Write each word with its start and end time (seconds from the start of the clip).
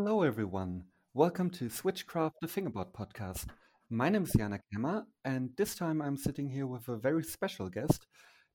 Hello, 0.00 0.22
everyone. 0.22 0.84
Welcome 1.12 1.50
to 1.58 1.64
Switchcraft, 1.64 2.34
the 2.40 2.46
Fingerboard 2.46 2.92
podcast. 2.92 3.46
My 3.90 4.08
name 4.08 4.22
is 4.22 4.32
Jana 4.32 4.60
Kemmer, 4.72 5.02
and 5.24 5.50
this 5.56 5.74
time 5.74 6.00
I'm 6.00 6.16
sitting 6.16 6.48
here 6.48 6.68
with 6.68 6.86
a 6.86 6.96
very 6.96 7.24
special 7.24 7.68
guest. 7.68 8.06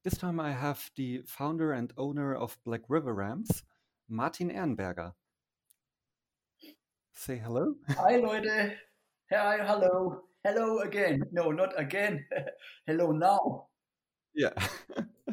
This 0.05 0.17
time 0.17 0.39
I 0.39 0.53
have 0.53 0.89
the 0.95 1.21
founder 1.27 1.73
and 1.73 1.91
owner 1.97 2.33
of 2.33 2.57
Black 2.63 2.83
River 2.87 3.13
Ramps, 3.13 3.61
Martin 4.07 4.51
Ehrenberger. 4.51 5.11
Say 7.11 7.39
hello. 7.39 7.75
Hi, 7.89 8.15
Leute. 8.15 8.77
Hi, 9.29 9.57
hello. 9.65 10.21
Hello 10.45 10.79
again. 10.79 11.23
No, 11.33 11.51
not 11.51 11.77
again. 11.77 12.25
hello 12.87 13.11
now. 13.11 13.67
Yeah. 14.35 14.51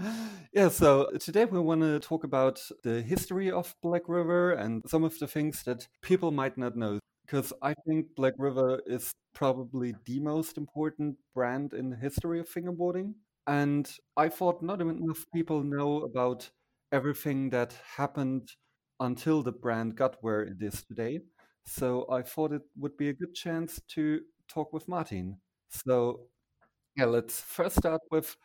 yeah, 0.53 0.69
so 0.69 1.05
uh, 1.05 1.19
today 1.19 1.45
we 1.45 1.59
want 1.61 1.81
to 1.83 2.01
talk 2.01 2.25
about 2.25 2.61
the 2.83 3.03
history 3.03 3.51
of 3.51 3.75
Black 3.83 4.03
River 4.09 4.53
and 4.53 4.83
some 4.89 5.05
of 5.05 5.19
the 5.19 5.27
things 5.27 5.63
that 5.65 5.89
people 6.03 6.31
might 6.31 6.59
not 6.59 6.77
know. 6.77 6.99
Because 7.27 7.53
I 7.63 7.75
think 7.87 8.07
Black 8.17 8.35
River 8.39 8.81
is 8.87 9.13
probably 9.35 9.95
the 10.05 10.19
most 10.21 10.59
important 10.59 11.17
brand 11.35 11.73
in 11.75 11.91
the 11.91 11.97
history 11.97 12.41
of 12.41 12.49
fingerboarding. 12.49 13.15
And 13.47 13.91
I 14.17 14.29
thought 14.29 14.63
not 14.63 14.81
enough 14.81 15.25
people 15.33 15.63
know 15.63 16.03
about 16.03 16.51
everything 16.93 17.51
that 17.51 17.75
happened 17.97 18.51
until 18.99 19.43
the 19.43 19.53
brand 19.53 19.97
got 19.97 20.17
where 20.23 20.43
it 20.43 20.61
is 20.61 20.83
today. 20.83 21.21
So 21.65 22.07
I 22.11 22.23
thought 22.23 22.53
it 22.53 22.63
would 22.77 22.97
be 22.97 23.09
a 23.09 23.13
good 23.15 23.35
chance 23.35 23.81
to 23.95 24.21
talk 24.49 24.73
with 24.73 24.89
Martin. 24.89 25.39
So, 25.69 26.27
yeah, 26.97 27.05
let's 27.07 27.41
first 27.41 27.77
start 27.77 28.01
with 28.11 28.37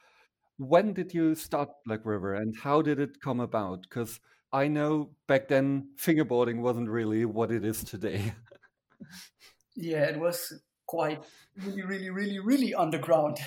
when 0.58 0.94
did 0.94 1.14
you 1.14 1.36
start 1.36 1.70
Black 1.86 2.06
River 2.06 2.36
and 2.36 2.56
how 2.64 2.82
did 2.82 3.00
it 3.00 3.22
come 3.22 3.40
about? 3.40 3.82
Because 3.84 4.20
I 4.52 4.68
know 4.68 5.10
back 5.28 5.48
then 5.48 5.90
fingerboarding 5.98 6.60
wasn't 6.60 6.90
really 6.90 7.26
what 7.26 7.52
it 7.52 7.66
is 7.66 7.84
today. 7.84 8.34
yeah, 9.76 10.06
it 10.06 10.20
was 10.20 10.54
quite 10.88 11.24
really, 11.58 11.84
really, 11.84 12.10
really, 12.10 12.40
really 12.40 12.74
underground. 12.74 13.38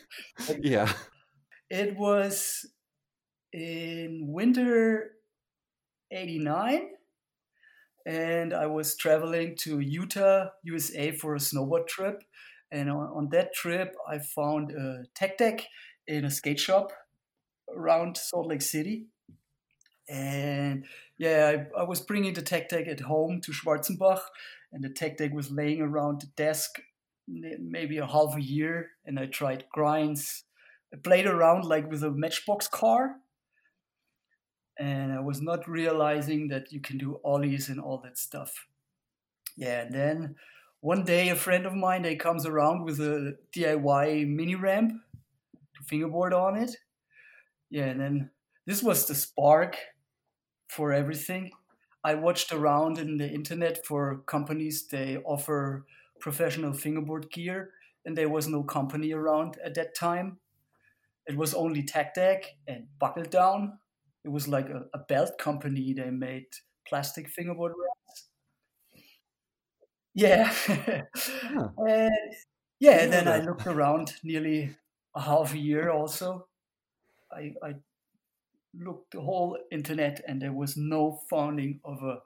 yeah. 0.60 0.92
It 1.70 1.96
was 1.96 2.66
in 3.52 4.26
winter 4.28 5.12
89 6.10 6.90
and 8.06 8.52
I 8.52 8.66
was 8.66 8.96
traveling 8.96 9.56
to 9.60 9.80
Utah, 9.80 10.46
USA 10.64 11.12
for 11.12 11.34
a 11.34 11.38
snowboard 11.38 11.86
trip. 11.86 12.22
And 12.70 12.90
on, 12.90 13.08
on 13.14 13.28
that 13.30 13.54
trip, 13.54 13.94
I 14.08 14.18
found 14.18 14.72
a 14.72 15.04
tech 15.14 15.38
deck 15.38 15.66
in 16.06 16.24
a 16.24 16.30
skate 16.30 16.60
shop 16.60 16.92
around 17.74 18.16
Salt 18.16 18.46
Lake 18.46 18.62
City. 18.62 19.06
And 20.08 20.84
yeah, 21.18 21.66
I, 21.76 21.80
I 21.80 21.82
was 21.84 22.00
bringing 22.00 22.34
the 22.34 22.42
tech 22.42 22.68
deck 22.68 22.86
at 22.86 23.00
home 23.00 23.40
to 23.42 23.52
Schwarzenbach, 23.52 24.20
and 24.72 24.82
the 24.82 24.88
tech 24.88 25.16
deck 25.16 25.32
was 25.32 25.50
laying 25.50 25.80
around 25.80 26.20
the 26.20 26.26
desk 26.36 26.80
maybe 27.28 27.98
a 27.98 28.06
half 28.06 28.36
a 28.36 28.42
year. 28.42 28.90
And 29.04 29.18
I 29.18 29.26
tried 29.26 29.64
grinds. 29.72 30.44
I 30.92 30.96
played 30.96 31.26
around 31.26 31.64
like 31.64 31.90
with 31.90 32.02
a 32.02 32.10
matchbox 32.10 32.68
car. 32.68 33.16
And 34.78 35.12
I 35.12 35.20
was 35.20 35.40
not 35.40 35.68
realizing 35.68 36.48
that 36.48 36.72
you 36.72 36.80
can 36.80 36.98
do 36.98 37.20
ollies 37.22 37.68
and 37.68 37.80
all 37.80 38.00
that 38.04 38.18
stuff. 38.18 38.66
Yeah, 39.56 39.82
and 39.82 39.94
then 39.94 40.36
one 40.80 41.04
day 41.04 41.28
a 41.28 41.36
friend 41.36 41.66
of 41.66 41.74
mine 41.74 42.02
they 42.02 42.16
comes 42.16 42.46
around 42.46 42.84
with 42.84 42.98
a 42.98 43.36
DIY 43.54 44.26
mini 44.26 44.54
ramp 44.54 44.94
fingerboard 45.86 46.32
on 46.34 46.56
it. 46.56 46.76
Yeah, 47.70 47.86
and 47.86 48.00
then 48.00 48.30
this 48.66 48.82
was 48.82 49.06
the 49.06 49.14
spark 49.14 49.76
for 50.68 50.92
everything. 50.92 51.50
I 52.04 52.14
watched 52.14 52.52
around 52.52 52.98
in 52.98 53.16
the 53.18 53.28
internet 53.30 53.84
for 53.86 54.18
companies 54.26 54.86
they 54.88 55.18
offer 55.18 55.86
professional 56.20 56.72
fingerboard 56.72 57.30
gear, 57.30 57.70
and 58.04 58.16
there 58.16 58.28
was 58.28 58.48
no 58.48 58.62
company 58.64 59.12
around 59.12 59.56
at 59.64 59.74
that 59.74 59.94
time. 59.94 60.38
It 61.26 61.36
was 61.36 61.54
only 61.54 61.82
Tech 61.82 62.14
Deck 62.14 62.44
and 62.68 62.86
Buckle 63.00 63.24
Down. 63.24 63.78
It 64.24 64.30
was 64.30 64.48
like 64.48 64.68
a, 64.68 64.86
a 64.94 64.98
belt 65.00 65.38
company. 65.38 65.92
They 65.94 66.10
made 66.10 66.46
plastic 66.86 67.28
fingerboard 67.28 67.72
ramps. 67.72 68.28
Yeah. 70.14 70.52
and 71.78 72.12
yeah, 72.80 73.06
then 73.06 73.28
I 73.28 73.38
looked 73.40 73.66
around 73.66 74.14
nearly 74.22 74.76
a 75.14 75.20
half 75.20 75.54
a 75.54 75.58
year 75.58 75.90
also. 75.90 76.46
I, 77.32 77.54
I 77.62 77.74
looked 78.78 79.12
the 79.12 79.20
whole 79.20 79.58
internet 79.70 80.20
and 80.26 80.40
there 80.40 80.52
was 80.52 80.76
no 80.76 81.20
founding 81.28 81.80
of 81.84 82.02
a 82.02 82.18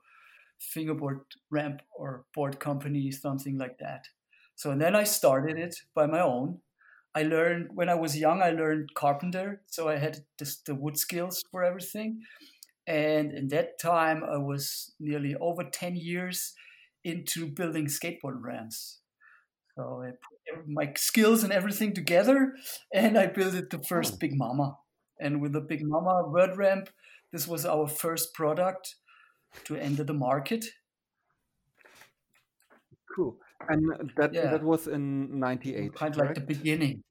fingerboard 0.59 1.21
ramp 1.51 1.83
or 1.95 2.25
board 2.35 2.59
company, 2.61 3.11
something 3.11 3.59
like 3.59 3.79
that. 3.79 4.07
So 4.55 4.75
then 4.75 4.97
I 4.97 5.05
started 5.05 5.59
it 5.59 5.77
by 5.95 6.07
my 6.07 6.21
own. 6.21 6.61
I 7.15 7.23
learned 7.23 7.71
when 7.75 7.89
I 7.89 7.95
was 7.95 8.17
young, 8.19 8.43
I 8.43 8.51
learned 8.51 8.95
carpenter, 8.95 9.63
so 9.67 9.89
I 9.89 9.97
had 9.97 10.25
the 10.39 10.75
wood 10.75 10.99
skills 10.99 11.43
for 11.51 11.65
everything. 11.65 12.23
And 12.87 13.33
in 13.33 13.49
that 13.49 13.79
time, 13.81 14.23
I 14.23 14.37
was 14.37 14.93
nearly 15.01 15.35
over 15.37 15.65
10 15.65 15.97
years 15.97 16.55
into 17.05 17.47
building 17.47 17.87
skateboard 17.87 18.43
ramps. 18.43 19.01
So 19.77 20.03
I 20.03 20.11
put 20.55 20.67
my 20.67 20.93
skills 20.97 21.45
and 21.45 21.53
everything 21.53 21.93
together, 21.93 22.55
and 22.93 23.19
I 23.19 23.27
built 23.27 23.55
it 23.55 23.71
the 23.71 23.83
first 23.83 24.15
oh. 24.15 24.17
Big 24.19 24.33
Mama. 24.35 24.77
And 25.21 25.41
with 25.41 25.53
the 25.53 25.61
Big 25.61 25.83
Mama 25.85 26.29
word 26.29 26.57
ramp, 26.57 26.89
this 27.33 27.47
was 27.47 27.67
our 27.67 27.87
first 27.87 28.33
product 28.33 28.97
to 29.65 29.77
enter 29.77 30.05
the 30.05 30.15
market. 30.15 30.65
Cool. 33.15 33.37
And 33.69 34.13
that 34.17 34.33
yeah. 34.33 34.51
that 34.51 34.63
was 34.63 34.87
in 34.87 35.39
'98. 35.39 35.95
Kind 35.95 36.15
of 36.15 36.21
like 36.21 36.35
the 36.35 36.41
beginning. 36.41 37.03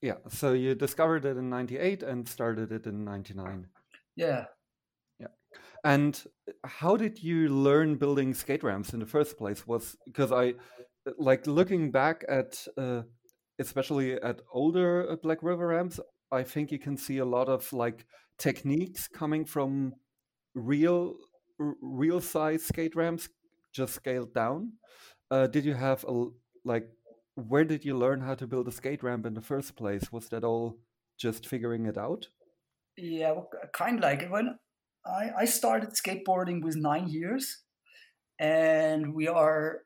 Yeah. 0.00 0.14
So 0.28 0.52
you 0.52 0.74
discovered 0.74 1.24
it 1.24 1.36
in 1.36 1.50
'98 1.50 2.02
and 2.02 2.28
started 2.28 2.72
it 2.72 2.86
in 2.86 3.04
'99. 3.04 3.66
Yeah. 4.16 4.44
Yeah. 5.18 5.26
And 5.84 6.20
how 6.64 6.96
did 6.96 7.22
you 7.22 7.48
learn 7.48 7.96
building 7.96 8.34
skate 8.34 8.62
ramps 8.62 8.92
in 8.92 9.00
the 9.00 9.06
first 9.06 9.36
place? 9.36 9.66
Was 9.66 9.96
because 10.06 10.30
I 10.30 10.54
like 11.18 11.46
looking 11.46 11.90
back 11.90 12.24
at 12.28 12.64
uh, 12.76 13.02
especially 13.58 14.14
at 14.14 14.40
older 14.52 15.10
uh, 15.10 15.16
Black 15.16 15.42
River 15.42 15.68
ramps, 15.68 16.00
I 16.30 16.42
think 16.42 16.70
you 16.70 16.78
can 16.78 16.96
see 16.96 17.18
a 17.18 17.24
lot 17.24 17.48
of 17.48 17.72
like 17.72 18.06
techniques 18.38 19.08
coming 19.08 19.44
from 19.44 19.94
real 20.54 21.16
real 21.58 22.20
size 22.20 22.64
skate 22.64 22.94
ramps 22.94 23.28
just 23.72 23.94
scaled 23.94 24.32
down. 24.34 24.72
Uh, 25.30 25.46
did 25.46 25.64
you 25.64 25.74
have 25.74 26.04
a 26.04 26.26
like 26.64 26.88
where 27.34 27.64
did 27.64 27.84
you 27.84 27.96
learn 27.96 28.20
how 28.20 28.34
to 28.34 28.46
build 28.46 28.66
a 28.68 28.72
skate 28.72 29.02
ramp 29.02 29.24
in 29.26 29.34
the 29.34 29.40
first 29.40 29.76
place? 29.76 30.10
Was 30.10 30.28
that 30.28 30.44
all 30.44 30.78
just 31.18 31.46
figuring 31.46 31.86
it 31.86 31.96
out? 31.96 32.26
Yeah, 32.96 33.32
well, 33.32 33.50
kind 33.72 33.98
of 33.98 34.02
like 34.02 34.28
when 34.28 34.58
I, 35.06 35.30
I 35.38 35.44
started 35.44 35.90
skateboarding 35.90 36.62
with 36.62 36.76
nine 36.76 37.08
years, 37.08 37.62
and 38.40 39.14
we 39.14 39.28
are 39.28 39.82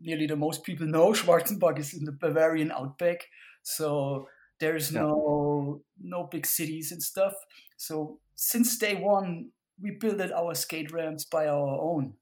nearly 0.00 0.26
the 0.26 0.36
most 0.36 0.64
people 0.64 0.86
know, 0.86 1.12
Schwarzenbach 1.12 1.78
is 1.78 1.94
in 1.94 2.04
the 2.04 2.12
Bavarian 2.12 2.72
outback. 2.72 3.26
So 3.62 4.28
there's 4.60 4.92
yeah. 4.92 5.02
no 5.02 5.82
no 6.00 6.28
big 6.30 6.46
cities 6.46 6.92
and 6.92 7.02
stuff. 7.02 7.34
So 7.76 8.20
since 8.34 8.78
day 8.78 8.94
one, 8.94 9.50
we 9.80 9.92
built 9.92 10.20
our 10.20 10.54
skate 10.54 10.92
ramps 10.92 11.24
by 11.24 11.46
our 11.46 11.80
own. 11.80 12.14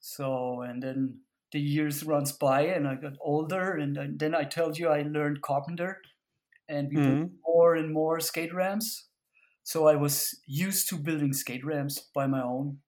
So 0.00 0.62
and 0.62 0.82
then 0.82 1.20
the 1.52 1.60
years 1.60 2.04
runs 2.04 2.32
by, 2.32 2.62
and 2.62 2.86
I 2.86 2.94
got 2.96 3.14
older, 3.20 3.76
and 3.76 4.18
then 4.18 4.34
I 4.34 4.44
told 4.44 4.78
you 4.78 4.88
I 4.88 5.02
learned 5.02 5.40
carpenter, 5.40 6.02
and 6.68 6.88
we 6.90 6.96
mm-hmm. 6.96 7.18
built 7.20 7.30
more 7.46 7.74
and 7.74 7.92
more 7.92 8.20
skate 8.20 8.52
ramps. 8.52 9.08
So 9.62 9.86
I 9.86 9.96
was 9.96 10.38
used 10.46 10.88
to 10.90 10.96
building 10.96 11.32
skate 11.32 11.64
ramps 11.64 11.98
by 12.14 12.26
my 12.26 12.42
own. 12.42 12.78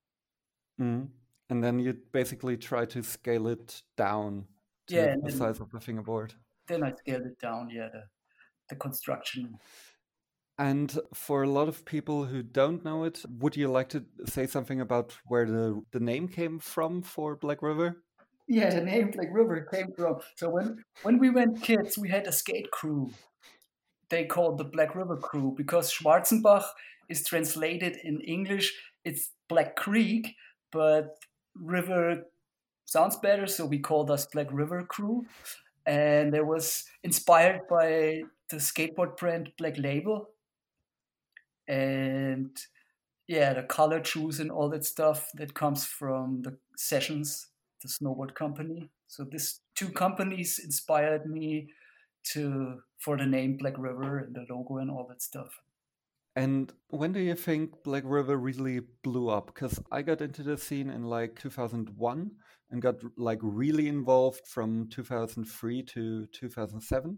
Mm-hmm 0.79 1.05
and 1.51 1.61
then 1.61 1.79
you 1.79 1.97
basically 2.13 2.55
try 2.55 2.85
to 2.85 3.03
scale 3.03 3.45
it 3.47 3.83
down 3.97 4.45
to 4.87 4.95
yeah, 4.95 5.15
the 5.21 5.31
size 5.31 5.59
of 5.59 5.69
the 5.69 5.81
fingerboard. 5.81 6.33
Then 6.65 6.81
I 6.81 6.93
scaled 6.93 7.25
it 7.25 7.39
down, 7.39 7.69
yeah, 7.69 7.89
the, 7.91 8.03
the 8.69 8.75
construction. 8.77 9.57
And 10.57 10.97
for 11.13 11.43
a 11.43 11.49
lot 11.49 11.67
of 11.67 11.83
people 11.83 12.23
who 12.23 12.41
don't 12.41 12.85
know 12.85 13.03
it, 13.03 13.25
would 13.27 13.57
you 13.57 13.67
like 13.67 13.89
to 13.89 14.05
say 14.25 14.47
something 14.47 14.79
about 14.79 15.17
where 15.25 15.45
the, 15.45 15.81
the 15.91 15.99
name 15.99 16.29
came 16.29 16.57
from 16.57 17.01
for 17.01 17.35
Black 17.35 17.61
River? 17.61 17.97
Yeah, 18.47 18.69
the 18.69 18.81
name 18.81 19.11
Black 19.11 19.29
River 19.31 19.67
came 19.69 19.91
from. 19.97 20.19
So 20.37 20.49
when 20.49 20.83
when 21.03 21.19
we 21.19 21.29
went 21.29 21.61
kids, 21.61 21.97
we 21.97 22.09
had 22.09 22.27
a 22.27 22.31
skate 22.31 22.71
crew. 22.71 23.11
They 24.09 24.23
called 24.23 24.57
the 24.57 24.65
Black 24.65 24.95
River 24.95 25.17
Crew 25.17 25.53
because 25.57 25.91
Schwarzenbach 25.91 26.65
is 27.09 27.25
translated 27.25 27.97
in 28.03 28.21
English. 28.21 28.73
It's 29.03 29.31
Black 29.49 29.75
Creek, 29.75 30.35
but 30.71 31.17
river 31.55 32.23
sounds 32.85 33.17
better, 33.17 33.47
so 33.47 33.65
we 33.65 33.79
called 33.79 34.11
us 34.11 34.25
Black 34.25 34.47
River 34.51 34.83
Crew. 34.83 35.25
And 35.85 36.35
it 36.35 36.45
was 36.45 36.85
inspired 37.03 37.61
by 37.69 38.21
the 38.49 38.57
skateboard 38.57 39.17
brand 39.17 39.51
Black 39.57 39.77
Label. 39.77 40.29
And 41.67 42.49
yeah, 43.27 43.53
the 43.53 43.63
color 43.63 43.99
choose 43.99 44.39
and 44.39 44.51
all 44.51 44.69
that 44.69 44.85
stuff 44.85 45.29
that 45.35 45.53
comes 45.53 45.85
from 45.85 46.41
the 46.43 46.57
Sessions, 46.75 47.47
the 47.81 47.87
snowboard 47.87 48.35
company. 48.35 48.89
So 49.07 49.23
these 49.23 49.61
two 49.75 49.89
companies 49.89 50.59
inspired 50.59 51.25
me 51.25 51.69
to 52.33 52.81
for 52.97 53.17
the 53.17 53.25
name 53.25 53.57
Black 53.57 53.77
River 53.77 54.19
and 54.19 54.35
the 54.35 54.45
logo 54.49 54.77
and 54.77 54.91
all 54.91 55.07
that 55.09 55.21
stuff. 55.21 55.61
And 56.35 56.71
when 56.89 57.11
do 57.11 57.19
you 57.19 57.35
think 57.35 57.83
Black 57.83 58.03
River 58.05 58.37
really 58.37 58.79
blew 59.03 59.29
up? 59.29 59.47
Because 59.47 59.79
I 59.91 60.01
got 60.01 60.21
into 60.21 60.43
the 60.43 60.57
scene 60.57 60.89
in 60.89 61.03
like 61.03 61.37
2001 61.39 62.31
and 62.69 62.81
got 62.81 62.95
like 63.17 63.39
really 63.41 63.89
involved 63.89 64.47
from 64.47 64.87
2003 64.89 65.83
to 65.83 66.25
2007. 66.27 67.17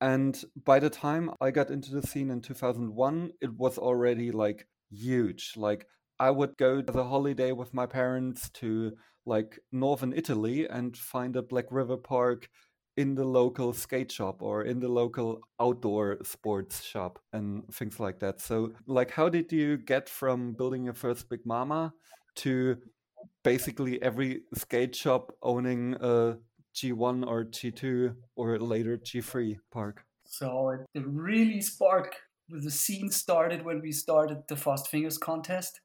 And 0.00 0.44
by 0.64 0.80
the 0.80 0.90
time 0.90 1.30
I 1.40 1.52
got 1.52 1.70
into 1.70 1.92
the 1.92 2.04
scene 2.04 2.30
in 2.30 2.40
2001, 2.40 3.30
it 3.40 3.52
was 3.56 3.78
already 3.78 4.32
like 4.32 4.66
huge. 4.90 5.52
Like 5.56 5.86
I 6.18 6.30
would 6.30 6.56
go 6.56 6.82
as 6.86 6.96
a 6.96 7.04
holiday 7.04 7.52
with 7.52 7.72
my 7.72 7.86
parents 7.86 8.50
to 8.54 8.92
like 9.24 9.60
northern 9.70 10.12
Italy 10.12 10.68
and 10.68 10.96
find 10.96 11.36
a 11.36 11.42
Black 11.42 11.66
River 11.70 11.96
Park 11.96 12.48
in 12.96 13.14
the 13.14 13.24
local 13.24 13.72
skate 13.72 14.12
shop 14.12 14.42
or 14.42 14.64
in 14.64 14.80
the 14.80 14.88
local 14.88 15.40
outdoor 15.60 16.18
sports 16.22 16.82
shop 16.82 17.18
and 17.32 17.62
things 17.72 17.98
like 17.98 18.20
that. 18.20 18.40
So, 18.40 18.72
like, 18.86 19.10
how 19.10 19.28
did 19.28 19.50
you 19.52 19.78
get 19.78 20.08
from 20.08 20.52
building 20.52 20.84
your 20.84 20.94
first 20.94 21.28
Big 21.28 21.40
Mama 21.46 21.94
to 22.36 22.76
basically 23.42 24.02
every 24.02 24.42
skate 24.54 24.94
shop 24.94 25.32
owning 25.42 25.94
a 26.00 26.36
G1 26.74 27.26
or 27.26 27.44
G2 27.44 28.14
or 28.36 28.58
later 28.58 28.98
G3 28.98 29.56
park? 29.70 30.04
So, 30.26 30.76
it 30.94 31.06
really 31.06 31.62
sparked. 31.62 32.16
The 32.48 32.70
scene 32.70 33.10
started 33.10 33.64
when 33.64 33.80
we 33.80 33.92
started 33.92 34.42
the 34.48 34.56
Fast 34.56 34.88
Fingers 34.88 35.16
contest. 35.16 35.80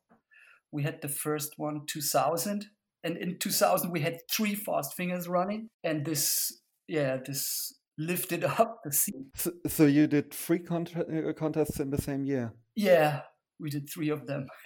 We 0.72 0.84
had 0.84 1.02
the 1.02 1.08
first 1.08 1.54
one 1.56 1.86
2000 1.88 2.68
and 3.04 3.18
in 3.18 3.38
2000 3.40 3.92
we 3.92 4.02
had 4.02 4.18
three 4.30 4.56
fast 4.56 4.96
fingers 4.96 5.28
running 5.28 5.70
and 5.84 6.06
this 6.06 6.60
yeah, 6.88 7.18
this 7.18 7.74
lifted 7.98 8.44
up 8.44 8.82
the 8.84 8.92
scene. 8.92 9.28
So, 9.36 9.52
so 9.68 9.86
you 9.86 10.08
did 10.08 10.34
three 10.34 10.62
uh, 10.70 11.34
contests 11.34 11.80
in 11.80 11.90
the 11.90 12.02
same 12.02 12.26
year? 12.26 12.54
Yeah, 12.76 13.22
we 13.60 13.70
did 13.70 13.90
three 13.90 14.10
of 14.10 14.26
them. 14.28 14.48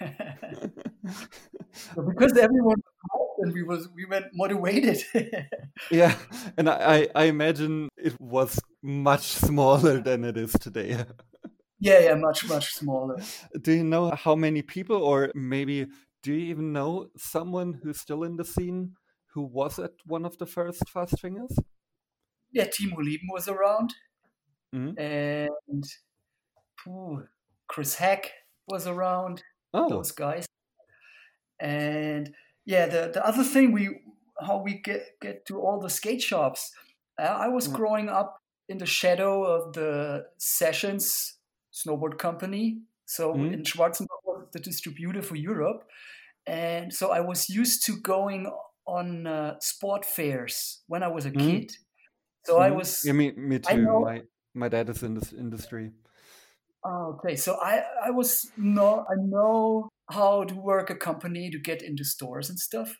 so 1.72 2.02
because 2.02 2.36
everyone 2.36 2.82
and 3.42 3.52
we 3.52 3.62
was 3.62 3.88
we 3.94 4.04
went 4.04 4.26
motivated. 4.34 5.02
yeah, 5.90 6.16
and 6.56 6.68
I 6.68 7.08
I 7.14 7.24
imagine 7.24 7.88
it 7.96 8.18
was 8.20 8.58
much 8.82 9.22
smaller 9.22 10.00
than 10.00 10.24
it 10.24 10.36
is 10.36 10.52
today. 10.52 11.04
yeah, 11.80 11.98
yeah, 12.00 12.14
much 12.14 12.48
much 12.48 12.72
smaller. 12.74 13.16
Do 13.60 13.72
you 13.72 13.84
know 13.84 14.10
how 14.10 14.34
many 14.34 14.62
people, 14.62 14.96
or 14.96 15.30
maybe 15.34 15.86
do 16.22 16.32
you 16.32 16.50
even 16.50 16.72
know 16.72 17.08
someone 17.16 17.80
who's 17.82 18.00
still 18.00 18.22
in 18.22 18.36
the 18.36 18.44
scene 18.44 18.94
who 19.34 19.42
was 19.42 19.78
at 19.78 19.92
one 20.06 20.24
of 20.24 20.38
the 20.38 20.46
first 20.46 20.88
Fast 20.88 21.20
Fingers? 21.20 21.56
Yeah, 22.52 22.66
Timo 22.66 22.98
Lieben 22.98 23.28
was 23.32 23.48
around, 23.48 23.94
mm-hmm. 24.74 24.98
and 24.98 25.84
ooh, 26.86 27.24
Chris 27.68 27.96
Heck 27.96 28.30
was 28.68 28.86
around. 28.86 29.42
Oh. 29.74 29.88
Those 29.88 30.12
guys, 30.12 30.46
and 31.58 32.34
yeah, 32.64 32.86
the 32.86 33.10
the 33.12 33.26
other 33.26 33.44
thing 33.44 33.72
we 33.72 34.00
how 34.40 34.62
we 34.62 34.74
get 34.74 35.02
get 35.20 35.46
to 35.46 35.60
all 35.60 35.80
the 35.80 35.90
skate 35.90 36.22
shops. 36.22 36.72
Uh, 37.18 37.24
I 37.24 37.48
was 37.48 37.66
mm-hmm. 37.66 37.76
growing 37.76 38.08
up 38.08 38.38
in 38.68 38.78
the 38.78 38.86
shadow 38.86 39.44
of 39.44 39.72
the 39.72 40.26
Sessions 40.38 41.38
snowboard 41.72 42.18
company. 42.18 42.78
So 43.06 43.32
mm-hmm. 43.32 43.54
in 43.54 43.62
Schwarzenberg 43.62 44.22
was 44.24 44.46
the 44.52 44.60
distributor 44.60 45.22
for 45.22 45.36
Europe, 45.36 45.84
and 46.46 46.92
so 46.92 47.10
I 47.10 47.20
was 47.20 47.48
used 47.48 47.84
to 47.86 47.96
going 47.96 48.50
on 48.86 49.26
uh, 49.26 49.58
sport 49.60 50.04
fairs 50.04 50.82
when 50.86 51.02
I 51.02 51.08
was 51.08 51.26
a 51.26 51.30
mm-hmm. 51.30 51.50
kid. 51.50 51.72
So 52.44 52.58
I 52.58 52.68
mm-hmm. 52.68 52.78
was. 52.78 53.02
Yeah, 53.04 53.12
me, 53.12 53.32
me 53.32 53.58
too. 53.58 54.00
My 54.00 54.22
my 54.54 54.68
dad 54.68 54.88
is 54.88 55.02
in 55.02 55.14
this 55.14 55.32
industry. 55.32 55.92
Oh, 56.84 57.16
okay, 57.16 57.36
so 57.36 57.58
I 57.62 57.84
I 58.04 58.10
was 58.10 58.50
no 58.56 59.06
I 59.08 59.14
know 59.16 59.88
how 60.10 60.44
to 60.44 60.54
work 60.54 60.90
a 60.90 60.96
company 60.96 61.50
to 61.50 61.58
get 61.58 61.82
into 61.82 62.04
stores 62.04 62.50
and 62.50 62.58
stuff. 62.58 62.98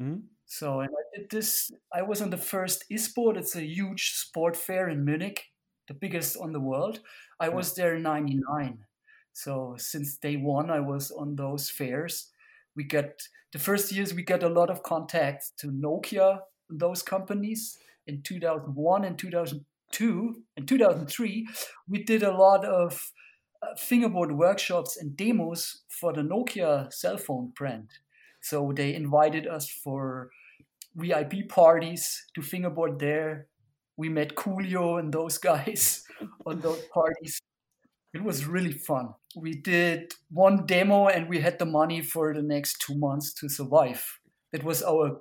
Mm-hmm. 0.00 0.20
So 0.46 0.80
and 0.80 0.90
I 0.90 1.18
did 1.18 1.30
this. 1.30 1.70
I 1.94 2.02
was 2.02 2.20
on 2.20 2.30
the 2.30 2.36
first 2.36 2.84
ISPO. 2.90 3.36
It's 3.36 3.54
a 3.54 3.64
huge 3.64 4.14
sport 4.14 4.56
fair 4.56 4.88
in 4.88 5.04
Munich, 5.04 5.44
the 5.86 5.94
biggest 5.94 6.36
on 6.36 6.52
the 6.52 6.60
world. 6.60 7.00
I 7.38 7.48
was 7.48 7.74
there 7.74 7.94
in 7.94 8.02
'99. 8.02 8.84
So 9.32 9.76
since 9.78 10.16
day 10.16 10.36
one, 10.36 10.70
I 10.70 10.80
was 10.80 11.12
on 11.12 11.36
those 11.36 11.70
fairs. 11.70 12.30
We 12.74 12.84
got 12.84 13.28
the 13.52 13.58
first 13.58 13.92
years 13.92 14.12
we 14.12 14.22
got 14.22 14.42
a 14.42 14.48
lot 14.48 14.70
of 14.70 14.82
contacts 14.82 15.52
to 15.58 15.68
Nokia, 15.68 16.40
those 16.68 17.02
companies 17.02 17.78
in 18.06 18.22
2001 18.22 19.04
and 19.04 19.18
2002 19.18 20.34
and 20.56 20.68
2003, 20.68 21.48
we 21.88 22.02
did 22.04 22.22
a 22.22 22.36
lot 22.36 22.64
of 22.64 23.12
uh, 23.62 23.74
fingerboard 23.76 24.32
workshops 24.32 24.96
and 24.96 25.16
demos 25.16 25.82
for 25.88 26.12
the 26.12 26.22
Nokia 26.22 26.92
cell 26.92 27.18
phone 27.18 27.52
brand. 27.56 27.90
So 28.40 28.72
they 28.74 28.94
invited 28.94 29.46
us 29.46 29.68
for 29.68 30.30
VIP 30.96 31.48
parties 31.48 32.26
to 32.34 32.42
fingerboard 32.42 32.98
there. 32.98 33.46
We 33.96 34.08
met 34.08 34.34
Coolio 34.34 34.98
and 34.98 35.12
those 35.12 35.38
guys 35.50 36.04
on 36.46 36.60
those 36.60 36.82
parties. 36.92 37.40
It 38.12 38.24
was 38.24 38.46
really 38.46 38.72
fun. 38.72 39.10
We 39.36 39.54
did 39.54 40.14
one 40.30 40.66
demo 40.66 41.06
and 41.06 41.28
we 41.28 41.40
had 41.40 41.58
the 41.58 41.66
money 41.66 42.02
for 42.02 42.34
the 42.34 42.42
next 42.42 42.80
two 42.80 42.96
months 42.96 43.32
to 43.34 43.48
survive. 43.48 44.04
That 44.52 44.64
was 44.64 44.82
our 44.82 45.20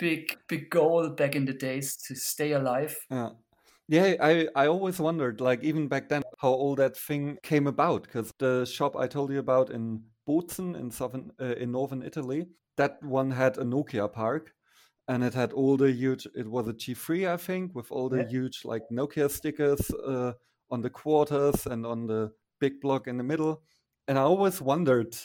big 0.00 0.36
big 0.48 0.70
goal 0.70 1.10
back 1.10 1.36
in 1.36 1.44
the 1.44 1.52
days 1.52 1.96
to 2.08 2.14
stay 2.14 2.52
alive. 2.52 2.96
Yeah. 3.10 3.30
Yeah, 3.88 4.14
I, 4.20 4.46
I 4.54 4.68
always 4.68 5.00
wondered, 5.00 5.40
like 5.40 5.64
even 5.64 5.88
back 5.88 6.08
then, 6.08 6.22
how 6.38 6.50
all 6.50 6.76
that 6.76 6.96
thing 6.96 7.38
came 7.42 7.66
about. 7.66 8.04
Because 8.04 8.32
the 8.38 8.64
shop 8.64 8.94
I 8.94 9.08
told 9.08 9.32
you 9.32 9.40
about 9.40 9.70
in 9.70 10.04
Bozen 10.28 10.76
in 10.76 10.92
southern 10.92 11.32
uh, 11.40 11.56
in 11.56 11.72
northern 11.72 12.02
Italy, 12.02 12.46
that 12.76 13.02
one 13.02 13.32
had 13.32 13.58
a 13.58 13.64
Nokia 13.64 14.12
park, 14.12 14.52
and 15.08 15.24
it 15.24 15.34
had 15.34 15.52
all 15.52 15.76
the 15.76 15.90
huge. 15.90 16.28
It 16.36 16.46
was 16.46 16.68
a 16.68 16.72
G3, 16.72 17.28
I 17.28 17.36
think, 17.36 17.74
with 17.74 17.90
all 17.90 18.08
the 18.08 18.18
yeah. 18.18 18.28
huge 18.28 18.64
like 18.64 18.82
Nokia 18.92 19.28
stickers 19.28 19.90
uh, 19.90 20.34
on 20.70 20.82
the 20.82 20.90
quarters 20.90 21.66
and 21.66 21.84
on 21.84 22.06
the 22.06 22.30
big 22.60 22.80
block 22.80 23.08
in 23.08 23.16
the 23.16 23.24
middle. 23.24 23.60
And 24.06 24.16
I 24.16 24.22
always 24.22 24.60
wondered 24.62 25.16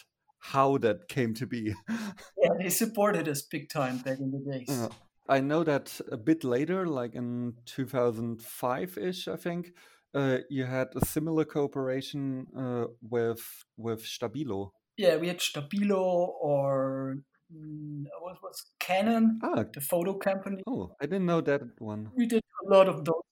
how 0.52 0.78
that 0.78 1.08
came 1.08 1.34
to 1.34 1.46
be. 1.46 1.74
yeah, 1.90 2.50
they 2.60 2.70
supported 2.70 3.28
us 3.28 3.42
big 3.42 3.70
time 3.70 3.98
back 4.00 4.20
in 4.20 4.32
the 4.32 4.52
days. 4.52 4.70
Uh, 4.70 4.90
I 5.28 5.40
know 5.40 5.64
that 5.64 6.00
a 6.12 6.18
bit 6.18 6.44
later, 6.44 6.86
like 6.86 7.16
in 7.16 7.54
2005 7.66 8.98
ish, 8.98 9.28
I 9.28 9.36
think, 9.36 9.72
uh, 10.14 10.38
you 10.50 10.66
had 10.66 10.90
a 10.96 11.06
similar 11.06 11.46
cooperation 11.46 12.48
uh, 12.58 12.86
with 13.02 13.44
with 13.76 14.04
Stabilo. 14.04 14.72
Yeah, 14.98 15.18
we 15.18 15.28
had 15.28 15.40
Stabilo 15.40 16.30
or 16.42 17.18
mm, 17.52 18.04
what 18.22 18.38
was 18.44 18.64
Canon, 18.80 19.40
ah. 19.44 19.64
the 19.74 19.82
photo 19.82 20.14
company. 20.14 20.62
Oh, 20.68 20.96
I 21.02 21.06
didn't 21.06 21.26
know 21.26 21.42
that 21.42 21.62
one. 21.80 22.12
We 22.16 22.28
did 22.28 22.44
a 22.66 22.70
lot 22.74 22.88
of 22.88 23.04
those 23.04 23.26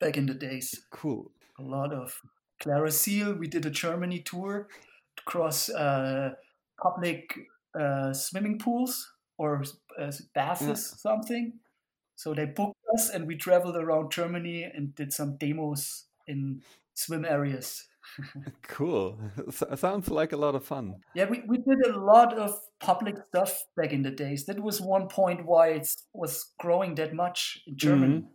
back 0.00 0.16
in 0.16 0.26
the 0.26 0.34
days. 0.34 0.74
Cool. 0.90 1.30
A 1.58 1.62
lot 1.62 1.92
of 1.92 2.18
Clearasil. 2.60 3.38
We 3.38 3.46
did 3.46 3.66
a 3.66 3.70
Germany 3.70 4.20
tour 4.20 4.68
across 5.20 5.68
uh, 5.70 6.30
public 6.80 7.34
uh, 7.78 8.12
swimming 8.12 8.58
pools 8.58 9.10
or 9.38 9.62
uh, 9.98 10.12
baths, 10.34 10.62
yeah. 10.62 10.74
something. 10.74 11.54
So 12.16 12.34
they 12.34 12.44
booked 12.44 12.78
us, 12.94 13.10
and 13.10 13.26
we 13.26 13.36
traveled 13.36 13.76
around 13.76 14.12
Germany 14.12 14.62
and 14.64 14.94
did 14.94 15.12
some 15.12 15.36
demos 15.36 16.04
in 16.26 16.62
swim 16.94 17.24
areas. 17.24 17.86
cool. 18.68 19.18
sounds 19.76 20.08
like 20.10 20.32
a 20.32 20.36
lot 20.36 20.54
of 20.54 20.64
fun. 20.64 20.96
Yeah, 21.14 21.28
we, 21.28 21.42
we 21.46 21.58
did 21.58 21.86
a 21.86 21.98
lot 21.98 22.36
of 22.36 22.58
public 22.80 23.16
stuff 23.28 23.64
back 23.76 23.92
in 23.92 24.02
the 24.02 24.10
days. 24.10 24.44
That 24.46 24.60
was 24.60 24.80
one 24.80 25.08
point 25.08 25.46
why 25.46 25.68
it 25.68 25.88
was 26.12 26.52
growing 26.58 26.94
that 26.96 27.14
much 27.14 27.60
in 27.66 27.76
Germany. 27.76 28.14
Mm-hmm. 28.18 28.26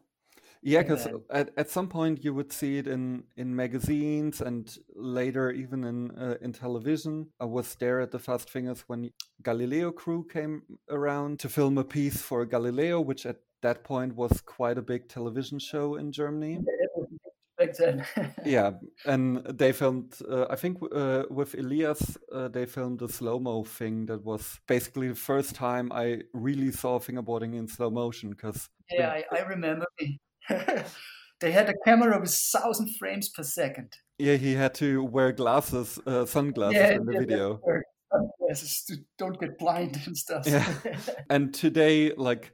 Yeah, 0.62 0.82
because 0.82 1.08
at, 1.30 1.52
at 1.58 1.70
some 1.70 1.88
point 1.88 2.24
you 2.24 2.34
would 2.34 2.52
see 2.52 2.78
it 2.78 2.88
in, 2.88 3.24
in 3.36 3.56
magazines 3.56 4.42
and 4.42 4.76
later 4.96 5.52
even 5.52 5.84
in 5.84 6.12
uh, 6.12 6.36
in 6.42 6.54
television. 6.54 7.28
I 7.40 7.46
was 7.46 7.76
there 7.76 8.02
at 8.02 8.12
the 8.12 8.20
Fast 8.20 8.50
Fingers 8.50 8.84
when 8.88 9.12
Galileo 9.44 9.92
crew 9.92 10.26
came 10.32 10.64
around 10.90 11.40
to 11.40 11.50
film 11.50 11.78
a 11.78 11.84
piece 11.84 12.22
for 12.22 12.46
Galileo, 12.46 13.02
which 13.02 13.26
at 13.26 13.38
that 13.62 13.84
point 13.84 14.16
was 14.16 14.42
quite 14.42 14.78
a 14.78 14.82
big 14.82 15.08
television 15.10 15.60
show 15.60 15.96
in 15.96 16.12
Germany. 16.12 16.60
yeah, 18.46 18.72
and 19.06 19.44
they 19.46 19.72
filmed. 19.72 20.14
Uh, 20.30 20.46
I 20.50 20.56
think 20.56 20.78
uh, 20.92 21.24
with 21.30 21.56
Elias, 21.56 22.18
uh, 22.32 22.48
they 22.50 22.66
filmed 22.66 23.02
a 23.02 23.10
slow 23.10 23.40
mo 23.40 23.64
thing 23.64 24.06
that 24.08 24.24
was 24.24 24.60
basically 24.68 25.10
the 25.10 25.16
first 25.16 25.56
time 25.56 25.92
I 25.92 26.22
really 26.34 26.72
saw 26.72 27.00
fingerboarding 27.00 27.56
in 27.56 27.68
slow 27.68 27.90
motion. 27.90 28.30
Because 28.30 28.70
yeah, 28.92 29.10
I, 29.10 29.24
I 29.32 29.42
remember 29.42 29.86
they 31.40 31.52
had 31.52 31.70
a 31.70 31.74
camera 31.86 32.20
with 32.20 32.34
thousand 32.34 32.96
frames 32.98 33.30
per 33.30 33.44
second. 33.44 33.94
Yeah, 34.18 34.36
he 34.36 34.56
had 34.56 34.74
to 34.76 35.04
wear 35.04 35.32
glasses, 35.32 36.00
uh, 36.08 36.26
sunglasses 36.26 36.76
yeah, 36.76 36.96
in 36.96 37.06
the 37.06 37.14
yeah, 37.14 37.20
video. 37.20 37.62
glasses 38.40 38.84
to 38.88 38.98
don't 39.18 39.40
get 39.40 39.58
blind 39.60 40.00
and 40.06 40.18
stuff. 40.18 40.46
Yeah. 40.48 40.68
and 41.30 41.54
today, 41.54 42.14
like 42.16 42.54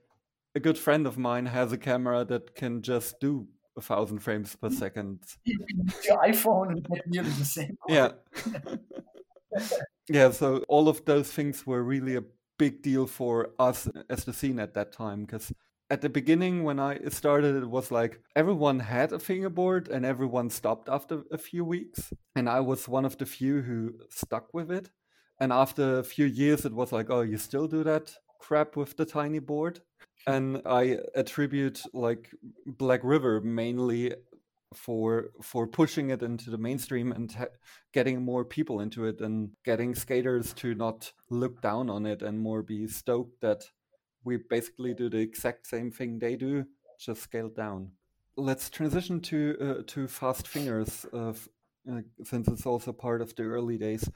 a 0.55 0.59
good 0.59 0.77
friend 0.77 1.07
of 1.07 1.17
mine 1.17 1.45
has 1.45 1.71
a 1.71 1.77
camera 1.77 2.25
that 2.25 2.55
can 2.55 2.81
just 2.81 3.19
do 3.19 3.47
a 3.77 3.81
thousand 3.81 4.19
frames 4.19 4.55
per 4.55 4.69
second. 4.69 5.19
Your 5.45 6.21
iPhone 6.23 6.71
and 6.71 6.87
get 6.87 7.07
nearly 7.07 7.29
the 7.29 7.45
same. 7.45 7.77
Yeah. 7.87 8.11
yeah. 10.09 10.31
So 10.31 10.63
all 10.67 10.89
of 10.89 11.05
those 11.05 11.31
things 11.31 11.65
were 11.65 11.83
really 11.83 12.15
a 12.15 12.23
big 12.57 12.81
deal 12.81 13.07
for 13.07 13.51
us 13.57 13.87
as 14.09 14.25
the 14.25 14.33
scene 14.33 14.59
at 14.59 14.73
that 14.75 14.91
time 14.91 15.25
because 15.25 15.51
at 15.93 16.01
the 16.01 16.09
beginning 16.09 16.63
when 16.63 16.79
I 16.79 16.97
started, 17.09 17.55
it 17.55 17.69
was 17.69 17.91
like 17.91 18.19
everyone 18.35 18.79
had 18.79 19.13
a 19.13 19.19
fingerboard 19.19 19.89
and 19.89 20.03
everyone 20.03 20.49
stopped 20.49 20.89
after 20.89 21.21
a 21.31 21.37
few 21.37 21.63
weeks. 21.63 22.11
And 22.35 22.49
I 22.49 22.61
was 22.61 22.87
one 22.87 23.05
of 23.05 23.19
the 23.19 23.27
few 23.27 23.61
who 23.61 23.93
stuck 24.09 24.55
with 24.55 24.71
it. 24.71 24.89
And 25.39 25.53
after 25.53 25.99
a 25.99 26.03
few 26.03 26.25
years, 26.25 26.65
it 26.65 26.73
was 26.73 26.91
like, 26.91 27.11
oh, 27.11 27.21
you 27.21 27.37
still 27.37 27.67
do 27.67 27.83
that 27.83 28.11
crap 28.39 28.75
with 28.75 28.97
the 28.97 29.05
tiny 29.05 29.37
board? 29.37 29.81
And 30.25 30.63
I 30.65 30.97
attribute 31.13 31.83
like 31.93 32.31
Black 32.65 33.01
River 33.03 33.39
mainly 33.41 34.15
for 34.73 35.29
for 35.43 35.67
pushing 35.67 36.09
it 36.09 36.23
into 36.23 36.49
the 36.49 36.57
mainstream 36.57 37.11
and 37.11 37.31
ha- 37.31 37.55
getting 37.93 38.23
more 38.23 38.43
people 38.43 38.79
into 38.79 39.05
it 39.05 39.21
and 39.21 39.51
getting 39.63 39.93
skaters 39.93 40.53
to 40.53 40.73
not 40.73 41.13
look 41.29 41.61
down 41.61 41.91
on 41.91 42.07
it 42.07 42.23
and 42.23 42.39
more 42.39 42.63
be 42.63 42.87
stoked 42.87 43.39
that 43.41 43.61
we 44.23 44.37
basically 44.37 44.93
do 44.93 45.09
the 45.09 45.19
exact 45.19 45.67
same 45.67 45.91
thing 45.91 46.19
they 46.19 46.35
do, 46.35 46.65
just 46.99 47.21
scaled 47.21 47.55
down. 47.55 47.91
Let's 48.35 48.69
transition 48.69 49.19
to 49.21 49.57
uh, 49.61 49.83
to 49.87 50.07
Fast 50.07 50.47
Fingers, 50.47 51.05
uh, 51.13 51.33
since 52.23 52.47
it's 52.47 52.65
also 52.65 52.91
part 52.91 53.21
of 53.21 53.35
the 53.35 53.43
early 53.43 53.77
days. 53.77 54.09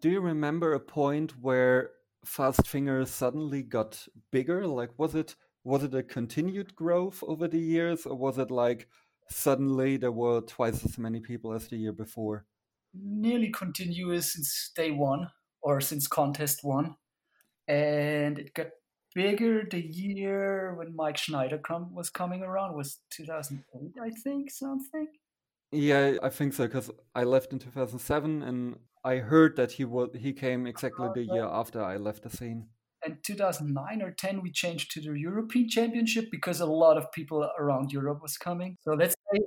Do 0.00 0.10
you 0.10 0.20
remember 0.20 0.72
a 0.72 0.80
point 0.80 1.32
where 1.40 1.90
Fast 2.24 2.66
Fingers 2.66 3.10
suddenly 3.10 3.62
got 3.62 4.06
bigger? 4.30 4.66
Like, 4.66 4.90
was 4.98 5.14
it 5.14 5.34
was 5.64 5.82
it 5.82 5.94
a 5.94 6.02
continued 6.02 6.76
growth 6.76 7.24
over 7.26 7.48
the 7.48 7.58
years, 7.58 8.06
or 8.06 8.16
was 8.16 8.38
it 8.38 8.50
like 8.50 8.88
suddenly 9.28 9.96
there 9.96 10.12
were 10.12 10.40
twice 10.40 10.84
as 10.84 10.98
many 10.98 11.18
people 11.18 11.52
as 11.52 11.66
the 11.66 11.76
year 11.76 11.92
before? 11.92 12.46
Nearly 12.94 13.50
continuous 13.50 14.32
since 14.34 14.70
day 14.76 14.92
one 14.92 15.30
or 15.62 15.80
since 15.80 16.06
contest 16.06 16.60
one, 16.62 16.94
and 17.66 18.38
it 18.38 18.54
got 18.54 18.68
bigger 19.16 19.64
the 19.68 19.80
year 19.80 20.74
when 20.76 20.94
Mike 20.94 21.16
Schneider 21.16 21.58
com- 21.58 21.94
was 21.94 22.10
coming 22.10 22.42
around 22.42 22.76
was 22.76 23.00
2008, 23.10 23.94
I 24.00 24.10
think, 24.22 24.50
something. 24.50 25.08
Yeah, 25.72 26.16
I 26.22 26.28
think 26.28 26.52
so 26.52 26.66
because 26.66 26.90
I 27.14 27.24
left 27.24 27.52
in 27.52 27.58
2007 27.58 28.42
and 28.42 28.76
I 29.04 29.16
heard 29.16 29.56
that 29.56 29.72
he 29.72 29.84
was 29.84 30.10
he 30.14 30.32
came 30.32 30.66
exactly 30.66 31.08
the 31.14 31.24
year 31.24 31.44
after 31.44 31.82
I 31.82 31.96
left 31.96 32.22
the 32.22 32.30
scene. 32.30 32.68
And 33.04 33.16
2009 33.24 34.02
or 34.02 34.10
10 34.12 34.42
we 34.42 34.50
changed 34.50 34.90
to 34.92 35.00
the 35.00 35.18
European 35.18 35.68
Championship 35.68 36.26
because 36.30 36.60
a 36.60 36.66
lot 36.66 36.96
of 36.96 37.10
people 37.12 37.48
around 37.58 37.92
Europe 37.92 38.20
was 38.22 38.36
coming. 38.36 38.76
So 38.82 38.92
let's 38.92 39.14
say 39.32 39.40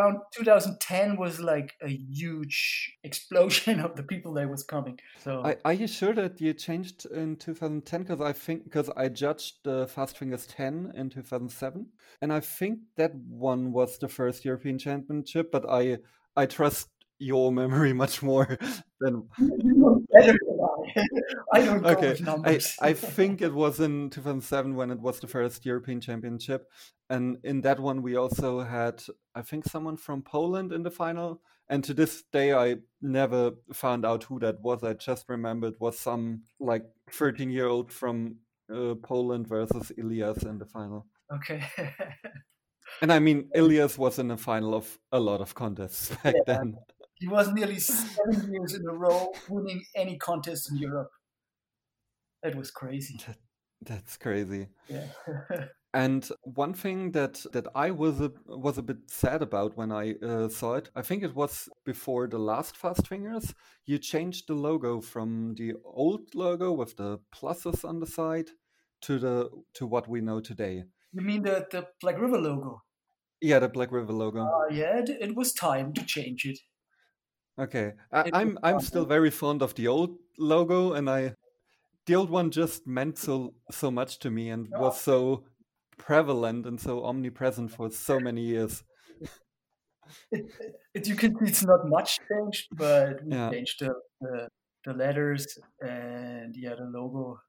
around 0.00 0.18
2010 0.34 1.16
was 1.16 1.40
like 1.40 1.74
a 1.82 1.88
huge 1.88 2.96
explosion 3.04 3.80
of 3.80 3.96
the 3.96 4.02
people 4.02 4.34
that 4.34 4.48
was 4.48 4.62
coming. 4.62 4.98
So 5.22 5.42
are, 5.42 5.56
are 5.64 5.72
you 5.72 5.86
sure 5.86 6.14
that 6.14 6.40
you 6.40 6.52
changed 6.54 7.06
in 7.06 7.36
2010? 7.36 8.02
Because 8.02 8.20
I 8.20 8.32
think 8.32 8.64
because 8.64 8.90
I 8.96 9.08
judged 9.08 9.64
the 9.64 9.86
Fast 9.86 10.18
Fingers 10.18 10.46
10 10.46 10.92
in 10.94 11.10
2007, 11.10 11.86
and 12.22 12.32
I 12.32 12.40
think 12.40 12.80
that 12.96 13.14
one 13.14 13.72
was 13.72 13.98
the 13.98 14.08
first 14.08 14.44
European 14.44 14.78
Championship. 14.78 15.52
But 15.52 15.68
I 15.68 15.98
I 16.36 16.46
trust 16.46 16.88
your 17.20 17.52
memory 17.52 17.92
much 18.04 18.22
more 18.22 18.58
than 19.00 19.28
better 20.12 20.38
I 21.52 21.64
don't 21.64 21.82
know 21.82 21.90
okay. 21.90 22.16
I, 22.26 22.60
I 22.80 22.92
think 22.92 23.42
it 23.42 23.52
was 23.52 23.80
in 23.80 24.10
2007 24.10 24.74
when 24.74 24.90
it 24.90 25.00
was 25.00 25.20
the 25.20 25.26
first 25.26 25.64
European 25.64 26.00
Championship, 26.00 26.66
and 27.08 27.38
in 27.44 27.60
that 27.62 27.78
one 27.80 28.02
we 28.02 28.16
also 28.16 28.60
had 28.60 29.02
I 29.34 29.42
think 29.42 29.64
someone 29.64 29.96
from 29.96 30.22
Poland 30.22 30.72
in 30.72 30.82
the 30.82 30.90
final. 30.90 31.40
And 31.68 31.84
to 31.84 31.94
this 31.94 32.24
day, 32.32 32.52
I 32.52 32.78
never 33.00 33.52
found 33.72 34.04
out 34.04 34.24
who 34.24 34.40
that 34.40 34.60
was. 34.60 34.82
I 34.82 34.94
just 34.94 35.28
remembered 35.28 35.74
was 35.78 36.00
some 36.00 36.42
like 36.58 36.82
13 37.12 37.48
year 37.48 37.68
old 37.68 37.92
from 37.92 38.38
uh, 38.74 38.94
Poland 39.02 39.46
versus 39.46 39.92
Ilias 39.96 40.42
in 40.42 40.58
the 40.58 40.66
final. 40.66 41.06
Okay. 41.32 41.62
and 43.02 43.12
I 43.12 43.20
mean, 43.20 43.50
Ilias 43.54 43.96
was 43.96 44.18
in 44.18 44.28
the 44.28 44.36
final 44.36 44.74
of 44.74 44.98
a 45.12 45.20
lot 45.20 45.40
of 45.40 45.54
contests 45.54 46.08
back 46.24 46.34
yeah. 46.34 46.42
then. 46.44 46.76
He 47.20 47.28
was 47.28 47.52
nearly 47.52 47.78
seven 47.78 48.50
years 48.50 48.74
in 48.74 48.86
a 48.88 48.92
row 48.92 49.30
winning 49.48 49.84
any 49.94 50.16
contest 50.16 50.70
in 50.70 50.78
Europe. 50.78 51.10
That 52.42 52.56
was 52.56 52.70
crazy. 52.70 53.20
That, 53.26 53.36
that's 53.82 54.16
crazy. 54.16 54.68
Yeah. 54.88 55.04
and 55.94 56.26
one 56.44 56.72
thing 56.72 57.12
that 57.12 57.44
that 57.52 57.66
I 57.74 57.90
was 57.90 58.22
a 58.22 58.32
was 58.46 58.78
a 58.78 58.82
bit 58.82 59.10
sad 59.10 59.42
about 59.42 59.76
when 59.76 59.92
I 59.92 60.14
uh, 60.22 60.48
saw 60.48 60.76
it, 60.76 60.90
I 60.96 61.02
think 61.02 61.22
it 61.22 61.34
was 61.34 61.68
before 61.84 62.26
the 62.26 62.38
last 62.38 62.78
Fast 62.78 63.06
Fingers. 63.06 63.54
You 63.84 63.98
changed 63.98 64.48
the 64.48 64.54
logo 64.54 65.02
from 65.02 65.54
the 65.56 65.74
old 65.84 66.34
logo 66.34 66.72
with 66.72 66.96
the 66.96 67.18
pluses 67.34 67.84
on 67.84 68.00
the 68.00 68.06
side 68.06 68.48
to 69.02 69.18
the 69.18 69.50
to 69.74 69.86
what 69.86 70.08
we 70.08 70.22
know 70.22 70.40
today. 70.40 70.84
You 71.12 71.20
mean 71.20 71.42
the 71.42 71.66
the 71.70 71.86
Black 72.00 72.18
River 72.18 72.38
logo? 72.38 72.82
Yeah, 73.42 73.58
the 73.58 73.68
Black 73.68 73.92
River 73.92 74.12
logo. 74.12 74.42
Uh, 74.42 74.68
yeah, 74.70 74.98
it, 75.00 75.10
it 75.10 75.36
was 75.36 75.52
time 75.52 75.92
to 75.92 76.04
change 76.04 76.46
it. 76.46 76.58
Okay, 77.60 77.92
I, 78.10 78.30
I'm 78.32 78.58
I'm 78.62 78.80
still 78.80 79.04
very 79.04 79.30
fond 79.30 79.60
of 79.60 79.74
the 79.74 79.86
old 79.88 80.16
logo, 80.38 80.94
and 80.94 81.10
I 81.10 81.34
the 82.06 82.14
old 82.16 82.30
one 82.30 82.50
just 82.50 82.86
meant 82.86 83.18
so 83.18 83.54
so 83.70 83.90
much 83.90 84.18
to 84.20 84.30
me 84.30 84.48
and 84.48 84.68
was 84.70 84.94
oh. 84.96 85.12
so 85.12 85.44
prevalent 85.98 86.64
and 86.66 86.80
so 86.80 87.04
omnipresent 87.04 87.70
for 87.70 87.90
so 87.90 88.18
many 88.18 88.40
years. 88.42 88.82
It, 90.32 90.46
it, 90.94 91.06
you 91.06 91.14
can 91.14 91.38
see 91.38 91.44
it's 91.46 91.62
not 91.64 91.86
much 91.86 92.18
changed, 92.28 92.68
but 92.72 93.22
we 93.24 93.32
Yeah. 93.32 93.50
changed 93.50 93.80
the, 93.80 93.94
the 94.20 94.48
the 94.84 94.92
letters 94.94 95.58
and 95.80 96.56
yeah 96.56 96.74
the 96.74 96.84
logo. 96.84 97.40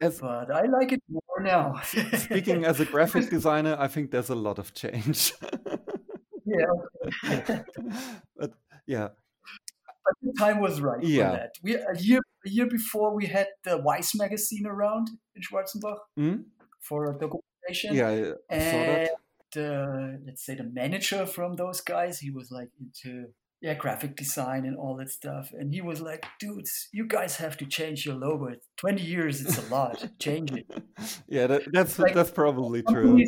As 0.00 0.20
But 0.20 0.50
I 0.50 0.66
like 0.66 0.92
it 0.92 1.02
more 1.08 1.40
now. 1.40 1.80
speaking 1.82 2.66
as 2.66 2.80
a 2.80 2.84
graphic 2.84 3.30
designer, 3.36 3.76
I 3.78 3.88
think 3.88 4.10
there's 4.10 4.28
a 4.28 4.34
lot 4.34 4.58
of 4.58 4.74
change. 4.74 5.32
yeah, 6.44 6.66
but 8.36 8.52
yeah, 8.86 9.08
but 10.04 10.14
the 10.22 10.32
time 10.38 10.60
was 10.60 10.80
right 10.80 11.02
Yeah. 11.02 11.30
for 11.30 11.36
that. 11.36 11.50
We 11.62 11.74
a 11.74 11.96
year 11.98 12.20
a 12.46 12.50
year 12.50 12.66
before 12.66 13.14
we 13.14 13.26
had 13.26 13.48
the 13.64 13.78
Vice 13.82 14.14
magazine 14.14 14.66
around 14.66 15.08
in 15.36 15.42
Schwarzenbach 15.42 15.98
Hmm? 16.16 16.36
for 16.88 17.00
the 17.20 17.26
documentation. 17.28 17.94
yeah, 17.94 18.08
I 18.08 18.54
and 18.54 19.06
that. 19.06 19.10
the 19.54 20.20
let's 20.26 20.44
say 20.46 20.54
the 20.54 20.64
manager 20.64 21.26
from 21.26 21.56
those 21.56 21.80
guys 21.80 22.18
he 22.20 22.30
was 22.30 22.50
like 22.50 22.70
into 22.80 23.12
yeah 23.62 23.74
graphic 23.74 24.16
design 24.16 24.64
and 24.66 24.76
all 24.76 24.96
that 24.96 25.10
stuff. 25.10 25.50
And 25.52 25.72
he 25.74 25.80
was 25.82 26.00
like 26.00 26.24
dudes 26.38 26.88
you 26.92 27.06
guys 27.06 27.36
have 27.36 27.56
to 27.58 27.66
change 27.66 28.06
your 28.06 28.16
logo. 28.16 28.54
20 28.78 29.02
years 29.02 29.40
it's 29.42 29.58
a 29.58 29.74
lot. 29.74 30.08
Change 30.18 30.52
it. 30.52 30.66
Yeah, 31.28 31.46
that, 31.46 31.62
that's 31.72 31.98
Like, 31.98 32.14
that's 32.14 32.30
probably 32.30 32.82
true. 32.82 33.18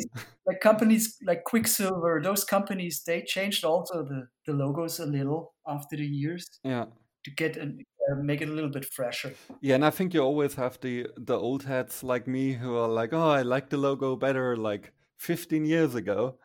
like 0.45 0.59
companies 0.61 1.17
like 1.25 1.43
Quiksilver 1.45 2.21
those 2.23 2.43
companies 2.45 3.03
they 3.05 3.21
changed 3.21 3.63
also 3.63 4.03
the, 4.03 4.27
the 4.45 4.53
logos 4.53 4.99
a 4.99 5.05
little 5.05 5.53
after 5.67 5.97
the 5.97 6.05
years 6.05 6.45
Yeah. 6.63 6.85
to 7.25 7.31
get 7.31 7.57
and 7.57 7.81
uh, 8.11 8.15
make 8.15 8.41
it 8.41 8.49
a 8.49 8.51
little 8.51 8.69
bit 8.71 8.85
fresher. 8.85 9.33
Yeah, 9.61 9.75
and 9.75 9.85
I 9.85 9.89
think 9.91 10.13
you 10.13 10.21
always 10.21 10.55
have 10.55 10.77
the 10.81 11.07
the 11.15 11.37
old 11.39 11.63
heads 11.63 12.03
like 12.03 12.27
me 12.27 12.51
who 12.53 12.75
are 12.75 12.89
like, 12.89 13.13
"Oh, 13.15 13.29
I 13.39 13.43
like 13.43 13.69
the 13.69 13.77
logo 13.77 14.15
better 14.17 14.57
like 14.57 14.91
15 15.19 15.63
years 15.65 15.95
ago," 15.95 16.37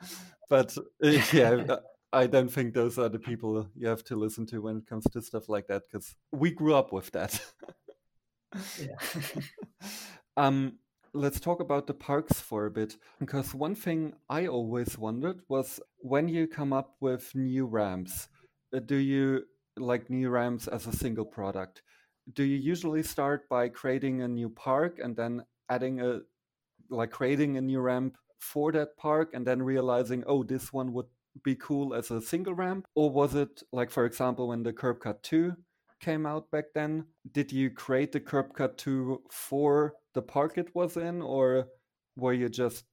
but 0.48 0.76
yeah, 1.32 1.64
I 2.12 2.26
don't 2.26 2.48
think 2.48 2.72
those 2.72 2.98
are 2.98 3.08
the 3.08 3.18
people 3.18 3.68
you 3.74 3.86
have 3.86 4.02
to 4.04 4.16
listen 4.16 4.46
to 4.46 4.62
when 4.62 4.78
it 4.78 4.86
comes 4.86 5.04
to 5.12 5.20
stuff 5.20 5.48
like 5.48 5.66
that 5.66 5.82
because 5.90 6.14
we 6.32 6.50
grew 6.50 6.74
up 6.74 6.92
with 6.92 7.10
that. 7.12 7.40
um, 10.36 10.78
let's 11.12 11.40
talk 11.40 11.60
about 11.60 11.86
the 11.86 11.94
parks 11.94 12.40
for 12.40 12.66
a 12.66 12.70
bit 12.70 12.96
because 13.18 13.54
one 13.54 13.74
thing 13.74 14.14
I 14.30 14.46
always 14.46 14.96
wondered 14.96 15.40
was 15.48 15.80
when 15.98 16.28
you 16.28 16.46
come 16.46 16.72
up 16.72 16.96
with 17.00 17.34
new 17.34 17.66
ramps, 17.66 18.28
uh, 18.74 18.80
do 18.80 18.96
you 18.96 19.44
like 19.76 20.08
new 20.08 20.30
ramps 20.30 20.66
as 20.66 20.86
a 20.86 20.96
single 20.96 21.26
product? 21.26 21.82
Do 22.32 22.42
you 22.44 22.56
usually 22.56 23.02
start 23.02 23.48
by 23.48 23.68
creating 23.68 24.22
a 24.22 24.28
new 24.28 24.48
park 24.50 24.98
and 25.02 25.16
then 25.16 25.44
adding 25.68 26.00
a 26.00 26.20
like 26.90 27.10
creating 27.10 27.56
a 27.56 27.60
new 27.60 27.80
ramp 27.80 28.16
for 28.38 28.72
that 28.72 28.96
park 28.96 29.30
and 29.34 29.46
then 29.46 29.62
realizing, 29.62 30.24
oh, 30.26 30.42
this 30.42 30.72
one 30.72 30.92
would 30.94 31.06
be 31.42 31.54
cool 31.54 31.94
as 31.94 32.10
a 32.10 32.20
single 32.20 32.54
ramp? 32.54 32.86
Or 32.94 33.10
was 33.10 33.34
it 33.34 33.62
like, 33.72 33.90
for 33.90 34.04
example, 34.04 34.48
when 34.48 34.62
the 34.62 34.72
Curb 34.72 35.00
Cut 35.00 35.22
2 35.22 35.54
came 36.00 36.26
out 36.26 36.50
back 36.50 36.66
then, 36.74 37.06
did 37.32 37.52
you 37.52 37.70
create 37.70 38.12
the 38.12 38.20
Curb 38.20 38.54
Cut 38.54 38.78
2 38.78 39.22
for 39.30 39.94
the 40.14 40.22
park 40.22 40.58
it 40.58 40.74
was 40.74 40.96
in, 40.96 41.22
or 41.22 41.68
were 42.16 42.32
you 42.32 42.48
just 42.48 42.84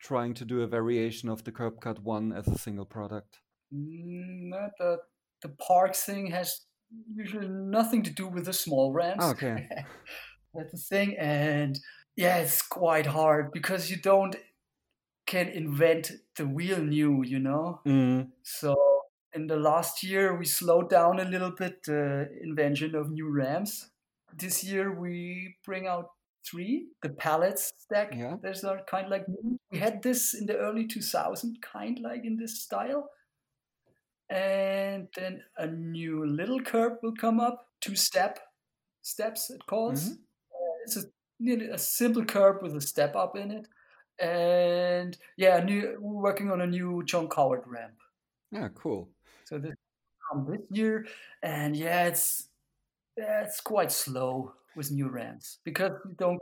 trying 0.00 0.34
to 0.34 0.44
do 0.44 0.62
a 0.62 0.66
variation 0.66 1.28
of 1.28 1.44
the 1.44 1.52
Curb 1.52 1.80
Cut 1.80 2.02
1 2.02 2.32
as 2.32 2.46
a 2.46 2.58
single 2.58 2.84
product? 2.84 3.38
Mm, 3.72 4.50
no, 4.50 4.68
the 4.78 4.98
the 5.42 5.48
parks 5.50 6.04
thing 6.04 6.30
has 6.30 6.60
usually 7.14 7.48
nothing 7.48 8.02
to 8.02 8.10
do 8.10 8.26
with 8.26 8.46
the 8.46 8.52
small 8.52 8.92
ramps. 8.92 9.24
Okay. 9.24 9.68
That's 10.54 10.72
the 10.72 10.78
thing, 10.78 11.16
and 11.18 11.78
yeah, 12.16 12.36
it's 12.36 12.62
quite 12.62 13.06
hard 13.06 13.50
because 13.52 13.90
you 13.90 13.96
don't 13.96 14.36
can 15.26 15.48
invent 15.48 16.12
the 16.36 16.46
wheel 16.46 16.78
new, 16.78 17.24
you 17.24 17.38
know. 17.38 17.80
Mm. 17.86 18.28
So 18.42 18.76
in 19.32 19.46
the 19.46 19.56
last 19.56 20.02
year, 20.02 20.36
we 20.36 20.44
slowed 20.44 20.90
down 20.90 21.20
a 21.20 21.24
little 21.24 21.50
bit 21.50 21.82
the 21.84 22.28
invention 22.42 22.94
of 22.94 23.10
new 23.10 23.28
ramps. 23.28 23.90
This 24.36 24.64
year, 24.64 24.92
we 24.92 25.56
bring 25.64 25.86
out 25.86 26.10
three, 26.44 26.88
the 27.02 27.08
pallets 27.08 27.72
stack. 27.78 28.14
Yeah. 28.14 28.36
There's 28.42 28.64
are 28.64 28.80
kind 28.86 29.06
of 29.06 29.10
like 29.10 29.26
we 29.70 29.78
had 29.78 30.02
this 30.02 30.34
in 30.34 30.46
the 30.46 30.56
early 30.56 30.86
2000, 30.86 31.60
kind 31.62 31.98
like 32.00 32.24
in 32.24 32.36
this 32.36 32.60
style. 32.62 33.10
And 34.28 35.08
then 35.16 35.42
a 35.56 35.66
new 35.66 36.26
little 36.26 36.60
curb 36.60 36.94
will 37.02 37.14
come 37.14 37.40
up, 37.40 37.68
two 37.80 37.96
step 37.96 38.38
steps 39.02 39.50
it 39.50 39.66
calls. 39.66 40.10
Mhm. 40.10 40.18
It's 40.84 40.96
a 40.96 41.04
nearly 41.38 41.68
a 41.68 41.78
simple 41.78 42.24
curb 42.24 42.62
with 42.62 42.74
a 42.76 42.80
step 42.80 43.14
up 43.16 43.36
in 43.36 43.50
it. 43.50 43.68
And 44.20 45.16
yeah, 45.36 45.62
new, 45.62 45.98
we're 46.00 46.22
working 46.22 46.50
on 46.50 46.60
a 46.60 46.66
new 46.66 47.02
John 47.04 47.28
Coward 47.28 47.62
ramp. 47.66 47.94
Yeah, 48.50 48.68
cool. 48.74 49.10
So 49.44 49.58
this 49.58 49.74
this 50.46 50.60
year, 50.70 51.06
and 51.42 51.76
yeah, 51.76 52.06
it's 52.06 52.48
yeah, 53.16 53.42
it's 53.42 53.60
quite 53.60 53.92
slow 53.92 54.54
with 54.76 54.90
new 54.90 55.08
ramps 55.08 55.58
because 55.64 55.92
we 56.04 56.14
don't 56.14 56.40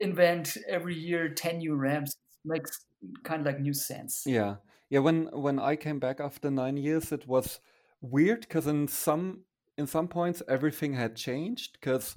invent 0.00 0.56
every 0.68 0.94
year 0.94 1.28
ten 1.28 1.58
new 1.58 1.74
ramps. 1.74 2.12
It 2.12 2.48
makes 2.48 2.86
kind 3.24 3.40
of 3.40 3.46
like 3.46 3.60
new 3.60 3.74
sense. 3.74 4.24
Yeah. 4.26 4.56
Yeah, 4.88 5.00
when 5.00 5.26
when 5.32 5.58
I 5.60 5.76
came 5.76 6.00
back 6.00 6.20
after 6.20 6.50
nine 6.50 6.76
years, 6.76 7.12
it 7.12 7.26
was 7.26 7.60
weird 8.00 8.40
because 8.40 8.66
in 8.66 8.88
some 8.88 9.44
in 9.78 9.86
some 9.86 10.08
points 10.08 10.42
everything 10.48 10.94
had 10.94 11.14
changed. 11.14 11.78
Because 11.80 12.16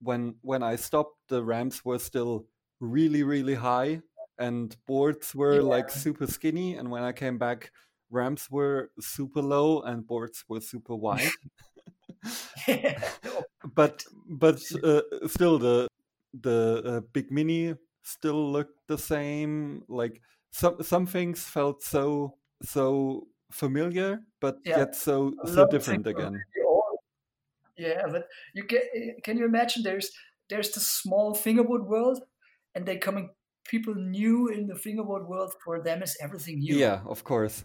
when 0.00 0.36
when 0.40 0.62
I 0.62 0.76
stopped, 0.76 1.18
the 1.28 1.44
ramps 1.44 1.84
were 1.84 1.98
still 1.98 2.46
really 2.80 3.22
really 3.22 3.54
high, 3.54 4.02
and 4.38 4.76
boards 4.86 5.34
were 5.34 5.62
like 5.62 5.90
super 5.90 6.26
skinny. 6.26 6.74
And 6.76 6.90
when 6.90 7.02
I 7.02 7.12
came 7.12 7.38
back, 7.38 7.72
ramps 8.10 8.50
were 8.50 8.90
super 9.00 9.42
low 9.42 9.80
and 9.82 10.06
boards 10.06 10.44
were 10.48 10.60
super 10.60 10.96
wide. 10.96 11.36
But 13.64 14.04
but 14.28 14.60
uh, 14.82 15.02
still 15.28 15.58
the 15.58 15.88
the 16.32 16.82
uh, 16.84 17.00
big 17.12 17.30
mini 17.30 17.74
still 18.02 18.52
looked 18.52 18.86
the 18.88 18.98
same 18.98 19.84
like 19.88 20.20
some 20.52 20.82
some 20.82 21.06
things 21.06 21.44
felt 21.44 21.82
so 21.82 22.38
so 22.62 23.28
familiar 23.50 24.20
but 24.40 24.56
Yeah. 24.64 24.76
yet 24.76 24.94
so 24.94 25.32
so 25.46 25.64
different 25.64 26.06
again. 26.06 26.44
Yeah, 27.76 28.06
but 28.10 28.28
you 28.54 28.64
get 28.66 28.84
can 29.24 29.36
you 29.36 29.44
imagine 29.44 29.82
there's 29.82 30.10
there's 30.48 30.70
the 30.70 30.80
small 30.80 31.34
fingerboard 31.34 31.86
world, 31.86 32.22
and 32.74 32.86
they 32.86 32.96
coming 32.98 33.30
people 33.64 33.94
new 33.94 34.48
in 34.48 34.66
the 34.66 34.74
fingerboard 34.76 35.26
world. 35.26 35.54
For 35.64 35.82
them, 35.82 36.02
is 36.02 36.16
everything 36.20 36.58
new. 36.60 36.76
yeah 36.76 37.00
of 37.06 37.24
course 37.24 37.64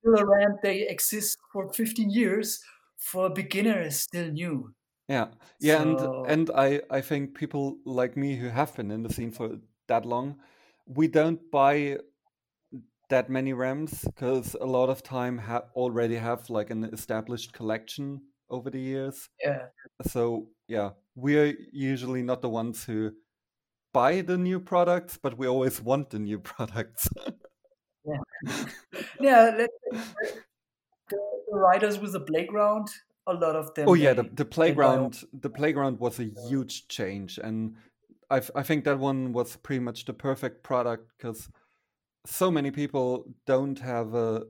Still 0.00 0.20
around, 0.20 0.58
they 0.62 0.86
exist 0.88 1.36
for 1.52 1.72
15 1.72 2.10
years. 2.10 2.60
For 2.98 3.26
a 3.26 3.30
beginner, 3.30 3.80
is 3.82 4.00
still 4.00 4.30
new. 4.30 4.74
yeah 5.08 5.26
yeah 5.60 5.80
and 5.82 6.00
and 6.28 6.50
i 6.54 6.80
i 6.90 7.00
think 7.00 7.34
people 7.34 7.78
like 7.86 8.16
me 8.16 8.36
who 8.36 8.48
have 8.48 8.74
been 8.76 8.90
in 8.90 9.02
the 9.02 9.12
scene 9.12 9.30
for 9.32 9.46
that 9.86 10.04
long 10.04 10.36
we 10.86 11.08
don't 11.08 11.40
buy 11.50 11.96
that 13.08 13.30
many 13.30 13.52
rams 13.54 14.02
because 14.04 14.54
a 14.60 14.66
lot 14.66 14.90
of 14.90 15.02
time 15.02 15.38
ha- 15.38 15.64
already 15.74 16.16
have 16.16 16.50
like 16.50 16.70
an 16.70 16.84
established 16.92 17.52
collection 17.54 18.20
over 18.50 18.68
the 18.70 18.80
years 18.80 19.28
yeah, 19.42 19.66
so 20.02 20.48
yeah 20.66 20.90
we're 21.14 21.54
usually 21.72 22.22
not 22.22 22.42
the 22.42 22.48
ones 22.48 22.84
who 22.84 23.10
buy 23.92 24.20
the 24.20 24.38
new 24.38 24.60
products 24.60 25.18
but 25.20 25.38
we 25.38 25.46
always 25.46 25.80
want 25.90 26.10
the 26.10 26.18
new 26.18 26.38
products 26.38 27.08
yeah. 29.20 29.50
Let's 29.58 29.72
say 29.90 30.38
the, 31.10 31.16
the 31.50 31.58
riders 31.58 31.98
with 31.98 32.12
the 32.12 32.20
playground, 32.20 32.88
a 33.26 33.32
lot 33.34 33.56
of 33.56 33.74
them. 33.74 33.88
oh 33.88 33.94
yeah 33.94 34.12
the, 34.12 34.22
they, 34.22 34.28
the 34.28 34.44
playground 34.44 35.22
the 35.32 35.50
playground 35.50 35.98
was 36.00 36.18
a 36.18 36.30
huge 36.48 36.88
change 36.88 37.38
and 37.38 37.74
I 38.30 38.40
think 38.40 38.84
that 38.84 38.98
one 38.98 39.32
was 39.32 39.56
pretty 39.56 39.80
much 39.80 40.04
the 40.04 40.12
perfect 40.12 40.62
product 40.62 41.10
because 41.16 41.48
so 42.26 42.50
many 42.50 42.70
people 42.70 43.24
don't 43.46 43.78
have 43.78 44.14
a 44.14 44.42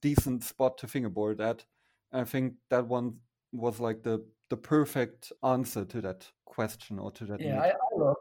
decent 0.00 0.42
spot 0.42 0.78
to 0.78 0.88
fingerboard 0.88 1.38
at 1.38 1.66
i 2.12 2.24
think 2.24 2.54
that 2.70 2.86
one 2.86 3.14
was 3.52 3.78
like 3.80 4.02
the 4.02 4.24
the 4.48 4.56
perfect 4.56 5.32
answer 5.42 5.84
to 5.84 6.00
that 6.00 6.26
question 6.44 6.98
or 6.98 7.10
to 7.10 7.24
that 7.24 7.40
Yeah, 7.40 7.60
I, 7.60 7.68
I 7.68 7.96
love 7.96 8.16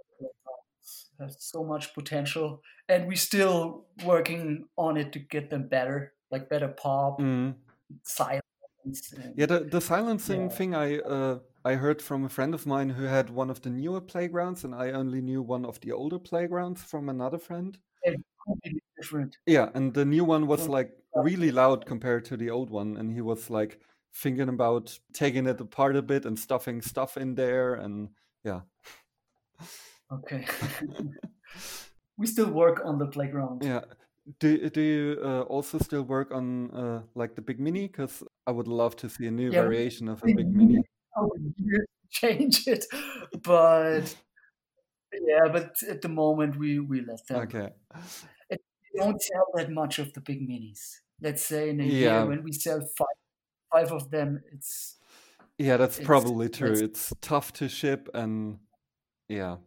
There's 1.17 1.37
so 1.39 1.63
much 1.63 1.93
potential, 1.93 2.61
and 2.89 3.07
we're 3.07 3.15
still 3.17 3.85
working 4.05 4.65
on 4.77 4.97
it 4.97 5.11
to 5.13 5.19
get 5.19 5.49
them 5.49 5.67
better, 5.67 6.13
like 6.31 6.49
better 6.49 6.69
pop, 6.69 7.19
Mm. 7.19 7.55
silence. 8.03 8.41
And, 9.13 9.33
Yeah, 9.37 9.45
the, 9.47 9.59
the 9.61 9.81
silencing 9.81 10.43
Yeah. 10.43 10.49
thing 10.49 10.75
I 10.75 10.99
uh, 10.99 11.39
I 11.63 11.75
heard 11.75 12.01
from 12.01 12.25
a 12.25 12.29
friend 12.29 12.53
of 12.55 12.65
mine 12.65 12.89
who 12.89 13.03
had 13.03 13.29
one 13.29 13.49
of 13.51 13.61
the 13.61 13.69
newer 13.69 14.01
playgrounds, 14.01 14.63
and 14.63 14.73
I 14.73 14.91
only 14.91 15.21
knew 15.21 15.41
one 15.43 15.65
of 15.65 15.79
the 15.81 15.91
older 15.91 16.19
playgrounds 16.19 16.83
from 16.83 17.09
another 17.09 17.37
friend. 17.39 17.77
different. 18.97 19.37
Yeah, 19.45 19.69
and 19.73 19.93
the 19.93 20.05
new 20.05 20.23
one 20.25 20.47
was 20.47 20.67
like 20.67 20.91
really 21.15 21.51
loud 21.51 21.85
compared 21.85 22.25
to 22.25 22.37
the 22.37 22.49
old 22.49 22.69
one, 22.69 22.97
and 22.97 23.11
he 23.11 23.21
was 23.21 23.49
like 23.49 23.79
thinking 24.13 24.49
about 24.49 24.97
taking 25.13 25.47
it 25.47 25.61
apart 25.61 25.95
a 25.95 26.01
bit 26.01 26.25
and 26.25 26.37
stuffing 26.37 26.81
stuff 26.81 27.17
in 27.17 27.35
there, 27.35 27.75
and 27.75 28.09
yeah, 28.43 28.61
Okay. 30.11 30.45
we 32.17 32.27
still 32.27 32.49
work 32.49 32.81
on 32.85 32.97
the 32.97 33.07
playground. 33.07 33.63
yeah. 33.63 33.81
Do 34.39 34.69
do 34.69 34.81
you 34.81 35.19
uh, 35.23 35.41
also 35.41 35.79
still 35.79 36.03
work 36.03 36.31
on 36.31 36.69
uh, 36.71 37.01
like 37.15 37.35
the 37.35 37.41
big 37.41 37.59
mini? 37.59 37.87
Because 37.87 38.23
I 38.45 38.51
would 38.51 38.67
love 38.67 38.95
to 38.97 39.09
see 39.09 39.25
a 39.25 39.31
new 39.31 39.51
Yeah, 39.51 39.61
variation 39.63 40.07
of 40.07 40.21
a 40.23 40.27
big 40.27 40.47
mini. 40.47 40.83
change 42.11 42.67
it, 42.67 42.85
but 43.43 44.15
yeah, 45.13 45.47
but 45.51 45.75
at 45.89 46.01
the 46.01 46.09
moment 46.09 46.57
we 46.57 46.79
we 46.79 47.01
let 47.01 47.25
them. 47.27 47.41
Okay. 47.41 47.69
It, 48.49 48.61
we 48.93 48.99
don't 48.99 49.21
sell 49.21 49.47
that 49.55 49.71
much 49.71 49.97
of 49.97 50.13
the 50.13 50.21
big 50.21 50.47
minis. 50.47 50.97
Let's 51.19 51.43
say 51.43 51.69
in 51.69 51.79
a 51.81 51.85
year 51.85 52.25
when 52.25 52.43
we 52.43 52.51
sell 52.53 52.79
five 52.97 53.17
five 53.71 53.91
of 53.91 54.11
them, 54.11 54.41
it's 54.53 54.97
yeah, 55.57 55.77
that's 55.77 55.97
it's 55.97 56.05
probably 56.05 56.49
true. 56.49 56.69
that's 56.69 56.81
It's 56.81 57.13
tough 57.21 57.53
to 57.53 57.69
ship, 57.69 58.09
and 58.13 58.59
yeah. 59.27 59.57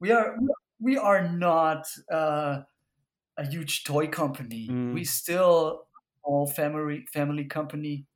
We 0.00 0.10
are 0.12 0.36
we 0.80 0.96
are 0.96 1.28
not 1.28 1.86
uh, 2.12 2.62
a 3.38 3.46
huge 3.46 3.84
toy 3.84 4.08
company. 4.08 4.78
We 4.92 5.04
Mm. 5.04 5.04
still 5.04 5.86
all 6.22 6.46
family 6.46 7.06
family 7.12 7.46
company, 7.46 8.06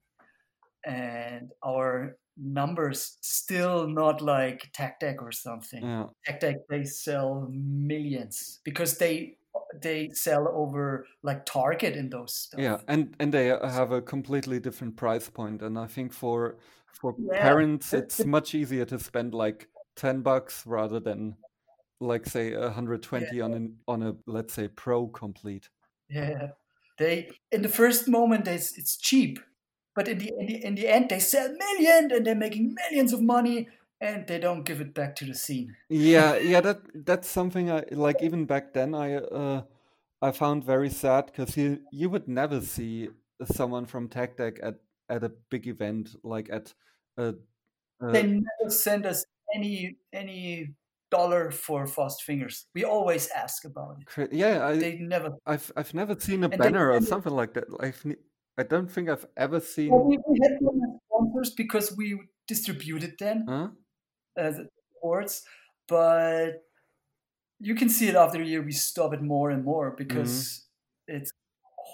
and 0.84 1.52
our 1.64 2.18
numbers 2.36 3.18
still 3.22 3.88
not 3.88 4.20
like 4.22 4.72
Deck 4.72 5.22
or 5.22 5.32
something. 5.32 5.82
Yeah. 5.82 6.10
Deck 6.40 6.56
they 6.68 6.84
sell 6.84 7.48
millions 7.50 8.60
because 8.64 8.98
they 8.98 9.38
they 9.74 10.10
sell 10.10 10.48
over 10.48 11.06
like 11.22 11.44
Target 11.46 11.96
and 11.96 12.12
those 12.12 12.48
Yeah, 12.56 12.82
and 12.86 13.16
and 13.18 13.32
they 13.32 13.46
have 13.46 13.92
a 13.92 14.02
completely 14.02 14.60
different 14.60 14.96
price 14.96 15.30
point, 15.30 15.62
and 15.62 15.78
I 15.78 15.86
think 15.86 16.12
for 16.12 16.58
for 16.92 17.14
yeah, 17.16 17.38
parents, 17.40 17.92
it's 17.94 18.24
much 18.26 18.54
easier 18.54 18.84
to 18.86 18.98
spend 18.98 19.34
like 19.34 19.70
ten 19.96 20.20
bucks 20.22 20.66
rather 20.66 21.00
than 21.00 21.38
like 22.02 22.26
say 22.26 22.52
a 22.52 22.60
yeah, 22.60 22.70
hundred 22.70 23.02
twenty 23.02 23.40
on 23.40 23.54
an 23.54 23.76
on 23.88 24.02
a 24.02 24.16
let's 24.26 24.54
say 24.54 24.68
pro 24.68 25.06
complete. 25.08 25.68
yeah. 26.08 26.48
They 26.98 27.30
in 27.50 27.62
the 27.62 27.68
first 27.68 28.08
moment 28.08 28.46
it's 28.46 28.76
it's 28.78 28.96
cheap, 28.96 29.38
but 29.94 30.08
in 30.08 30.18
the 30.18 30.32
in 30.38 30.46
the, 30.46 30.64
in 30.64 30.74
the 30.74 30.88
end 30.88 31.08
they 31.10 31.20
sell 31.20 31.48
millions 31.48 32.12
and 32.12 32.26
they're 32.26 32.34
making 32.34 32.74
millions 32.74 33.12
of 33.12 33.22
money 33.22 33.68
and 34.00 34.26
they 34.26 34.38
don't 34.38 34.64
give 34.64 34.80
it 34.80 34.94
back 34.94 35.16
to 35.16 35.24
the 35.24 35.34
scene. 35.34 35.76
Yeah, 35.88 36.36
yeah, 36.36 36.60
that 36.60 36.82
that's 36.94 37.28
something 37.28 37.70
I 37.70 37.84
like. 37.92 38.22
Even 38.22 38.44
back 38.44 38.74
then, 38.74 38.94
I 38.94 39.14
uh 39.16 39.62
I 40.20 40.32
found 40.32 40.64
very 40.64 40.90
sad 40.90 41.26
because 41.26 41.56
you 41.56 41.80
you 41.90 42.10
would 42.10 42.28
never 42.28 42.60
see 42.60 43.08
someone 43.44 43.86
from 43.86 44.08
Tech 44.08 44.36
Deck 44.36 44.58
at 44.62 44.76
at 45.08 45.24
a 45.24 45.32
big 45.50 45.66
event 45.66 46.16
like 46.22 46.50
at 46.50 46.74
a, 47.16 47.34
They 48.00 48.22
never 48.24 48.70
send 48.70 49.06
us 49.06 49.24
any 49.54 49.96
any 50.12 50.74
dollar 51.12 51.50
for 51.50 51.86
fast 51.86 52.22
fingers. 52.24 52.66
We 52.74 52.84
always 52.84 53.28
ask 53.44 53.64
about 53.64 53.96
it. 54.00 54.08
yeah. 54.32 54.66
I 54.66 54.72
They 54.80 54.98
never 54.98 55.30
I've 55.46 55.72
I've 55.76 55.94
never 55.94 56.14
seen 56.18 56.44
a 56.44 56.48
and 56.52 56.60
they 56.62 56.68
banner 56.68 56.90
or 56.90 57.00
something 57.00 57.32
like 57.32 57.54
that. 57.54 57.66
I've 57.80 58.02
I 58.58 58.62
don't 58.64 58.90
think 58.90 59.08
I've 59.08 59.26
ever 59.36 59.60
Well, 59.60 59.68
seen. 59.74 60.08
we, 60.08 60.18
we 60.28 60.38
had 60.42 60.58
them 60.60 60.80
as 60.84 61.00
sponsors 61.06 61.50
because 61.54 61.96
we 61.96 62.06
distributed 62.46 63.18
them 63.18 63.44
Huh? 63.48 63.68
as 64.36 64.60
boards, 65.02 65.44
but 65.88 66.62
you 67.60 67.74
can 67.74 67.88
see 67.88 68.08
it 68.08 68.14
after 68.16 68.40
a 68.42 68.44
year. 68.44 68.62
We 68.62 68.72
stop 68.72 69.12
it 69.14 69.22
more 69.22 69.50
and 69.50 69.64
more 69.64 69.90
hmm 69.90 69.96
because 69.96 70.66
it's 71.06 71.32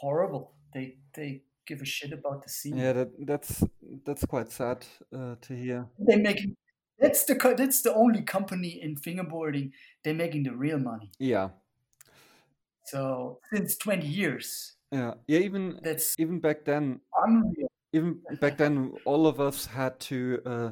horrible. 0.01 0.55
They 0.75 0.99
they 1.15 1.43
give 1.67 1.81
a 1.83 1.85
shit 1.85 2.13
about 2.13 2.43
the 2.43 2.49
scene. 2.49 2.79
Yeah, 2.79 2.93
that, 2.93 3.27
that's 3.27 3.65
that's 4.05 4.25
quite 4.27 4.51
sad 4.51 4.87
uh, 5.13 5.37
to 5.41 5.55
hear. 5.55 5.87
They're 5.99 6.19
making 6.19 6.57
that's 6.99 7.25
the 7.25 7.35
that's 7.57 7.83
the 7.83 7.95
only 7.95 8.23
company 8.23 8.81
in 8.83 8.97
fingerboarding 8.97 9.73
they're 10.03 10.15
making 10.15 10.45
the 10.45 10.55
real 10.55 10.79
money. 10.79 11.11
Yeah. 11.19 11.51
So 12.87 13.41
since 13.53 13.77
twenty 13.77 14.07
years. 14.07 14.77
Yeah, 14.91 15.15
yeah. 15.27 15.41
Even 15.41 15.81
that's 15.83 16.15
even 16.19 16.41
back 16.41 16.65
then. 16.65 17.01
Unreal. 17.17 17.69
Even 17.95 18.21
back 18.41 18.59
then, 18.59 18.93
all 19.07 19.27
of 19.27 19.41
us 19.41 19.65
had 19.65 19.99
to 20.01 20.43
uh, 20.45 20.71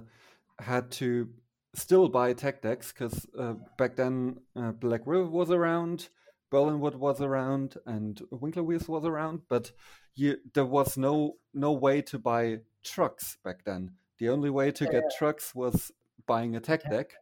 had 0.58 0.90
to 0.92 1.28
still 1.74 2.08
buy 2.08 2.32
tech 2.32 2.62
decks 2.62 2.92
because 2.92 3.26
uh, 3.38 3.54
back 3.78 3.96
then 3.96 4.36
uh, 4.54 4.72
Black 4.72 5.02
River 5.06 5.26
was 5.26 5.50
around, 5.50 6.08
Berlinwood 6.50 6.94
was 6.94 7.20
around, 7.20 7.76
and 7.86 8.20
Winkler 8.30 8.62
Wheels 8.62 8.88
was 8.88 9.04
around, 9.04 9.42
but 9.48 9.72
you, 10.14 10.36
there 10.54 10.66
was 10.66 10.96
no 10.96 11.36
no 11.54 11.72
way 11.72 12.02
to 12.02 12.18
buy 12.18 12.58
trucks 12.84 13.38
back 13.44 13.64
then. 13.64 13.92
The 14.18 14.28
only 14.30 14.50
way 14.50 14.70
to 14.72 14.86
get 14.86 15.04
trucks 15.18 15.54
was 15.54 15.92
buying 16.26 16.56
a 16.56 16.60
tech 16.60 16.88
deck. 16.88 17.12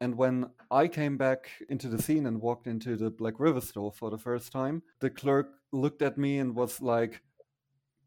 And 0.00 0.16
when 0.16 0.50
I 0.70 0.88
came 0.88 1.18
back 1.18 1.50
into 1.68 1.88
the 1.88 2.00
scene 2.00 2.26
and 2.26 2.40
walked 2.40 2.66
into 2.66 2.96
the 2.96 3.10
Black 3.10 3.38
River 3.38 3.60
store 3.60 3.92
for 3.92 4.10
the 4.10 4.18
first 4.18 4.50
time, 4.50 4.82
the 5.00 5.10
clerk 5.10 5.48
looked 5.72 6.00
at 6.00 6.16
me 6.16 6.38
and 6.38 6.54
was 6.54 6.80
like, 6.80 7.22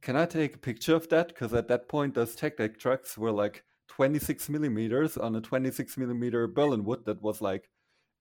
Can 0.02 0.16
I 0.16 0.26
take 0.26 0.56
a 0.56 0.60
picture 0.60 0.96
of 0.96 1.08
that? 1.10 1.28
Because 1.28 1.54
at 1.54 1.68
that 1.68 1.88
point, 1.88 2.16
those 2.16 2.36
tech 2.36 2.58
deck 2.58 2.80
trucks 2.80 3.18
were 3.18 3.32
like 3.32 3.64
26 3.90 4.50
millimeters 4.50 5.18
on 5.18 5.36
a 5.36 5.42
26 5.42 5.98
millimeter 5.98 6.48
Berlinwood 6.48 7.06
that 7.06 7.22
was 7.22 7.42
like 7.42 7.70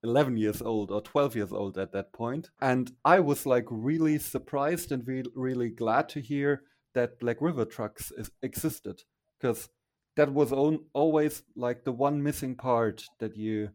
11 0.04 0.36
years 0.36 0.60
old 0.60 0.90
or 0.90 1.00
12 1.00 1.36
years 1.36 1.52
old 1.52 1.78
at 1.78 1.92
that 1.92 2.12
point. 2.12 2.50
And 2.60 2.92
I 3.04 3.20
was 3.20 3.46
like 3.46 3.66
really 3.70 4.18
surprised 4.18 4.92
and 4.92 5.06
re- 5.06 5.24
really 5.34 5.70
glad 5.70 6.08
to 6.10 6.20
hear 6.20 6.62
that 6.94 7.18
Black 7.20 7.40
River 7.40 7.64
trucks 7.64 8.12
is- 8.12 8.30
existed 8.42 9.02
because 9.40 9.68
that 10.16 10.32
was 10.32 10.52
on, 10.52 10.80
always 10.92 11.42
like 11.56 11.84
the 11.84 11.92
one 11.92 12.22
missing 12.22 12.54
part 12.54 13.04
that 13.18 13.36
you 13.36 13.70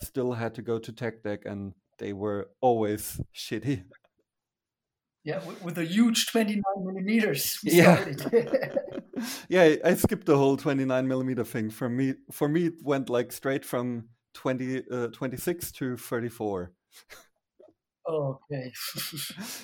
still 0.00 0.32
had 0.32 0.54
to 0.54 0.62
go 0.62 0.78
to 0.78 0.92
tech 0.92 1.22
deck 1.22 1.44
and 1.44 1.74
they 1.98 2.12
were 2.12 2.50
always 2.60 3.20
shitty. 3.34 3.84
Yeah, 5.24 5.38
with, 5.46 5.62
with 5.62 5.78
a 5.78 5.84
huge 5.84 6.26
29 6.26 6.60
millimeters. 6.78 7.56
yeah. 7.62 8.04
yeah, 9.48 9.76
I 9.84 9.94
skipped 9.94 10.26
the 10.26 10.36
whole 10.36 10.56
29 10.56 11.06
millimeter 11.06 11.44
thing. 11.44 11.70
For 11.70 11.88
me, 11.88 12.14
for 12.32 12.48
me, 12.48 12.66
it 12.66 12.74
went 12.82 13.08
like 13.08 13.30
straight 13.30 13.64
from 13.64 14.08
20, 14.34 14.82
uh, 14.90 15.06
26 15.08 15.72
to 15.72 15.96
34. 15.96 16.72
okay. 18.08 18.72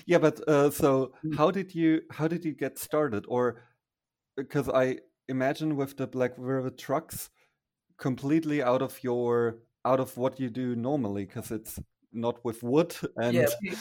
yeah, 0.07 0.19
but 0.19 0.49
uh, 0.49 0.71
so 0.71 1.13
hmm. 1.23 1.33
how 1.35 1.51
did 1.51 1.75
you 1.75 2.03
how 2.13 2.29
did 2.29 2.45
you 2.45 2.55
get 2.55 2.79
started? 2.79 3.25
Or 3.27 3.63
because 4.37 4.69
I 4.69 4.99
imagine 5.29 5.77
with 5.77 5.97
the 5.97 6.07
Black 6.07 6.33
River 6.37 6.71
trucks, 6.71 7.31
completely 7.99 8.63
out 8.63 8.83
of 8.83 9.03
your 9.03 9.59
out 9.85 10.01
of 10.01 10.17
what 10.17 10.39
you 10.41 10.51
do 10.51 10.75
normally, 10.77 11.25
because 11.25 11.51
it's 11.51 11.79
not 12.13 12.45
with 12.45 12.63
wood 12.63 12.95
and 13.17 13.35
yeah. 13.35 13.47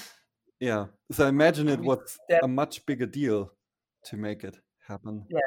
Yeah. 0.59 0.85
So 1.11 1.25
I 1.25 1.29
imagine 1.29 1.69
it 1.69 1.79
was 1.79 2.17
a 2.41 2.47
much 2.47 2.83
bigger 2.87 3.05
deal 3.05 3.51
to 4.05 4.17
make 4.17 4.43
it 4.43 4.57
happen. 4.87 5.23
Yeah, 5.29 5.39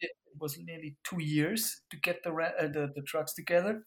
it 0.00 0.10
was 0.38 0.58
nearly 0.58 0.96
two 1.02 1.22
years 1.22 1.80
to 1.90 1.96
get 1.96 2.22
the 2.22 2.30
uh, 2.30 2.66
the, 2.66 2.90
the 2.94 3.02
trucks 3.02 3.32
together 3.32 3.84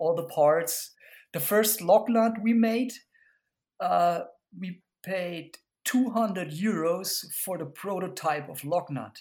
all 0.00 0.16
the 0.16 0.24
parts. 0.24 0.94
The 1.32 1.38
first 1.38 1.80
lock 1.80 2.08
nut 2.08 2.32
we 2.42 2.52
made, 2.52 2.92
uh, 3.78 4.22
we 4.58 4.82
paid 5.04 5.58
200 5.84 6.50
euros 6.50 7.24
for 7.44 7.56
the 7.56 7.66
prototype 7.66 8.48
of 8.48 8.64
lock 8.64 8.90
nut. 8.90 9.16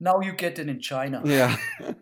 Now 0.00 0.20
you 0.20 0.32
get 0.32 0.58
it 0.58 0.68
in 0.68 0.80
China. 0.80 1.22
Yeah. 1.24 1.56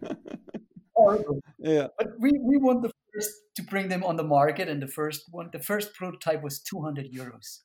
Horrible. 0.95 1.41
Yeah. 1.59 1.89
But 1.99 2.09
we, 2.19 2.33
we 2.43 2.57
want 2.57 2.83
the 2.83 2.91
first 3.15 3.31
to 3.57 3.63
bring 3.63 3.89
them 3.89 4.05
on 4.05 4.17
the 4.17 4.25
market, 4.25 4.69
and 4.69 4.83
the 4.83 4.87
first 4.87 5.25
one, 5.31 5.51
the 5.53 5.59
first 5.59 5.95
prototype 5.95 6.43
was 6.43 6.61
200 6.61 7.13
euros. 7.13 7.61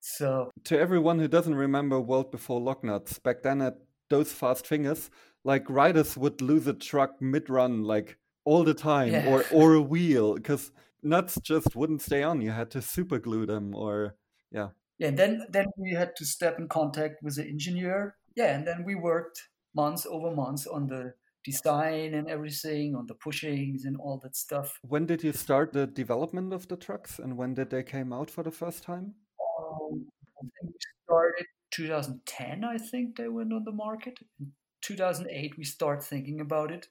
So 0.00 0.50
to 0.64 0.78
everyone 0.78 1.18
who 1.18 1.28
doesn't 1.28 1.54
remember 1.54 2.00
World 2.00 2.30
Before 2.30 2.60
Lock 2.60 2.82
Nuts, 2.84 3.18
back 3.18 3.42
then 3.42 3.60
at 3.60 3.74
those 4.08 4.32
fast 4.32 4.66
fingers, 4.66 5.10
like 5.44 5.68
riders 5.68 6.16
would 6.16 6.40
lose 6.40 6.66
a 6.66 6.72
truck 6.72 7.20
mid 7.20 7.50
run, 7.50 7.84
like 7.84 8.18
all 8.44 8.64
the 8.64 8.74
time 8.74 9.12
yeah. 9.12 9.28
or 9.28 9.44
or 9.52 9.74
a 9.74 9.80
wheel 9.80 10.34
because 10.34 10.72
nuts 11.02 11.38
just 11.42 11.76
wouldn't 11.76 12.02
stay 12.02 12.22
on 12.22 12.40
you 12.40 12.50
had 12.50 12.70
to 12.70 12.80
super 12.82 13.18
glue 13.18 13.46
them 13.46 13.74
or 13.74 14.16
yeah 14.50 14.68
yeah 14.98 15.08
and 15.08 15.18
then 15.18 15.46
then 15.50 15.66
we 15.76 15.92
had 15.92 16.14
to 16.16 16.24
step 16.24 16.58
in 16.58 16.68
contact 16.68 17.22
with 17.22 17.36
the 17.36 17.44
engineer 17.44 18.16
yeah 18.36 18.54
and 18.54 18.66
then 18.66 18.84
we 18.84 18.94
worked 18.94 19.42
months 19.74 20.06
over 20.06 20.30
months 20.30 20.66
on 20.66 20.86
the 20.86 21.14
design 21.44 22.14
and 22.14 22.28
everything 22.28 22.94
on 22.94 23.06
the 23.06 23.14
bushings 23.14 23.84
and 23.84 23.96
all 23.96 24.18
that 24.22 24.36
stuff. 24.36 24.78
When 24.82 25.06
did 25.06 25.22
you 25.24 25.32
start 25.32 25.72
the 25.72 25.86
development 25.86 26.52
of 26.52 26.68
the 26.68 26.76
trucks 26.76 27.18
and 27.18 27.36
when 27.36 27.54
did 27.54 27.70
they 27.70 27.82
came 27.82 28.12
out 28.12 28.30
for 28.30 28.42
the 28.42 28.50
first 28.50 28.82
time? 28.82 29.14
Um, 29.58 30.06
I 30.38 30.46
think 30.60 30.72
we 30.72 30.78
started 31.04 31.46
2010 31.72 32.64
i 32.64 32.76
think 32.76 33.16
they 33.16 33.28
went 33.28 33.52
on 33.52 33.64
the 33.64 33.72
market. 33.72 34.18
In 34.40 34.52
2008 34.82 35.56
we 35.56 35.64
start 35.64 36.02
thinking 36.02 36.40
about 36.40 36.72
it 36.72 36.88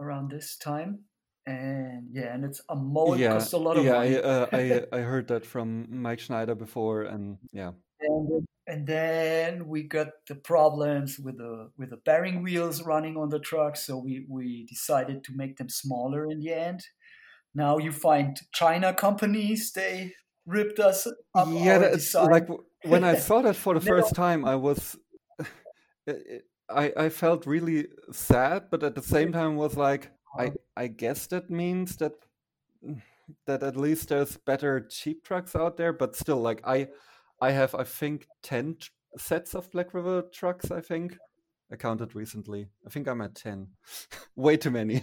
around 0.00 0.30
this 0.30 0.56
time. 0.56 1.00
And 1.46 2.08
yeah 2.12 2.34
and 2.34 2.44
it's 2.44 2.60
a 2.68 2.76
mold 2.76 3.18
yeah, 3.18 3.32
costs 3.32 3.52
a 3.52 3.58
lot 3.58 3.76
of 3.76 3.84
yeah, 3.84 3.92
money. 3.92 4.16
I, 4.16 4.20
uh, 4.20 4.46
I 4.52 4.82
I 4.96 5.00
heard 5.00 5.28
that 5.28 5.44
from 5.44 5.86
Mike 5.90 6.20
Schneider 6.20 6.54
before 6.54 7.02
and 7.02 7.38
yeah. 7.52 7.72
And, 8.00 8.46
and 8.66 8.86
then 8.86 9.66
we 9.66 9.82
got 9.82 10.08
the 10.28 10.34
problems 10.34 11.18
with 11.18 11.38
the 11.38 11.70
with 11.76 11.90
the 11.90 11.96
bearing 11.96 12.42
wheels 12.42 12.82
running 12.82 13.16
on 13.16 13.28
the 13.28 13.40
truck 13.40 13.76
so 13.76 13.96
we 13.96 14.24
we 14.28 14.64
decided 14.66 15.24
to 15.24 15.32
make 15.34 15.56
them 15.56 15.68
smaller 15.68 16.26
in 16.30 16.38
the 16.40 16.52
end 16.52 16.80
now 17.54 17.78
you 17.78 17.92
find 17.92 18.40
China 18.52 18.94
companies 18.94 19.72
they 19.72 20.12
ripped 20.46 20.78
us 20.78 21.06
up 21.34 21.48
yeah 21.50 21.78
that's 21.78 22.14
like 22.14 22.48
when 22.84 23.04
I 23.04 23.16
saw 23.16 23.42
that 23.42 23.56
for 23.56 23.74
the 23.74 23.80
first 23.80 24.14
time 24.14 24.44
I 24.44 24.56
was 24.56 24.96
I, 26.74 26.92
I 26.96 27.08
felt 27.08 27.46
really 27.46 27.88
sad, 28.10 28.64
but 28.70 28.82
at 28.82 28.94
the 28.94 29.02
same 29.02 29.32
time 29.32 29.56
was 29.56 29.76
like, 29.76 30.10
I, 30.38 30.46
uh-huh. 30.46 30.54
I 30.76 30.86
guess 30.88 31.26
that 31.28 31.50
means 31.50 31.96
that 31.96 32.12
that 33.46 33.62
at 33.62 33.76
least 33.76 34.08
there's 34.08 34.36
better 34.36 34.80
cheap 34.80 35.24
trucks 35.24 35.54
out 35.54 35.76
there, 35.76 35.92
but 35.92 36.16
still, 36.16 36.40
like 36.40 36.60
I 36.66 36.88
I 37.42 37.50
have 37.50 37.74
I 37.74 37.82
think 37.82 38.28
ten 38.44 38.76
sets 39.18 39.54
of 39.54 39.70
Black 39.72 39.94
River 39.94 40.22
trucks. 40.32 40.70
I 40.70 40.80
think 40.80 41.18
I 41.72 41.76
counted 41.76 42.14
recently. 42.14 42.68
I 42.86 42.90
think 42.90 43.08
I'm 43.08 43.20
at 43.20 43.34
ten. 43.34 43.66
Way 44.36 44.56
too 44.56 44.70
many. 44.70 45.02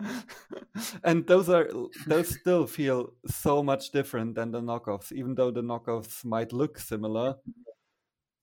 and 1.04 1.26
those 1.26 1.50
are 1.50 1.68
those 2.06 2.40
still 2.40 2.66
feel 2.66 3.12
so 3.26 3.62
much 3.62 3.90
different 3.90 4.36
than 4.36 4.52
the 4.52 4.62
knockoffs, 4.62 5.12
even 5.12 5.34
though 5.34 5.50
the 5.50 5.62
knockoffs 5.62 6.24
might 6.24 6.50
look 6.50 6.78
similar. 6.78 7.34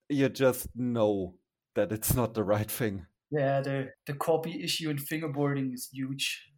You 0.08 0.30
just 0.30 0.68
know 0.76 1.36
that 1.74 1.92
it's 1.92 2.14
not 2.14 2.36
the 2.36 2.44
right 2.44 2.70
thing. 2.70 3.08
Yeah, 3.32 3.62
the 3.62 3.90
the 4.06 4.14
copy 4.14 4.62
issue 4.64 4.92
in 4.92 4.98
fingerboarding 4.98 5.74
is 5.74 5.90
huge. 5.92 6.51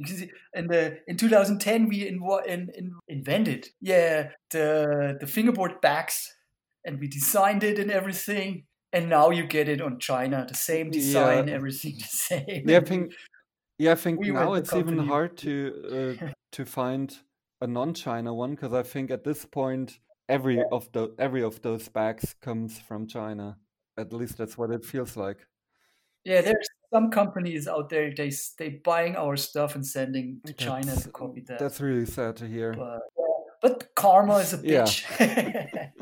You 0.00 0.06
can 0.06 0.16
see, 0.16 0.30
and 0.54 0.70
the 0.70 0.98
in 1.06 1.18
2010 1.18 1.88
we 1.88 2.08
in, 2.08 2.22
in, 2.46 2.70
in, 2.74 2.94
invented 3.06 3.68
yeah 3.82 4.30
the 4.50 5.18
the 5.20 5.26
fingerboard 5.26 5.82
backs, 5.82 6.34
and 6.86 6.98
we 6.98 7.06
designed 7.06 7.62
it 7.62 7.78
and 7.78 7.90
everything. 7.90 8.64
And 8.92 9.08
now 9.08 9.30
you 9.30 9.46
get 9.46 9.68
it 9.68 9.80
on 9.80 10.00
China, 10.00 10.44
the 10.48 10.54
same 10.54 10.90
design, 10.90 11.46
yeah. 11.46 11.54
everything 11.54 11.98
the 11.98 12.04
same. 12.04 12.68
Yeah, 12.68 12.78
I 12.78 12.80
think 12.80 13.12
yeah, 13.78 13.92
I 13.92 13.94
think 13.94 14.20
we 14.20 14.30
now 14.30 14.54
it's 14.54 14.74
even 14.74 14.98
hard 14.98 15.36
to 15.38 16.16
uh, 16.22 16.26
to 16.52 16.64
find 16.64 17.16
a 17.60 17.66
non-China 17.66 18.32
one 18.32 18.52
because 18.52 18.72
I 18.72 18.82
think 18.82 19.10
at 19.10 19.22
this 19.22 19.44
point 19.44 19.98
every 20.30 20.62
of 20.72 20.90
the 20.92 21.14
every 21.18 21.42
of 21.42 21.60
those 21.60 21.88
bags 21.88 22.34
comes 22.40 22.78
from 22.78 23.06
China. 23.06 23.58
At 23.98 24.12
least 24.14 24.38
that's 24.38 24.56
what 24.56 24.70
it 24.70 24.84
feels 24.84 25.16
like. 25.16 25.46
Yeah, 26.24 26.40
there's 26.40 26.68
some 26.92 27.10
companies 27.10 27.68
out 27.68 27.88
there 27.88 28.12
they 28.14 28.32
they 28.58 28.68
buying 28.84 29.16
our 29.16 29.36
stuff 29.36 29.74
and 29.74 29.86
sending 29.86 30.40
to 30.44 30.52
China 30.52 30.94
to 30.96 31.08
copy 31.10 31.42
that. 31.48 31.58
That's 31.58 31.80
really 31.80 32.06
sad 32.06 32.36
to 32.36 32.46
hear. 32.46 32.74
But, 32.74 33.02
but 33.62 33.94
karma 33.94 34.36
is 34.36 34.52
a 34.52 34.58
bitch. 34.58 35.04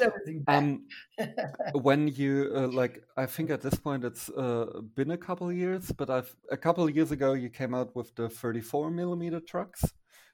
Yeah. 0.00 0.10
um, 0.48 0.84
when 1.72 2.08
you 2.08 2.52
uh, 2.54 2.68
like, 2.68 3.02
I 3.16 3.26
think 3.26 3.50
at 3.50 3.60
this 3.60 3.74
point 3.74 4.04
it's 4.04 4.28
uh, 4.30 4.80
been 4.94 5.10
a 5.10 5.16
couple 5.16 5.52
years, 5.52 5.92
but 5.92 6.10
I've 6.10 6.34
a 6.50 6.56
couple 6.56 6.88
years 6.90 7.10
ago 7.12 7.32
you 7.32 7.48
came 7.48 7.74
out 7.74 7.94
with 7.94 8.14
the 8.14 8.28
34 8.28 8.90
millimeter 8.90 9.40
trucks. 9.40 9.84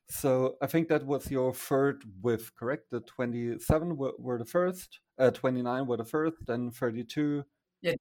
So 0.09 0.57
I 0.61 0.67
think 0.67 0.89
that 0.89 1.07
was 1.07 1.31
your 1.31 1.55
third 1.55 2.03
with 2.21 2.55
correct? 2.57 2.91
The 2.91 3.01
27 3.01 3.97
were, 3.97 4.13
were 4.19 4.39
the 4.39 4.45
first, 4.45 4.99
uh, 5.19 5.31
29 5.31 5.87
were 5.87 5.97
the 5.97 6.05
first, 6.05 6.37
then 6.47 6.71
32. 6.71 7.45
Yeah, 7.83 7.95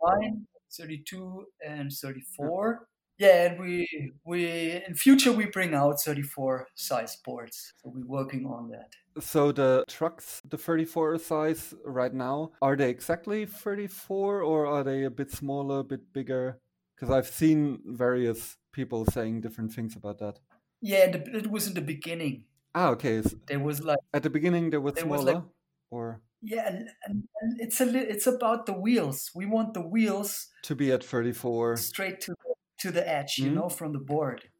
29, 0.00 0.46
32, 0.70 1.44
and 1.66 1.92
34. 1.92 2.88
Yeah, 3.18 3.46
and 3.46 3.58
we 3.58 4.12
we 4.24 4.80
in 4.86 4.94
future 4.94 5.32
we 5.32 5.46
bring 5.46 5.74
out 5.74 6.00
34 6.00 6.68
size 6.76 7.16
boards. 7.24 7.72
So 7.82 7.90
we're 7.92 8.06
working 8.06 8.46
on 8.46 8.70
that. 8.70 8.94
So 9.20 9.50
the 9.50 9.84
trucks, 9.88 10.40
the 10.48 10.56
34 10.56 11.18
size 11.18 11.74
right 11.84 12.14
now, 12.14 12.52
are 12.62 12.76
they 12.76 12.90
exactly 12.90 13.44
34 13.44 14.42
or 14.42 14.66
are 14.66 14.84
they 14.84 15.02
a 15.02 15.10
bit 15.10 15.32
smaller, 15.32 15.80
a 15.80 15.84
bit 15.84 16.12
bigger? 16.12 16.60
Because 16.94 17.12
I've 17.12 17.26
seen 17.26 17.80
various 17.84 18.56
people 18.72 19.04
saying 19.06 19.40
different 19.40 19.72
things 19.72 19.96
about 19.96 20.18
that. 20.18 20.38
Yeah, 20.80 21.10
the, 21.10 21.36
it 21.36 21.50
was 21.50 21.66
in 21.66 21.74
the 21.74 21.80
beginning. 21.80 22.44
Ah, 22.76 22.90
okay. 22.90 23.20
There 23.48 23.58
was 23.58 23.82
like 23.82 23.98
at 24.14 24.22
the 24.22 24.30
beginning 24.30 24.70
there 24.70 24.80
was 24.80 24.94
there 24.94 25.04
smaller, 25.04 25.16
was 25.16 25.34
like, 25.34 25.42
or 25.90 26.20
yeah, 26.42 26.66
and, 26.68 26.88
and, 27.06 27.28
and 27.40 27.60
it's 27.60 27.80
a 27.80 27.84
li- 27.86 28.06
it's 28.08 28.26
about 28.26 28.66
the 28.66 28.72
wheels. 28.72 29.30
We 29.34 29.46
want 29.46 29.74
the 29.74 29.80
wheels 29.82 30.48
to 30.62 30.74
be 30.74 30.92
at 30.92 31.04
34. 31.04 31.76
straight 31.76 32.20
to 32.22 32.34
to 32.78 32.90
the 32.92 33.08
edge, 33.08 33.38
you 33.38 33.50
Mhm. 33.50 33.54
know, 33.54 33.68
from 33.68 33.92
the 33.92 33.98
board. 33.98 34.50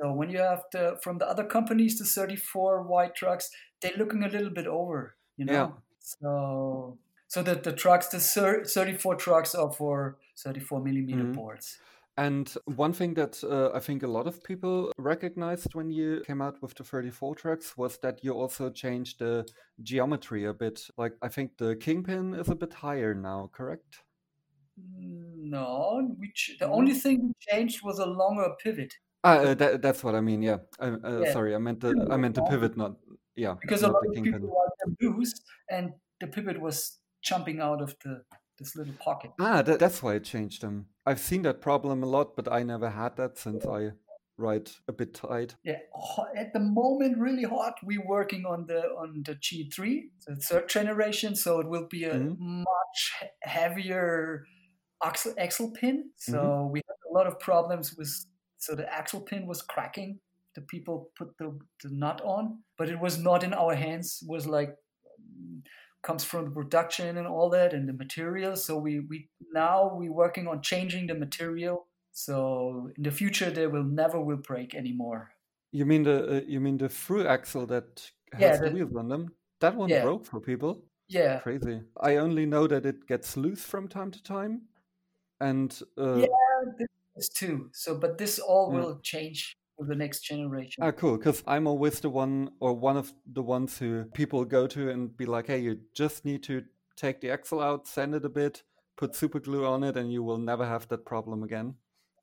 So 0.00 0.12
when 0.12 0.30
you 0.30 0.38
have 0.38 0.64
the 0.72 0.98
from 1.02 1.18
the 1.18 1.26
other 1.28 1.44
companies, 1.44 1.98
the 1.98 2.04
34 2.04 2.82
wide 2.82 3.14
trucks, 3.14 3.50
they're 3.80 3.96
looking 3.96 4.22
a 4.24 4.28
little 4.28 4.50
bit 4.50 4.66
over, 4.66 5.16
you 5.36 5.44
know. 5.46 5.52
Yeah. 5.52 5.70
So 5.98 6.98
so 7.28 7.42
that 7.42 7.62
the 7.64 7.72
trucks, 7.72 8.08
the 8.08 8.20
34 8.20 9.16
trucks 9.16 9.54
are 9.54 9.72
for 9.72 10.18
34 10.38 10.80
millimeter 10.82 11.24
Mhm. 11.24 11.34
boards. 11.34 11.78
And 12.18 12.52
one 12.64 12.92
thing 12.94 13.14
that 13.14 13.44
uh, 13.44 13.76
I 13.76 13.80
think 13.80 14.02
a 14.02 14.06
lot 14.06 14.26
of 14.26 14.42
people 14.42 14.90
recognized 14.96 15.74
when 15.74 15.90
you 15.90 16.22
came 16.26 16.40
out 16.40 16.62
with 16.62 16.74
the 16.74 16.84
34 16.84 17.34
tracks 17.34 17.76
was 17.76 17.98
that 17.98 18.24
you 18.24 18.32
also 18.32 18.70
changed 18.70 19.18
the 19.18 19.46
geometry 19.82 20.46
a 20.46 20.54
bit. 20.54 20.88
Like, 20.96 21.12
I 21.20 21.28
think 21.28 21.58
the 21.58 21.76
kingpin 21.76 22.34
is 22.34 22.48
a 22.48 22.54
bit 22.54 22.72
higher 22.72 23.14
now, 23.14 23.50
correct? 23.52 24.00
No, 24.78 26.14
which 26.18 26.56
the 26.58 26.68
only 26.68 26.94
thing 26.94 27.28
we 27.28 27.32
changed 27.50 27.82
was 27.84 27.98
a 27.98 28.06
longer 28.06 28.50
pivot 28.62 28.92
Ah, 29.26 29.38
uh, 29.38 29.54
that, 29.54 29.82
that's 29.82 30.04
what 30.04 30.14
I 30.14 30.20
mean. 30.20 30.40
Yeah. 30.40 30.58
I, 30.78 30.86
uh, 30.88 31.20
Yeah. 31.24 31.32
Sorry, 31.32 31.54
I 31.54 31.58
meant 31.58 31.80
the 31.80 32.06
I 32.10 32.16
meant 32.16 32.36
the 32.36 32.42
pivot, 32.42 32.76
not 32.76 32.96
yeah, 33.34 33.54
because 33.60 33.82
a 33.82 33.88
lot 33.88 34.02
the 34.02 34.10
of 34.10 34.14
kingpin. 34.14 34.34
people 34.34 34.48
want 34.48 34.72
them 34.78 34.96
loose, 35.00 35.34
and 35.68 35.92
the 36.20 36.28
pivot 36.28 36.60
was 36.60 37.00
jumping 37.22 37.60
out 37.60 37.82
of 37.82 37.96
the 38.04 38.22
this 38.58 38.74
little 38.76 38.94
pocket. 38.94 39.30
Ah, 39.40 39.62
that, 39.62 39.78
that's 39.78 40.02
why 40.02 40.14
I 40.14 40.18
changed 40.18 40.62
them. 40.62 40.86
I've 41.04 41.20
seen 41.20 41.42
that 41.42 41.60
problem 41.60 42.02
a 42.02 42.06
lot, 42.06 42.36
but 42.36 42.50
I 42.50 42.62
never 42.62 42.90
had 42.90 43.16
that 43.16 43.38
since 43.38 43.66
I 43.66 43.90
ride 44.38 44.70
a 44.88 44.92
bit 44.92 45.14
tight. 45.14 45.56
Yeah, 45.64 45.78
at 46.36 46.52
the 46.52 46.60
moment, 46.60 47.18
really 47.18 47.44
hot. 47.44 47.74
We're 47.82 48.06
working 48.06 48.44
on 48.44 48.66
the 48.66 48.80
on 49.02 49.22
the 49.24 49.34
G3, 49.34 50.10
the 50.26 50.36
third 50.36 50.68
generation, 50.68 51.34
so 51.36 51.60
it 51.60 51.68
will 51.68 51.86
be 51.88 52.04
a 52.04 52.14
Mhm. 52.14 52.64
much 52.64 53.14
heavier 53.42 54.44
axle 55.02 55.34
axle 55.38 55.70
pin. 55.72 56.10
So 56.16 56.38
Mm-hmm. 56.38 56.72
we 56.72 56.80
had 56.88 56.96
a 57.10 57.12
lot 57.14 57.26
of 57.26 57.38
problems 57.38 57.96
with. 57.96 58.10
So 58.58 58.74
the 58.74 58.86
axle 58.92 59.20
pin 59.20 59.46
was 59.46 59.62
cracking. 59.62 60.20
The 60.54 60.62
people 60.62 61.10
put 61.18 61.36
the, 61.38 61.58
the 61.82 61.90
nut 61.90 62.20
on, 62.24 62.62
but 62.78 62.88
it 62.88 62.98
was 62.98 63.18
not 63.18 63.42
in 63.44 63.52
our 63.52 63.74
hands. 63.74 64.20
It 64.22 64.28
was 64.30 64.46
like 64.46 64.70
mm, 65.20 65.60
comes 66.06 66.24
from 66.24 66.44
the 66.46 66.50
production 66.50 67.16
and 67.18 67.26
all 67.26 67.50
that 67.50 67.74
and 67.74 67.88
the 67.88 67.92
material. 67.92 68.56
So 68.56 68.78
we 68.78 69.00
we 69.00 69.28
now 69.52 69.78
we're 69.94 70.12
working 70.12 70.46
on 70.48 70.62
changing 70.62 71.06
the 71.08 71.14
material. 71.14 71.88
So 72.12 72.90
in 72.96 73.02
the 73.02 73.10
future, 73.10 73.50
they 73.50 73.66
will 73.66 73.84
never 73.84 74.18
will 74.20 74.38
break 74.50 74.74
anymore. 74.74 75.32
You 75.72 75.86
mean 75.86 76.04
the 76.04 76.38
uh, 76.38 76.40
you 76.46 76.60
mean 76.60 76.78
the 76.78 76.88
through 76.88 77.26
axle 77.26 77.66
that 77.66 78.10
has 78.32 78.42
Yeah, 78.42 78.56
the 78.60 78.70
wheels 78.70 78.94
on 78.96 79.08
them? 79.08 79.34
That 79.60 79.76
one 79.76 79.90
Yeah. 79.90 80.02
broke 80.02 80.26
for 80.26 80.40
people. 80.40 80.84
Yeah, 81.08 81.42
Crazy. 81.42 81.82
I 82.00 82.16
only 82.16 82.46
know 82.46 82.66
that 82.66 82.86
it 82.86 83.06
gets 83.06 83.36
loose 83.36 83.64
from 83.64 83.88
time 83.88 84.10
to 84.12 84.22
time, 84.22 84.68
and 85.40 85.70
uh, 85.98 86.20
Yeah. 86.20 86.26
this 86.78 86.88
is 87.16 87.28
too. 87.28 87.70
So, 87.72 87.98
but 87.98 88.18
this 88.18 88.38
all 88.38 88.70
Yeah. 88.70 88.74
will 88.74 89.00
change 89.00 89.56
the 89.78 89.94
next 89.94 90.20
generation. 90.20 90.82
ah, 90.82 90.92
cool. 90.92 91.16
Because 91.16 91.42
I'm 91.46 91.66
always 91.66 92.00
the 92.00 92.10
one 92.10 92.50
or 92.60 92.72
one 92.74 92.96
of 92.96 93.12
the 93.32 93.42
ones 93.42 93.78
who 93.78 94.04
people 94.14 94.44
go 94.44 94.66
to 94.68 94.90
and 94.90 95.16
be 95.16 95.26
like, 95.26 95.46
"Hey, 95.48 95.58
you 95.58 95.80
just 95.94 96.24
need 96.24 96.42
to 96.44 96.64
take 96.96 97.20
the 97.20 97.30
axle 97.30 97.60
out, 97.60 97.86
sand 97.86 98.14
it 98.14 98.24
a 98.24 98.28
bit, 98.28 98.62
put 98.96 99.14
super 99.14 99.40
glue 99.40 99.66
on 99.66 99.84
it, 99.84 99.96
and 99.96 100.12
you 100.12 100.22
will 100.22 100.38
never 100.38 100.66
have 100.66 100.88
that 100.88 101.04
problem 101.04 101.42
again." 101.42 101.74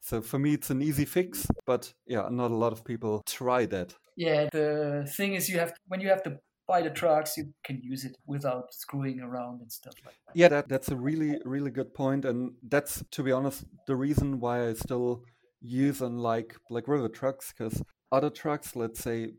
So 0.01 0.21
for 0.21 0.37
me, 0.39 0.53
it's 0.53 0.69
an 0.69 0.81
easy 0.81 1.05
fix, 1.05 1.47
but 1.65 1.93
yeah, 2.05 2.27
not 2.29 2.51
a 2.51 2.55
lot 2.55 2.73
of 2.73 2.83
people 2.83 3.23
try 3.25 3.65
that. 3.67 3.95
yeah, 4.15 4.47
the 4.51 5.05
thing 5.15 5.33
is, 5.35 5.49
you 5.49 5.59
have 5.59 5.73
when 5.87 6.01
you 6.01 6.09
have 6.09 6.23
to 6.23 6.39
buy 6.67 6.81
the 6.81 6.89
trucks, 6.89 7.37
you 7.37 7.53
can 7.63 7.79
use 7.81 8.05
it 8.05 8.17
without 8.25 8.73
screwing 8.73 9.19
around 9.21 9.61
and 9.61 9.71
stuff 9.71 9.93
like 10.05 10.15
that. 10.27 10.35
Yeah, 10.35 10.47
that, 10.49 10.69
that's 10.69 10.89
a 10.89 10.95
really, 10.95 11.37
really 11.45 11.71
good 11.71 11.93
point, 11.93 12.25
and 12.25 12.53
that's 12.63 13.03
to 13.11 13.23
be 13.23 13.31
honest 13.31 13.65
the 13.87 13.95
reason 13.95 14.39
why 14.39 14.67
I 14.69 14.73
still 14.73 15.23
use 15.63 16.01
and 16.01 16.21
like 16.21 16.55
Black 16.69 16.87
River 16.87 17.09
trucks 17.09 17.53
because 17.57 17.81
other 18.11 18.29
trucks, 18.29 18.75
let's 18.75 18.99
say 18.99 19.31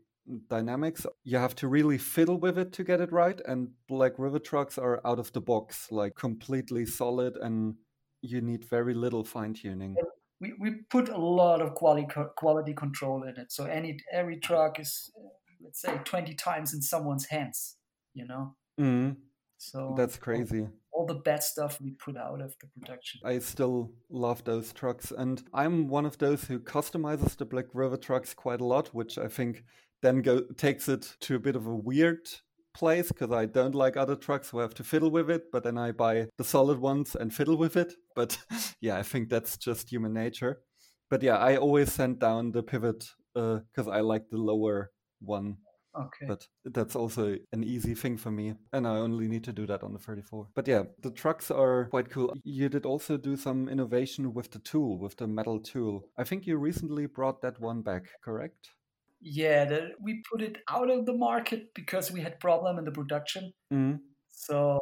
Dynamics, 0.49 1.05
you 1.23 1.37
have 1.37 1.55
to 1.55 1.67
really 1.67 1.99
fiddle 1.99 2.39
with 2.39 2.57
it 2.57 2.73
to 2.73 2.83
get 2.83 2.99
it 2.99 3.11
right, 3.11 3.39
and 3.47 3.69
Black 3.87 4.13
River 4.17 4.39
trucks 4.39 4.77
are 4.77 4.99
out 5.05 5.19
of 5.19 5.31
the 5.33 5.41
box, 5.41 5.87
like 5.91 6.15
completely 6.15 6.83
solid, 6.85 7.35
and 7.37 7.75
you 8.21 8.41
need 8.41 8.65
very 8.65 8.95
little 8.95 9.23
fine 9.23 9.53
tuning. 9.53 9.95
We, 10.41 10.53
we 10.59 10.71
put 10.89 11.09
a 11.09 11.17
lot 11.17 11.61
of 11.61 11.75
quality 11.75 12.07
quality 12.35 12.73
control 12.73 13.21
in 13.23 13.37
it. 13.37 13.51
So 13.51 13.65
any 13.65 13.99
every 14.11 14.39
truck 14.39 14.79
is, 14.79 15.11
uh, 15.15 15.29
let's 15.63 15.79
say, 15.79 15.99
twenty 16.05 16.33
times 16.33 16.73
in 16.73 16.81
someone's 16.81 17.27
hands. 17.27 17.77
You 18.15 18.25
know, 18.25 18.55
Mm, 18.79 19.15
so 19.57 19.93
that's 19.97 20.17
crazy. 20.17 20.67
All 20.95 21.05
the 21.05 21.15
bad 21.15 21.43
stuff 21.43 21.79
we 21.81 21.91
put 21.91 22.15
out 22.15 22.41
of 22.41 22.55
the 22.59 22.67
production. 22.79 23.19
I 23.25 23.39
still 23.39 23.91
love 24.09 24.43
those 24.43 24.71
trucks, 24.71 25.11
and 25.11 25.43
I'm 25.53 25.87
one 25.87 26.05
of 26.05 26.17
those 26.17 26.45
who 26.45 26.59
customizes 26.59 27.35
the 27.35 27.45
Black 27.45 27.65
River 27.73 27.97
trucks 27.97 28.33
quite 28.33 28.61
a 28.61 28.65
lot, 28.65 28.87
which 28.93 29.17
I 29.17 29.27
think 29.27 29.63
then 30.01 30.21
go 30.21 30.41
takes 30.57 30.87
it 30.87 31.15
to 31.21 31.35
a 31.35 31.39
bit 31.39 31.55
of 31.55 31.67
a 31.67 31.75
weird 31.75 32.29
place 32.73 33.07
because 33.09 33.31
I 33.31 33.45
don't 33.45 33.75
like 33.75 33.97
other 33.97 34.15
trucks 34.15 34.49
who 34.49 34.59
have 34.59 34.73
to 34.75 34.83
fiddle 34.83 35.11
with 35.11 35.29
it, 35.29 35.51
but 35.51 35.63
then 35.63 35.77
I 35.77 35.91
buy 35.91 36.27
the 36.37 36.43
solid 36.43 36.79
ones 36.79 37.15
and 37.15 37.33
fiddle 37.33 37.57
with 37.57 37.75
it. 37.75 37.93
But 38.15 38.37
yeah, 38.79 38.97
I 38.97 39.03
think 39.03 39.27
that's 39.27 39.57
just 39.57 39.91
human 39.91 40.13
nature. 40.13 40.61
But 41.09 41.21
yeah, 41.21 41.35
I 41.35 41.57
always 41.57 41.91
send 41.91 42.19
down 42.19 42.53
the 42.53 42.63
pivot 42.63 43.09
uh, 43.35 43.59
because 43.71 43.89
I 43.89 43.99
like 43.99 44.29
the 44.29 44.37
lower 44.37 44.91
one 45.19 45.57
Okay. 45.97 46.25
but 46.27 46.47
that's 46.65 46.95
also 46.95 47.37
an 47.51 47.63
easy 47.63 47.93
thing 47.95 48.17
for 48.17 48.31
me 48.31 48.53
and 48.73 48.87
i 48.87 48.95
only 48.97 49.27
need 49.27 49.43
to 49.43 49.53
do 49.53 49.65
that 49.65 49.83
on 49.83 49.93
the 49.93 49.99
34 49.99 50.47
but 50.53 50.67
yeah 50.67 50.83
the 51.01 51.11
trucks 51.11 51.49
are 51.51 51.85
quite 51.89 52.09
cool 52.09 52.33
you 52.43 52.67
did 52.69 52.85
also 52.85 53.17
do 53.17 53.35
some 53.37 53.69
innovation 53.69 54.33
with 54.33 54.51
the 54.51 54.59
tool 54.59 54.97
with 54.99 55.15
the 55.17 55.27
metal 55.27 55.59
tool 55.59 56.03
i 56.17 56.23
think 56.23 56.45
you 56.45 56.57
recently 56.57 57.05
brought 57.05 57.41
that 57.41 57.59
one 57.59 57.81
back 57.81 58.03
correct 58.23 58.69
Yeah, 59.21 59.65
the, 59.65 59.79
we 60.03 60.21
put 60.31 60.41
it 60.41 60.57
out 60.69 60.89
of 60.89 61.05
the 61.05 61.13
market 61.13 61.73
because 61.73 62.11
we 62.13 62.21
had 62.21 62.39
problem 62.39 62.77
in 62.77 62.85
the 62.85 62.91
production. 62.91 63.53
mm 63.73 63.97
So 64.29 64.79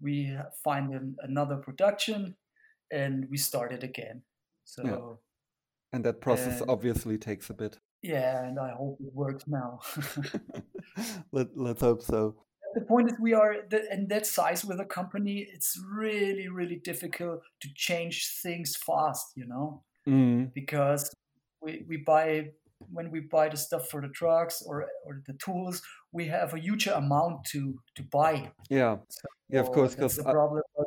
we 0.00 0.36
find 0.62 0.92
an, 0.94 1.16
another 1.22 1.56
production 1.56 2.36
and 2.90 3.26
we 3.30 3.38
start 3.38 3.72
it 3.72 3.82
again. 3.82 4.22
So 4.64 4.82
Yeah. 4.86 5.16
and 5.92 6.04
that 6.04 6.20
process 6.20 6.62
obviously 6.68 7.18
takes 7.18 7.50
a 7.50 7.54
bit 7.54 7.78
and 8.02 8.58
I 8.58 8.72
hope 8.72 8.98
it 9.00 9.14
works 9.14 9.44
now. 9.46 9.80
Let, 11.32 11.48
let's 11.56 11.80
hope 11.80 12.02
so 12.02 12.36
the 12.74 12.80
point 12.80 13.10
is 13.10 13.18
we 13.20 13.34
are 13.34 13.54
in 13.90 14.08
that 14.08 14.26
size 14.26 14.64
with 14.64 14.80
a 14.80 14.84
company 14.84 15.46
it's 15.52 15.78
really 15.94 16.48
really 16.48 16.76
difficult 16.76 17.42
to 17.60 17.68
change 17.74 18.28
things 18.42 18.76
fast 18.76 19.26
you 19.36 19.46
know 19.46 19.82
mm 20.08 20.50
because 20.54 21.14
we, 21.60 21.84
we 21.86 21.98
buy 21.98 22.48
when 22.90 23.10
we 23.10 23.20
buy 23.20 23.48
the 23.48 23.56
stuff 23.56 23.88
for 23.88 24.00
the 24.00 24.08
trucks 24.08 24.62
or, 24.66 24.88
or 25.04 25.22
the 25.26 25.34
tools 25.34 25.82
we 26.12 26.26
have 26.26 26.54
a 26.54 26.58
huge 26.58 26.86
amount 26.86 27.44
to 27.44 27.78
to 27.94 28.02
buy 28.02 28.50
yeah 28.68 28.96
yeah 29.50 29.60
of 29.60 29.70
course 29.70 29.94
because 29.94 30.16
the 30.16 30.24
problem. 30.24 30.62
but 30.76 30.86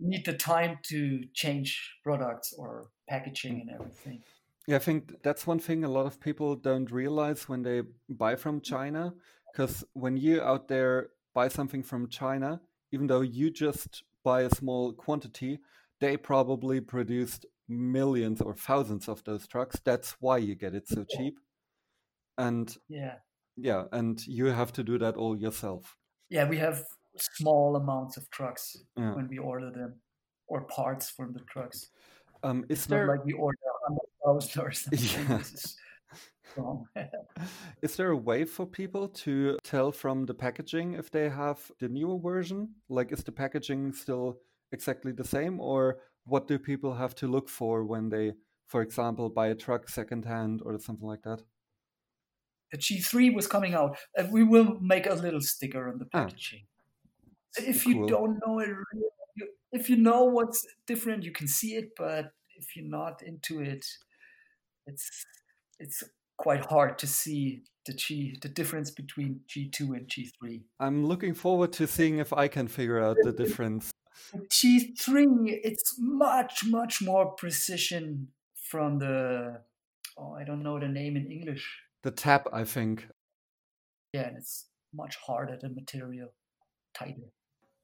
we 0.00 0.08
need 0.08 0.24
the 0.24 0.32
time 0.32 0.78
to 0.82 1.22
change 1.34 1.78
products 2.02 2.54
or 2.56 2.88
packaging 3.08 3.60
and 3.60 3.70
everything. 3.70 4.22
Yeah, 4.70 4.76
I 4.76 4.78
think 4.78 5.20
that's 5.24 5.48
one 5.48 5.58
thing 5.58 5.82
a 5.82 5.88
lot 5.88 6.06
of 6.06 6.20
people 6.20 6.54
don't 6.54 6.92
realize 6.92 7.48
when 7.48 7.62
they 7.62 7.82
buy 8.08 8.36
from 8.36 8.60
China. 8.60 9.12
Because 9.50 9.82
when 9.94 10.16
you 10.16 10.40
out 10.42 10.68
there 10.68 11.08
buy 11.34 11.48
something 11.48 11.82
from 11.82 12.08
China, 12.08 12.60
even 12.92 13.08
though 13.08 13.22
you 13.22 13.50
just 13.50 14.04
buy 14.22 14.42
a 14.42 14.50
small 14.50 14.92
quantity, 14.92 15.58
they 15.98 16.16
probably 16.16 16.80
produced 16.80 17.46
millions 17.68 18.40
or 18.40 18.54
thousands 18.54 19.08
of 19.08 19.24
those 19.24 19.48
trucks. 19.48 19.80
That's 19.84 20.12
why 20.20 20.38
you 20.38 20.54
get 20.54 20.76
it 20.76 20.86
so 20.86 21.04
cheap. 21.04 21.40
And 22.38 22.72
Yeah, 22.88 23.16
yeah, 23.56 23.86
and 23.90 24.24
you 24.24 24.46
have 24.46 24.72
to 24.74 24.84
do 24.84 24.98
that 24.98 25.16
all 25.16 25.36
yourself. 25.36 25.96
yeah, 26.28 26.48
we 26.48 26.58
have 26.58 26.84
small 27.16 27.74
amounts 27.74 28.16
of 28.16 28.30
trucks 28.30 28.76
Yeah. 28.96 29.14
when 29.16 29.26
we 29.26 29.38
order 29.38 29.72
them 29.72 30.00
or 30.46 30.60
parts 30.66 31.10
from 31.10 31.32
the 31.32 31.40
trucks. 31.40 31.90
Um, 32.44 32.62
is 32.68 32.78
It's 32.78 32.86
there 32.86 33.06
not 33.06 33.16
like 33.16 33.24
we 33.24 33.32
order 33.32 33.58
a 34.24 34.28
hundred 34.28 34.42
thousand 34.42 34.62
or 34.62 34.72
something. 34.72 35.38
Yeah. 36.56 37.06
Is 37.82 37.96
there 37.96 38.10
a 38.10 38.16
way 38.16 38.44
for 38.44 38.66
people 38.66 39.08
to 39.08 39.56
tell 39.62 39.92
from 39.92 40.26
the 40.26 40.34
packaging 40.34 40.94
if 40.94 41.10
they 41.10 41.28
have 41.28 41.70
the 41.78 41.88
newer 41.88 42.18
version? 42.18 42.74
Like, 42.88 43.12
is 43.12 43.22
the 43.22 43.30
packaging 43.32 43.92
still 43.92 44.40
exactly 44.72 45.12
the 45.12 45.24
same, 45.24 45.60
or 45.60 46.00
what 46.24 46.48
do 46.48 46.58
people 46.58 46.94
have 46.94 47.14
to 47.16 47.28
look 47.28 47.48
for 47.48 47.84
when 47.84 48.08
they 48.08 48.32
for 48.70 48.82
example, 48.82 49.28
buy 49.28 49.48
a 49.48 49.54
truck 49.54 49.88
secondhand 49.88 50.62
or 50.64 50.78
something 50.78 51.08
like 51.08 51.22
that? 51.22 51.42
The 52.70 52.78
G3 52.78 53.34
was 53.34 53.48
coming 53.48 53.74
out. 53.74 53.98
Uh, 54.16 54.28
we 54.30 54.44
will 54.44 54.78
make 54.80 55.06
a 55.06 55.14
little 55.14 55.40
sticker 55.40 55.88
on 55.88 55.98
the 55.98 56.06
Ah. 56.14 56.26
packaging. 56.26 56.68
So 57.50 57.64
if 57.64 57.82
Cool. 57.82 57.92
you 57.92 58.06
don't 58.06 58.38
know 58.46 58.60
it, 58.60 58.70
if 59.72 59.90
you 59.90 59.96
know 59.96 60.24
what's 60.24 60.64
different, 60.86 61.24
you 61.24 61.32
can 61.32 61.48
see 61.48 61.74
it. 61.74 61.96
But 61.96 62.32
if 62.54 62.76
you're 62.76 62.86
not 63.00 63.22
into 63.22 63.60
it, 63.60 63.84
it's 64.90 65.26
it's 65.78 66.02
quite 66.36 66.64
hard 66.66 66.98
to 66.98 67.06
see 67.06 67.62
the 67.86 67.94
G 68.02 68.36
the 68.42 68.48
difference 68.48 68.90
between 68.90 69.40
G2 69.50 69.80
and 69.96 70.06
G3. 70.08 70.62
I'm 70.78 71.06
looking 71.06 71.34
forward 71.34 71.72
to 71.74 71.86
seeing 71.86 72.18
if 72.18 72.32
I 72.32 72.48
can 72.48 72.68
figure 72.68 73.00
out 73.06 73.16
the 73.22 73.32
difference. 73.32 73.90
G3, 74.34 75.14
it's 75.70 75.96
much 75.98 76.64
much 76.66 76.94
more 77.02 77.26
precision 77.42 78.28
from 78.70 78.98
the 78.98 79.62
oh 80.18 80.32
I 80.40 80.44
don't 80.44 80.62
know 80.62 80.78
the 80.78 80.88
name 80.88 81.16
in 81.16 81.30
English. 81.30 81.64
The 82.02 82.10
tab, 82.10 82.42
I 82.52 82.64
think. 82.64 83.08
Yeah, 84.14 84.28
and 84.28 84.36
it's 84.38 84.66
much 84.92 85.16
harder 85.26 85.56
the 85.60 85.68
material, 85.68 86.30
tighter. 86.94 87.30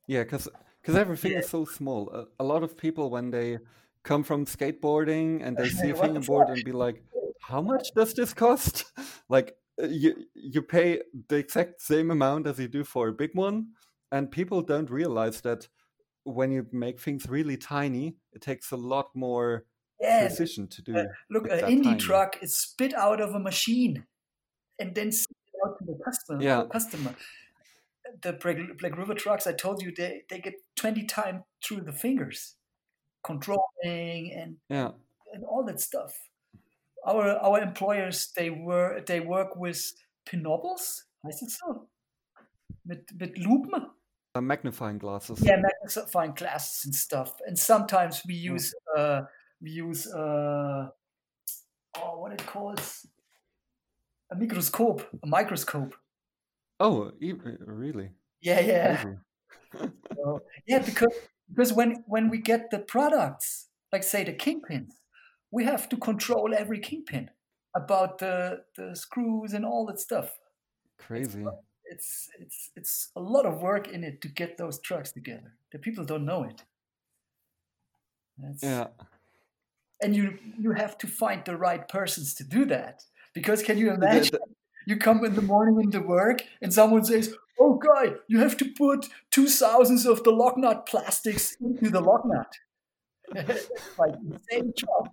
Yeah, 0.08 0.24
because 0.24 0.48
everything 0.88 1.32
Yeah. 1.32 1.40
is 1.40 1.48
so 1.48 1.64
small. 1.64 2.10
A, 2.10 2.26
a 2.42 2.44
lot 2.44 2.62
of 2.62 2.76
people, 2.76 3.10
when 3.10 3.30
they 3.30 3.58
come 4.06 4.22
from 4.22 4.46
skateboarding 4.46 5.44
and 5.44 5.58
they 5.58 5.68
see 5.68 5.90
a 5.90 5.94
the 5.94 6.00
fingerboard 6.00 6.48
and 6.48 6.64
be 6.64 6.72
like, 6.72 7.02
how 7.42 7.60
much 7.60 7.88
does 7.94 8.14
this 8.14 8.32
cost? 8.32 8.84
like, 9.28 9.56
uh, 9.82 9.86
you, 9.86 10.24
you 10.34 10.62
pay 10.62 11.02
the 11.28 11.36
exact 11.36 11.82
same 11.82 12.10
amount 12.10 12.46
as 12.46 12.58
you 12.58 12.68
do 12.68 12.84
for 12.84 13.08
a 13.08 13.12
big 13.12 13.30
one. 13.34 13.72
And 14.10 14.30
people 14.30 14.62
don't 14.62 14.90
realize 14.90 15.42
that 15.42 15.68
when 16.24 16.50
you 16.52 16.66
make 16.72 17.00
things 17.00 17.28
really 17.28 17.56
tiny, 17.56 18.16
it 18.32 18.42
takes 18.42 18.70
a 18.70 18.76
lot 18.76 19.06
more 19.14 19.66
Yeah, 20.00 20.26
precision 20.28 20.68
to 20.68 20.82
do. 20.82 20.96
uh, 20.96 21.04
look, 21.30 21.48
an 21.50 21.60
indie 21.60 21.84
tiny. 21.84 21.98
truck 21.98 22.38
is 22.42 22.56
spit 22.56 22.94
out 22.94 23.20
of 23.20 23.34
a 23.34 23.38
machine 23.40 24.06
and 24.78 24.94
then 24.94 25.12
sent 25.12 25.36
out 25.64 25.78
to 25.78 25.84
the 25.84 25.98
customer. 26.04 26.42
Yeah. 26.42 26.64
customer. 26.70 27.14
The 28.22 28.32
Black, 28.34 28.56
Black 28.78 28.96
River 28.96 29.14
trucks, 29.14 29.46
I 29.46 29.52
told 29.52 29.82
you, 29.82 29.92
they, 29.94 30.22
they 30.30 30.38
get 30.38 30.54
20 30.76 31.04
times 31.04 31.42
through 31.64 31.82
the 31.82 31.92
fingers, 31.92 32.56
controlling 33.26 34.32
and, 34.32 34.56
Yeah. 34.68 34.92
and 35.34 35.44
all 35.44 35.64
that 35.66 35.80
stuff. 35.80 36.12
Our 37.04 37.38
our 37.42 37.60
employers, 37.60 38.32
they 38.36 38.50
were 38.50 39.02
they 39.06 39.20
work 39.20 39.56
with 39.56 39.80
Pinobles, 40.24 41.04
heißt 41.24 41.42
es 41.42 41.58
so? 41.58 41.88
Mit, 42.84 43.12
mit 43.18 43.38
Lupen? 43.38 43.90
Uh, 44.34 44.40
magnifying 44.40 44.98
glasses. 44.98 45.40
Yeah, 45.40 45.56
magnifying 45.62 46.34
glasses 46.34 46.84
and 46.84 46.94
stuff. 46.94 47.34
And 47.46 47.56
sometimes 47.58 48.22
we 48.26 48.34
use 48.34 48.74
uh 48.96 49.22
we 49.62 49.70
use 49.70 50.06
uh 50.12 50.88
oh 51.96 52.18
what 52.18 52.32
it 52.32 52.46
calls 52.46 53.06
a 54.30 54.34
microscope, 54.34 55.02
a 55.22 55.26
microscope. 55.26 55.94
Oh, 56.80 57.12
really? 57.66 58.10
Yeah, 58.40 58.60
yeah. 58.60 59.04
So, 60.16 60.40
yeah, 60.66 60.78
because 60.78 61.12
because 61.48 61.72
when 61.72 62.04
when 62.06 62.28
we 62.30 62.38
get 62.38 62.70
the 62.70 62.78
products, 62.78 63.68
like 63.92 64.02
say 64.02 64.24
the 64.24 64.32
kingpins, 64.32 64.92
we 65.50 65.64
have 65.64 65.88
to 65.88 65.96
control 65.96 66.54
every 66.54 66.78
kingpin 66.80 67.30
about 67.74 68.18
the 68.18 68.62
the 68.76 68.94
screws 68.96 69.52
and 69.52 69.64
all 69.64 69.86
that 69.86 70.00
stuff. 70.00 70.38
Crazy. 70.98 71.44
It's 71.84 72.28
it's 72.40 72.70
it's 72.74 73.10
a 73.16 73.20
lot 73.20 73.46
of 73.46 73.62
work 73.62 73.88
in 73.88 74.02
it 74.04 74.20
to 74.22 74.28
get 74.28 74.56
those 74.58 74.80
trucks 74.80 75.12
together. 75.12 75.54
The 75.72 75.78
people 75.78 76.04
don't 76.04 76.24
know 76.24 76.44
it. 76.44 76.62
That's, 78.38 78.62
Yeah. 78.62 78.88
and 80.02 80.14
you 80.16 80.38
you 80.58 80.72
have 80.72 80.98
to 80.98 81.06
find 81.06 81.44
the 81.44 81.56
right 81.56 81.88
persons 81.88 82.34
to 82.34 82.44
do 82.44 82.64
that 82.66 83.02
because 83.34 83.62
can 83.62 83.78
you 83.78 83.90
imagine 83.92 84.38
you 84.86 84.96
come 84.96 85.24
in 85.24 85.34
the 85.34 85.42
morning 85.42 85.80
into 85.80 86.00
work 86.00 86.42
and 86.62 86.72
someone 86.72 87.04
says 87.04 87.34
oh 87.60 87.74
guy 87.74 88.14
you 88.28 88.38
have 88.38 88.56
to 88.56 88.64
put 88.76 89.08
two 89.30 89.48
thousands 89.48 90.06
of 90.06 90.22
the 90.24 90.30
lock 90.30 90.56
nut 90.56 90.86
plastics 90.86 91.56
into 91.60 91.90
the 91.90 92.00
lock 92.00 92.22
nut. 92.24 92.52
Like 93.98 94.14
insane 94.24 94.72
job. 94.76 95.10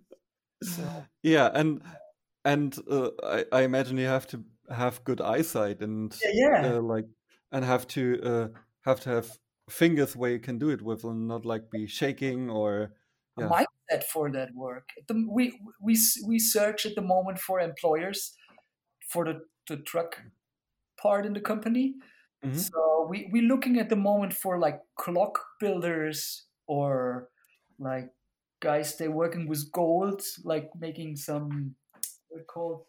So 0.63 0.83
yeah 1.23 1.49
and 1.53 1.81
and 2.45 2.77
uh, 2.89 3.09
I, 3.23 3.45
I 3.51 3.61
imagine 3.63 3.97
you 3.97 4.05
have 4.05 4.27
to 4.27 4.43
have 4.69 5.03
good 5.03 5.19
eyesight 5.19 5.81
and 5.81 6.15
yeah 6.23 6.61
yeah. 6.61 6.73
uh, 6.75 6.81
like 6.81 7.05
and 7.51 7.65
have 7.65 7.87
to 7.87 8.21
uh, 8.23 8.47
have 8.85 8.99
to 9.01 9.09
have 9.09 9.37
fingers 9.69 10.15
where 10.15 10.31
you 10.31 10.39
can 10.39 10.59
do 10.59 10.69
it 10.69 10.81
with 10.81 11.03
and 11.03 11.27
not 11.27 11.45
like 11.45 11.71
be 11.71 11.87
shaking 11.87 12.49
or 12.49 12.93
a 13.37 13.41
yeah. 13.41 13.49
mindset 13.49 14.03
for 14.03 14.31
that 14.31 14.49
work. 14.55 14.89
The, 15.07 15.25
we 15.29 15.59
we 15.81 15.97
we 16.27 16.39
search 16.39 16.85
at 16.85 16.95
the 16.95 17.01
moment 17.01 17.39
for 17.39 17.59
employers 17.59 18.35
for 19.09 19.25
the, 19.25 19.41
the 19.67 19.77
truck 19.77 20.21
part 20.97 21.25
in 21.25 21.33
the 21.33 21.41
company 21.41 21.95
Mhm. 22.45 22.57
So 22.59 23.07
we 23.09 23.29
we're 23.31 23.47
looking 23.47 23.79
at 23.79 23.89
the 23.89 23.95
moment 23.95 24.33
for 24.33 24.59
like 24.59 24.81
clock 24.95 25.39
builders 25.59 26.47
or 26.67 27.29
like 27.79 28.11
guys 28.59 28.97
they're 28.97 29.11
working 29.11 29.47
with 29.47 29.71
gold, 29.71 30.21
like 30.43 30.69
making 30.79 31.15
some 31.15 31.75
what 32.29 32.41
it 32.41 32.47
called 32.47 32.85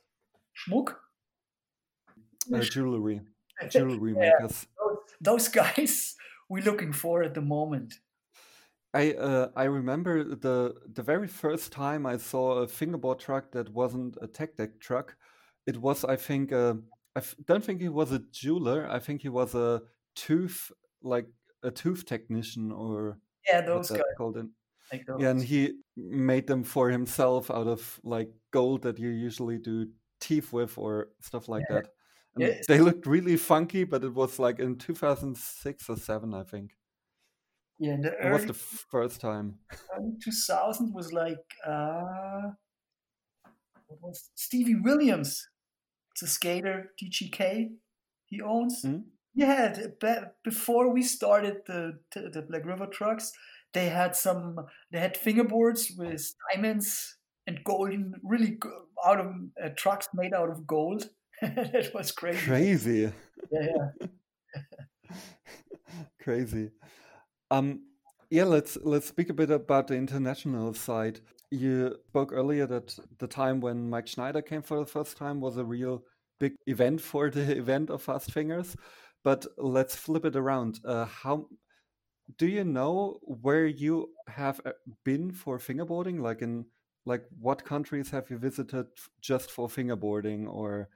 schmuck. 0.58 0.96
uh, 2.52 2.60
jewelry 2.60 3.20
jewelry 3.70 4.12
Yeah. 4.12 4.20
makers 4.20 4.66
Those, 4.78 4.98
those 5.20 5.48
guys 5.62 6.16
we're 6.48 6.64
looking 6.64 6.92
for 6.92 7.22
at 7.22 7.34
the 7.34 7.40
moment. 7.40 8.00
I 8.92 9.14
uh, 9.14 9.48
I 9.56 9.64
remember 9.64 10.22
the 10.24 10.74
the 10.94 11.02
very 11.02 11.28
first 11.28 11.72
time 11.72 12.06
I 12.06 12.16
saw 12.18 12.62
a 12.62 12.68
fingerboard 12.68 13.18
truck 13.18 13.50
that 13.52 13.68
wasn't 13.70 14.16
a 14.20 14.26
tech 14.26 14.56
deck 14.56 14.78
truck. 14.80 15.16
It 15.66 15.76
was 15.78 16.04
I 16.04 16.16
think 16.16 16.52
uh, 16.52 16.74
I 17.16 17.20
f- 17.20 17.34
don't 17.44 17.64
think 17.64 17.80
he 17.80 17.88
was 17.88 18.12
a 18.12 18.18
jeweler. 18.30 18.86
I 18.90 18.98
think 18.98 19.22
he 19.22 19.28
was 19.28 19.54
a 19.54 19.82
tooth 20.14 20.70
like 21.02 21.26
a 21.62 21.70
tooth 21.70 22.04
technician 22.06 22.70
or 22.72 23.18
Yeah, 23.48 23.60
those 23.62 23.90
guys 23.90 24.00
called 24.16 24.36
in 24.36 24.50
like 24.92 25.06
those. 25.06 25.20
Yeah, 25.22 25.30
and 25.30 25.42
he 25.42 25.72
made 25.96 26.46
them 26.46 26.64
for 26.64 26.90
himself 26.90 27.50
out 27.50 27.66
of 27.66 28.00
like 28.04 28.30
gold 28.50 28.82
that 28.82 28.98
you 28.98 29.08
usually 29.08 29.58
do 29.58 29.86
teeth 30.20 30.52
with 30.52 30.76
or 30.78 31.08
stuff 31.20 31.48
like 31.48 31.64
Yeah. 31.70 31.76
that. 31.76 31.88
And 32.36 32.44
Yeah, 32.44 32.60
they 32.68 32.80
looked 32.80 33.06
really 33.06 33.36
funky, 33.36 33.84
but 33.84 34.04
it 34.04 34.12
was 34.12 34.38
like 34.38 34.58
in 34.58 34.76
2006 34.76 35.88
or 35.88 35.96
7, 35.96 36.34
I 36.34 36.42
think. 36.44 36.72
yeah, 37.78 37.96
the 38.00 38.12
It 38.26 38.32
was 38.32 38.44
the 38.46 38.54
first 38.54 39.20
time. 39.20 39.58
2000 40.20 40.92
was 40.92 41.12
like 41.12 41.44
uh, 41.64 42.50
what 43.86 44.00
was 44.02 44.30
Stevie 44.34 44.76
Williams? 44.76 45.46
It's 46.14 46.22
a 46.22 46.26
skater, 46.28 46.92
DGK. 46.96 47.70
He 48.26 48.40
owns. 48.40 48.82
Mhm. 48.84 49.04
Yeah, 49.34 49.72
the- 49.72 49.88
be- 50.00 50.28
before 50.44 50.88
we 50.92 51.02
started 51.02 51.62
the 51.66 51.98
the 52.14 52.30
the 52.30 52.42
Black 52.42 52.64
River 52.64 52.86
trucks, 52.86 53.32
they 53.72 53.88
had 53.88 54.14
some. 54.16 54.66
They 54.92 55.00
had 55.00 55.16
fingerboards 55.16 55.96
with 55.98 56.34
diamonds 56.52 57.18
and 57.46 57.64
golden, 57.64 58.14
really 58.22 58.58
out 59.04 59.20
of 59.20 59.32
uh, 59.62 59.70
trucks 59.76 60.08
made 60.14 60.32
out 60.34 60.50
of 60.50 60.66
gold. 60.66 61.10
that 61.42 61.90
was 61.94 62.12
crazy. 62.12 62.46
Crazy. 62.46 63.12
Yeah, 63.50 63.66
yeah. 64.00 64.06
Crazy. 66.22 66.70
Um 67.50 67.82
yeah, 68.30 68.44
let's 68.44 68.76
let's 68.82 69.06
speak 69.06 69.30
a 69.30 69.34
bit 69.34 69.50
about 69.50 69.88
the 69.88 69.94
international 69.94 70.74
side. 70.74 71.20
You 71.54 71.96
spoke 72.08 72.32
earlier 72.32 72.66
that 72.66 72.98
the 73.18 73.28
time 73.28 73.60
when 73.60 73.88
Mike 73.88 74.08
Schneider 74.08 74.42
came 74.42 74.60
for 74.60 74.80
the 74.80 74.86
first 74.86 75.16
time 75.16 75.40
was 75.40 75.56
a 75.56 75.64
real 75.64 76.02
big 76.40 76.56
event 76.66 77.00
for 77.00 77.30
the 77.30 77.56
event 77.62 77.90
of 77.90 78.02
Fast 78.02 78.32
Fingers. 78.32 78.76
But 79.22 79.46
let's 79.56 79.94
flip 79.94 80.24
it 80.24 80.34
around. 80.34 80.80
Uh, 80.84 81.04
how 81.04 81.46
do 82.38 82.48
you 82.48 82.64
know 82.64 83.20
where 83.22 83.66
you 83.66 84.10
have 84.26 84.60
uh, 84.66 84.72
been 85.04 85.30
for 85.30 85.58
fingerboarding? 85.58 86.20
Like 86.20 86.42
in 86.42 86.66
like 87.06 87.24
what 87.38 87.64
countries 87.64 88.10
have 88.10 88.28
you 88.30 88.38
visited 88.38 88.86
just 89.20 89.52
for 89.52 89.68
fingerboarding, 89.68 90.48
or 90.48 90.88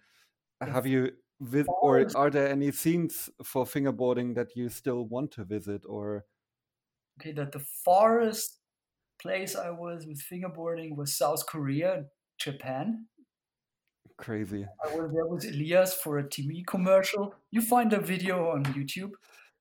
have 0.61 0.87
you 0.87 1.12
vis- 1.41 1.68
or 1.68 2.05
are 2.16 2.30
there 2.30 2.49
any 2.49 2.72
scenes 2.72 3.30
for 3.45 3.64
fingerboarding 3.64 4.35
that 4.35 4.57
you 4.57 4.68
still 4.68 5.07
want 5.07 5.30
to 5.33 5.45
visit? 5.45 5.83
Or 5.87 6.24
Okay, 7.20 7.33
that 7.33 7.53
the 7.53 7.64
farthest 7.85 8.58
place 9.21 9.57
I 9.57 9.71
was 9.71 10.07
with 10.07 10.23
fingerboarding 10.31 10.97
was 10.97 11.16
South 11.16 11.47
Korea, 11.47 11.95
and 11.95 12.07
Japan. 12.39 13.07
crazy? 14.16 14.66
I 14.85 14.95
was 14.97 15.11
there 15.12 15.27
with 15.27 15.45
Elias 15.45 15.95
for 15.95 16.19
a 16.19 16.25
TV 16.25 16.64
commercial. 16.66 17.35
You 17.51 17.61
find 17.62 17.93
a 17.93 18.01
video 18.01 18.51
on 18.51 18.64
YouTube 18.64 19.12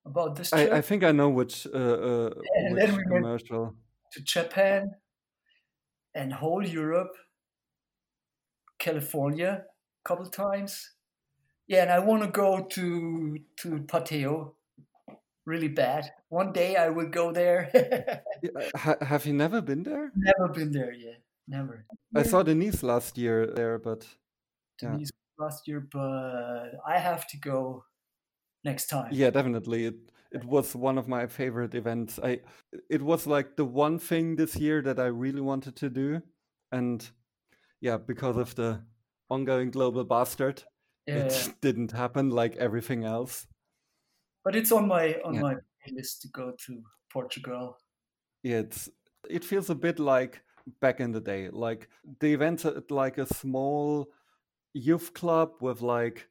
about 0.06 0.36
this 0.36 0.50
trip 0.52 0.72
I, 0.74 0.78
I 0.78 0.82
think 0.82 1.04
I 1.04 1.12
know 1.12 1.30
which 1.30 1.68
uh, 1.68 1.78
uh, 1.78 2.30
And 2.56 2.74
which 2.76 2.80
then 2.86 2.90
we 2.98 3.04
went- 3.10 3.24
commercial. 3.26 3.76
to 4.14 4.22
Japan 4.22 4.92
and 6.16 6.34
whole 6.34 6.66
Europe, 6.66 7.14
California, 8.80 9.64
a 10.06 10.08
couple 10.08 10.26
times. 10.28 10.92
Yeah, 11.68 11.82
and 11.84 11.92
I 11.92 12.00
want 12.00 12.24
to 12.24 12.30
go 12.30 12.64
to 12.76 13.38
to 13.62 13.70
Pateo 13.92 14.54
really 15.48 15.70
bad. 15.70 16.12
One 16.30 16.52
day 16.52 16.76
I 16.76 16.90
would 16.90 17.12
go 17.12 17.32
there. 17.32 17.72
Uh, 18.56 18.78
ha- 18.78 19.02
have 19.02 19.26
you 19.26 19.34
never 19.34 19.62
been 19.62 19.82
there? 19.82 20.12
Never 20.16 20.54
been 20.54 20.72
there 20.72 20.94
yet. 20.94 21.24
never. 21.48 21.86
I 22.16 22.22
saw 22.22 22.44
Denise 22.44 22.84
last 22.84 23.18
year 23.18 23.48
there, 23.48 23.80
but 23.80 24.06
Denise 24.78 25.10
yeah. 25.12 25.44
last 25.44 25.68
year, 25.68 25.80
but 25.92 26.74
I 26.86 27.00
have 27.00 27.28
to 27.30 27.38
go 27.40 27.84
next 28.64 28.88
time. 28.88 29.10
Yeah, 29.12 29.32
definitely. 29.32 29.86
It 29.86 30.12
it 30.32 30.46
was 30.46 30.76
one 30.76 31.00
of 31.00 31.08
my 31.08 31.26
favorite 31.26 31.74
events. 31.74 32.20
I 32.22 32.42
it 32.92 33.02
was 33.02 33.26
like 33.26 33.56
the 33.56 33.66
one 33.66 33.98
thing 33.98 34.36
this 34.36 34.56
year 34.56 34.84
that 34.84 35.00
I 35.00 35.08
really 35.08 35.42
wanted 35.42 35.76
to 35.78 35.90
do, 35.90 36.22
and 36.72 37.10
yeah, 37.82 37.98
because 37.98 38.38
of 38.38 38.54
the 38.54 38.84
ongoing 39.30 39.72
global 39.72 40.04
bastard, 40.04 40.64
yeah. 41.08 41.26
it 41.26 41.54
didn't 41.62 41.92
happen 41.92 42.30
like 42.30 42.56
everything 42.58 43.04
else. 43.04 43.48
But 44.48 44.56
it's 44.56 44.72
on 44.72 44.88
my 44.88 45.16
on 45.26 45.34
yeah. 45.34 45.42
my 45.42 45.56
list 45.92 46.22
to 46.22 46.30
go 46.30 46.54
to 46.68 46.82
Portugal. 47.12 47.78
Yeah, 48.44 48.60
it's 48.60 48.88
it 49.30 49.44
feels 49.44 49.70
a 49.70 49.76
bit 49.76 50.00
like 50.00 50.42
back 50.80 51.02
in 51.02 51.12
the 51.12 51.20
day, 51.20 51.50
like 51.50 51.90
the 52.22 52.32
events 52.32 52.64
at 52.64 52.90
like 52.90 53.18
a 53.18 53.26
small 53.26 54.08
youth 54.72 55.14
club 55.14 55.52
with 55.60 55.82
like 55.82 56.30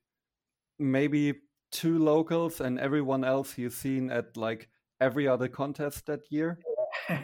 maybe 0.78 1.34
two 1.70 1.98
locals 1.98 2.62
and 2.62 2.80
everyone 2.80 3.22
else 3.22 3.58
you've 3.58 3.74
seen 3.74 4.10
at 4.10 4.34
like 4.34 4.70
every 4.98 5.28
other 5.28 5.48
contest 5.48 6.06
that 6.06 6.20
year. 6.30 6.58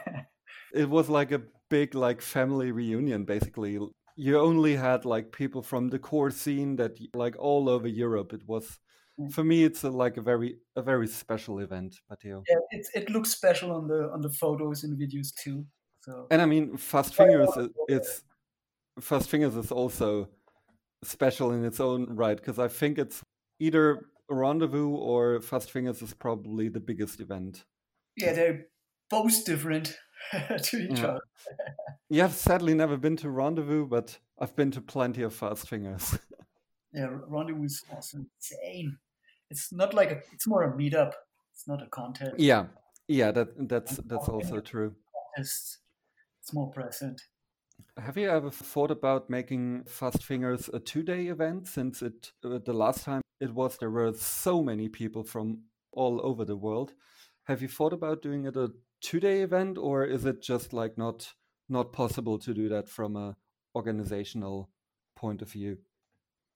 it 0.75 0.91
was 0.91 1.09
like 1.09 1.33
a 1.33 1.41
big 1.71 1.95
like 1.95 2.21
family 2.21 2.71
reunion 2.71 3.25
basically. 3.25 3.81
You 4.17 4.39
only 4.39 4.77
had 4.77 5.07
like 5.07 5.33
people 5.33 5.63
from 5.63 5.89
the 5.89 5.99
core 5.99 6.31
scene 6.31 6.77
that 6.77 6.99
like 7.15 7.37
all 7.39 7.71
over 7.71 7.89
Europe. 7.89 8.35
It 8.35 8.47
was. 8.47 8.79
For 9.31 9.45
me 9.45 9.65
it's 9.65 9.85
a, 9.85 9.91
like 9.91 10.17
a 10.17 10.23
very 10.23 10.57
a 10.77 10.83
very 10.83 11.07
special 11.07 11.59
event, 11.61 12.01
Matteo. 12.09 12.43
Yeah, 12.49 12.57
it 12.71 12.87
it 12.95 13.11
looks 13.11 13.31
special 13.31 13.73
on 13.73 13.87
the 13.87 14.11
on 14.13 14.21
the 14.21 14.31
photos 14.31 14.85
and 14.85 14.99
videos 14.99 15.35
too. 15.35 15.67
So 16.01 16.27
And 16.31 16.43
I 16.43 16.47
mean 16.47 16.77
Fast 16.77 17.15
Fingers 17.15 17.51
is, 17.57 17.69
is 17.89 18.23
Fast 19.01 19.29
Fingers 19.29 19.57
is 19.57 19.71
also 19.71 20.29
special 21.05 21.53
in 21.53 21.65
its 21.65 21.81
own 21.81 22.07
right 22.15 22.37
because 22.37 22.59
I 22.59 22.69
think 22.69 22.99
it's 22.99 23.23
either 23.61 24.07
Rendezvous 24.29 24.89
or 24.89 25.41
Fast 25.41 25.71
Fingers 25.71 26.03
is 26.03 26.15
probably 26.15 26.69
the 26.69 26.81
biggest 26.81 27.21
event. 27.21 27.65
Yeah, 28.17 28.33
they're 28.33 28.67
both 29.11 29.45
different 29.45 29.97
to 30.63 30.77
each 30.79 30.99
yeah. 30.99 31.07
other. 31.07 31.21
yeah, 32.09 32.25
I've 32.25 32.35
sadly 32.35 32.75
never 32.75 32.97
been 32.97 33.17
to 33.19 33.31
Rendezvous, 33.31 33.87
but 33.87 34.19
I've 34.39 34.57
been 34.57 34.71
to 34.73 34.81
plenty 34.81 35.23
of 35.23 35.35
Fast 35.35 35.69
Fingers. 35.69 36.19
yeah, 36.93 37.09
Rendezvous 37.11 37.65
is 37.65 37.83
also 37.95 38.19
insane. 38.19 38.99
It's 39.53 39.71
not 39.71 39.93
like 39.93 40.11
a, 40.11 40.19
it's 40.33 40.47
more 40.47 40.63
a 40.63 40.73
meetup. 40.73 41.13
It's 41.53 41.69
not 41.69 41.83
a 41.83 41.87
contest. 41.87 42.39
Yeah, 42.39 42.65
yeah, 43.07 43.31
that 43.33 43.69
that's 43.69 43.99
that's 43.99 44.29
also 44.29 44.61
true. 44.61 44.95
It's, 45.37 45.79
it's 46.41 46.55
more 46.55 46.71
present. 46.71 47.21
Have 47.99 48.17
you 48.17 48.31
ever 48.31 48.51
thought 48.51 48.91
about 48.91 49.29
making 49.29 49.85
Fast 49.85 50.23
Fingers 50.25 50.71
a 50.73 50.81
two-day 50.81 51.27
event? 51.27 51.69
Since 51.69 52.01
it 52.01 52.33
uh, 52.43 52.61
the 52.65 52.73
last 52.73 53.05
time 53.05 53.21
it 53.41 53.53
was 53.53 53.77
there 53.77 53.91
were 53.91 54.15
so 54.15 54.63
many 54.63 54.89
people 54.89 55.23
from 55.23 55.65
all 55.93 56.21
over 56.25 56.47
the 56.47 56.57
world. 56.57 56.95
Have 57.45 57.61
you 57.61 57.69
thought 57.69 57.93
about 57.93 58.23
doing 58.23 58.47
it 58.47 58.57
a 58.57 58.73
two-day 59.03 59.43
event, 59.43 59.77
or 59.77 60.07
is 60.07 60.25
it 60.25 60.41
just 60.41 60.73
like 60.73 60.97
not 60.97 61.35
not 61.69 61.93
possible 61.93 62.39
to 62.39 62.55
do 62.55 62.71
that 62.71 62.89
from 62.89 63.17
a 63.17 63.37
organizational 63.75 64.71
point 65.15 65.43
of 65.43 65.53
view? 65.53 65.77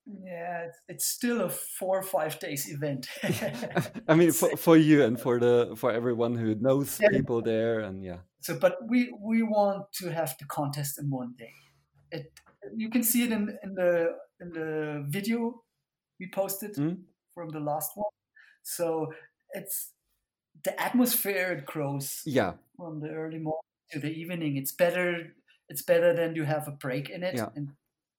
Yeah, 0.07 0.67
it's, 0.67 0.79
it's 0.89 1.07
still 1.07 1.43
a 1.43 1.49
four 1.49 1.99
or 1.99 2.03
five 2.03 2.39
days 2.39 2.71
event. 2.71 3.09
I 4.09 4.15
mean, 4.15 4.31
for, 4.31 4.57
for 4.57 4.77
you 4.77 5.03
and 5.03 5.21
for 5.21 5.41
the 5.41 5.75
for 5.77 5.91
everyone 5.91 6.37
who 6.37 6.55
knows 6.55 7.01
yeah. 7.01 7.09
people 7.09 7.43
there, 7.43 7.81
and 7.81 8.05
yeah. 8.05 8.19
So, 8.41 8.57
but 8.57 8.77
we 8.89 9.13
we 9.21 9.43
want 9.43 9.93
to 9.95 10.11
have 10.11 10.37
the 10.39 10.45
contest 10.45 11.01
in 11.01 11.11
one 11.11 11.35
day. 11.37 11.55
It 12.13 12.33
you 12.77 12.89
can 12.89 13.03
see 13.03 13.25
it 13.25 13.33
in 13.33 13.59
in 13.65 13.75
the 13.75 14.13
in 14.41 14.51
the 14.51 15.05
video 15.09 15.63
we 16.21 16.29
posted 16.33 16.75
mm. 16.75 16.99
from 17.35 17.51
the 17.51 17.61
last 17.61 17.93
one. 17.95 18.11
So 18.63 19.13
it's 19.53 19.93
the 20.65 20.81
atmosphere 20.81 21.53
it 21.53 21.67
grows. 21.67 22.23
Yeah. 22.25 22.55
From 22.77 23.01
the 23.01 23.11
early 23.11 23.39
morning 23.39 23.61
to 23.93 23.99
the 23.99 24.11
evening, 24.11 24.57
it's 24.57 24.73
better. 24.73 25.35
It's 25.69 25.83
better 25.83 26.15
than 26.15 26.37
you 26.37 26.45
have 26.45 26.69
a 26.69 26.73
break 26.73 27.11
in 27.11 27.23
it 27.23 27.35
yeah. 27.35 27.49
and 27.57 27.71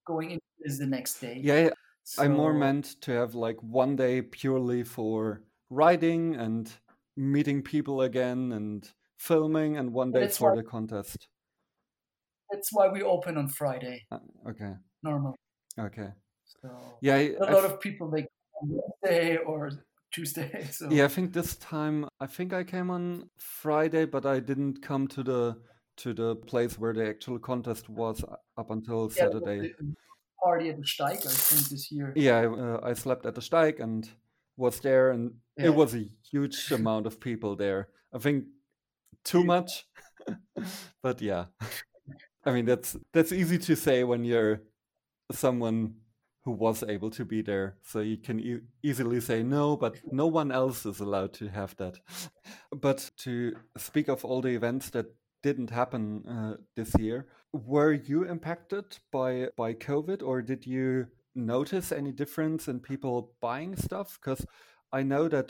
going 0.08 0.32
into 0.32 0.44
is 0.62 0.80
the 0.80 0.88
next 0.88 1.20
day. 1.20 1.40
Yeah, 1.44 1.70
so, 2.04 2.24
I 2.24 2.28
more 2.28 2.54
meant 2.54 3.02
to 3.02 3.12
have 3.12 3.36
like 3.36 3.62
one 3.62 3.96
day 3.96 4.22
purely 4.22 4.84
for 4.84 5.44
riding 5.70 6.36
and 6.36 6.72
meeting 7.16 7.62
people 7.62 8.02
again 8.02 8.54
and 8.54 8.90
filming, 9.18 9.78
and 9.78 9.92
one 9.92 10.12
day 10.12 10.28
for 10.30 10.52
why, 10.52 10.56
the 10.56 10.64
contest. 10.64 11.28
That's 12.52 12.70
why 12.72 12.88
we 12.88 13.04
open 13.04 13.38
on 13.38 13.48
Friday. 13.48 14.06
Uh, 14.12 14.20
okay. 14.50 14.74
Normal. 15.04 15.36
Okay. 15.80 16.10
So 16.46 16.70
yeah, 17.02 17.18
a 17.18 17.52
lot 17.52 17.66
of 17.66 17.80
people 17.80 18.10
like 18.10 18.28
Wednesday 18.62 19.38
or 19.38 19.72
Tuesday. 20.12 20.68
So. 20.72 20.88
Yeah, 20.92 21.06
I 21.06 21.10
think 21.10 21.34
this 21.34 21.56
time 21.58 22.08
I 22.20 22.28
think 22.28 22.54
I 22.54 22.64
came 22.64 22.90
on 22.90 23.30
Friday, 23.38 24.06
but 24.06 24.26
I 24.26 24.40
didn't 24.40 24.82
come 24.82 25.08
to 25.10 25.24
the 25.24 25.58
to 25.98 26.14
the 26.14 26.36
place 26.36 26.78
where 26.80 26.94
the 26.94 27.08
actual 27.08 27.40
contest 27.40 27.90
was 27.90 28.24
up 28.58 28.72
until 28.72 29.12
yeah, 29.16 29.24
Saturday. 29.24 29.74
Party 30.44 30.70
at 30.70 30.78
the 30.78 30.84
Steig, 30.84 31.26
I 31.26 31.30
think 31.30 31.70
this 31.70 31.92
year. 31.92 32.14
Yeah, 32.16 32.46
uh, 32.46 32.80
I 32.84 32.94
slept 32.94 33.26
at 33.26 33.36
the 33.36 33.42
Steig 33.42 33.80
and 33.80 34.08
was 34.56 34.80
there, 34.80 35.12
and 35.12 35.34
yeah. 35.58 35.66
it 35.66 35.76
was 35.76 35.96
a 35.96 36.06
huge 36.32 36.72
amount 36.72 37.08
of 37.08 37.20
people 37.20 37.56
there. 37.56 37.90
I 38.14 38.20
think 38.20 38.46
too 39.24 39.44
much, 39.44 39.86
but 41.04 41.22
yeah. 41.22 41.46
I 42.46 42.52
mean 42.52 42.66
that's 42.66 42.96
that's 43.12 43.34
easy 43.34 43.58
to 43.58 43.76
say 43.76 44.04
when 44.04 44.24
you're 44.24 44.62
someone 45.32 45.96
who 46.48 46.52
was 46.52 46.82
able 46.82 47.10
to 47.10 47.26
be 47.26 47.42
there. 47.42 47.76
So 47.84 48.00
you 48.00 48.16
can 48.18 48.40
e- 48.40 48.62
easily 48.82 49.20
say 49.20 49.44
no, 49.44 49.76
but 49.76 49.98
no 50.14 50.28
one 50.28 50.50
else 50.50 50.86
is 50.86 51.02
allowed 51.02 51.34
to 51.34 51.50
have 51.50 51.76
that. 51.76 52.00
but 52.72 53.12
to 53.18 53.54
speak 53.78 54.08
of 54.08 54.24
all 54.24 54.42
the 54.42 54.56
events 54.56 54.90
that 54.92 55.08
didn't 55.48 55.70
happen 55.70 56.04
uh, 56.28 56.56
this 56.76 56.92
year, 57.00 57.28
were 57.54 57.94
you 57.94 58.26
impacted 58.26 58.86
by 59.12 59.48
by 59.56 59.74
COVID, 59.74 60.22
or 60.22 60.42
did 60.42 60.66
you 60.66 61.08
notice 61.36 61.92
any 61.92 62.12
difference 62.12 62.68
in 62.68 62.80
people 62.92 63.32
buying 63.42 63.76
stuff? 63.78 64.20
Because 64.20 64.46
I 64.92 65.04
know 65.04 65.30
that 65.30 65.50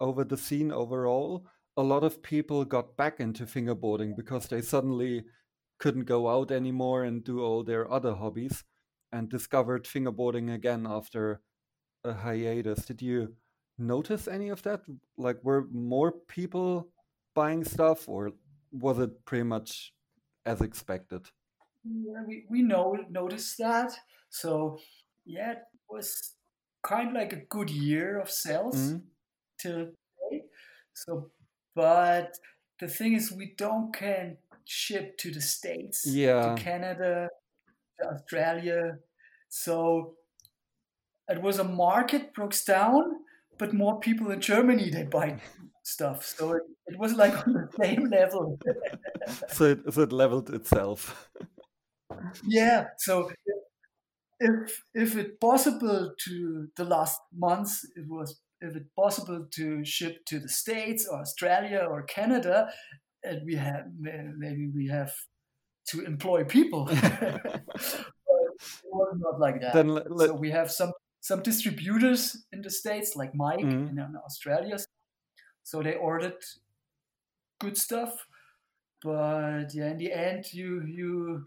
over 0.00 0.24
the 0.24 0.38
scene 0.46 0.72
overall, 0.72 1.46
a 1.76 1.82
lot 1.82 2.04
of 2.04 2.22
people 2.22 2.64
got 2.64 2.96
back 2.96 3.20
into 3.20 3.44
fingerboarding 3.44 4.16
because 4.16 4.48
they 4.48 4.62
suddenly 4.62 5.24
couldn't 5.78 6.06
go 6.14 6.28
out 6.34 6.50
anymore 6.50 7.04
and 7.04 7.24
do 7.24 7.42
all 7.44 7.64
their 7.64 7.84
other 7.92 8.14
hobbies 8.14 8.64
and 9.12 9.28
discovered 9.28 9.84
fingerboarding 9.84 10.54
again 10.54 10.86
after 10.88 11.40
a 12.04 12.12
hiatus. 12.12 12.86
Did 12.86 13.02
you 13.02 13.34
notice 13.76 14.26
any 14.26 14.48
of 14.48 14.62
that? 14.62 14.80
Like, 15.18 15.38
were 15.42 15.66
more 15.70 16.12
people 16.28 16.88
buying 17.34 17.64
stuff, 17.64 18.08
or 18.08 18.32
was 18.74 18.98
it 18.98 19.24
pretty 19.24 19.44
much 19.44 19.92
as 20.44 20.60
expected? 20.60 21.28
Yeah, 21.84 22.22
we, 22.26 22.44
we 22.50 22.62
know 22.62 22.96
noticed 23.10 23.58
that. 23.58 23.92
So 24.30 24.78
yeah, 25.24 25.52
it 25.52 25.58
was 25.88 26.34
kind 26.82 27.08
of 27.08 27.14
like 27.14 27.32
a 27.32 27.44
good 27.48 27.70
year 27.70 28.18
of 28.18 28.30
sales 28.30 28.76
mm-hmm. 28.76 28.98
till 29.60 29.78
today. 29.78 30.44
So, 30.92 31.30
but 31.74 32.36
the 32.80 32.88
thing 32.88 33.14
is, 33.14 33.32
we 33.32 33.54
don't 33.56 33.94
can 33.94 34.38
ship 34.64 35.16
to 35.18 35.30
the 35.30 35.40
states, 35.40 36.04
yeah, 36.06 36.54
to 36.54 36.62
Canada, 36.62 37.28
Australia. 38.04 38.98
So 39.48 40.14
it 41.28 41.40
was 41.40 41.58
a 41.58 41.64
market 41.64 42.34
broke 42.34 42.54
down, 42.66 43.02
but 43.58 43.72
more 43.72 44.00
people 44.00 44.30
in 44.30 44.40
Germany 44.40 44.90
they 44.90 45.04
buy 45.04 45.40
stuff. 45.84 46.24
So 46.24 46.52
it, 46.52 46.62
it 46.86 46.98
was 46.98 47.14
like 47.14 47.34
on 47.46 47.52
the 47.52 47.68
same 47.80 48.10
level. 48.10 48.58
so, 49.48 49.64
it, 49.64 49.92
so 49.92 50.02
it 50.02 50.12
leveled 50.12 50.50
itself. 50.50 51.30
yeah. 52.44 52.86
So 52.98 53.30
if 54.40 54.82
if 54.94 55.16
it 55.16 55.40
possible 55.40 56.12
to 56.26 56.68
the 56.76 56.84
last 56.84 57.20
months, 57.32 57.84
it 57.96 58.06
was 58.08 58.40
if 58.60 58.76
it 58.76 58.86
possible 58.96 59.46
to 59.52 59.84
ship 59.84 60.24
to 60.26 60.38
the 60.38 60.48
states 60.48 61.06
or 61.06 61.20
Australia 61.20 61.86
or 61.88 62.02
Canada, 62.02 62.68
and 63.22 63.42
we 63.44 63.54
have 63.54 63.84
maybe 63.98 64.70
we 64.74 64.88
have 64.88 65.12
to 65.88 66.04
employ 66.04 66.44
people. 66.44 66.88
it 66.90 67.64
was 68.84 69.16
not 69.18 69.38
like 69.38 69.60
that. 69.60 69.74
Then 69.74 69.88
let, 69.88 70.28
so 70.28 70.34
we 70.34 70.50
have 70.50 70.70
some 70.70 70.92
some 71.20 71.42
distributors 71.42 72.44
in 72.52 72.60
the 72.60 72.70
states, 72.70 73.16
like 73.16 73.34
Mike 73.34 73.60
mm-hmm. 73.60 73.98
in 73.98 74.16
Australia. 74.26 74.76
So 75.64 75.82
they 75.82 75.94
ordered 75.94 76.44
good 77.58 77.76
stuff, 77.76 78.26
but 79.02 79.74
yeah, 79.74 79.90
in 79.90 79.98
the 79.98 80.12
end, 80.12 80.52
you 80.52 80.82
you. 80.82 81.46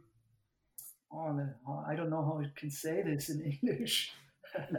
Oh, 1.10 1.40
I 1.88 1.96
don't 1.96 2.10
know 2.10 2.22
how 2.26 2.42
I 2.44 2.52
can 2.60 2.70
say 2.70 3.02
this 3.02 3.30
in 3.30 3.42
English. 3.64 4.12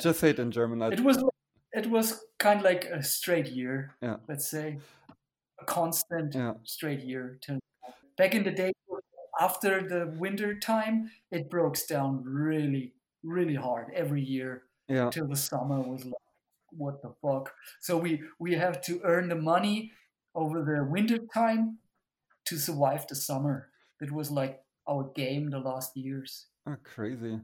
Just 0.00 0.20
say 0.20 0.30
it 0.30 0.38
in 0.38 0.50
German. 0.50 0.82
It 0.92 1.00
was 1.00 1.22
it 1.72 1.86
was 1.86 2.24
kind 2.38 2.58
of 2.60 2.64
like 2.64 2.84
a 2.84 3.02
straight 3.02 3.46
year. 3.46 3.94
Yeah. 4.02 4.16
Let's 4.28 4.48
say 4.48 4.78
a 5.60 5.64
constant 5.64 6.34
yeah. 6.34 6.54
straight 6.64 7.00
year. 7.00 7.38
Back 8.16 8.34
in 8.34 8.42
the 8.42 8.50
day, 8.50 8.72
after 9.40 9.86
the 9.86 10.12
winter 10.18 10.58
time, 10.58 11.10
it 11.30 11.48
broke 11.50 11.76
down 11.86 12.24
really, 12.24 12.94
really 13.22 13.54
hard 13.54 13.92
every 13.94 14.22
year 14.22 14.64
Yeah. 14.88 15.10
till 15.10 15.28
the 15.28 15.36
summer 15.36 15.80
was 15.80 16.04
like, 16.04 16.14
what 16.78 17.02
the 17.02 17.12
fuck? 17.22 17.54
So 17.80 17.98
we 17.98 18.22
we 18.38 18.54
have 18.54 18.80
to 18.82 19.00
earn 19.04 19.28
the 19.28 19.36
money 19.36 19.92
over 20.34 20.62
the 20.64 20.84
winter 20.84 21.18
time 21.34 21.78
to 22.46 22.58
survive 22.58 23.06
the 23.08 23.14
summer. 23.16 23.70
It 24.00 24.12
was 24.12 24.30
like 24.30 24.62
our 24.88 25.04
game 25.14 25.50
the 25.50 25.58
last 25.60 25.96
years. 25.96 26.46
Oh, 26.66 26.76
crazy. 26.84 27.40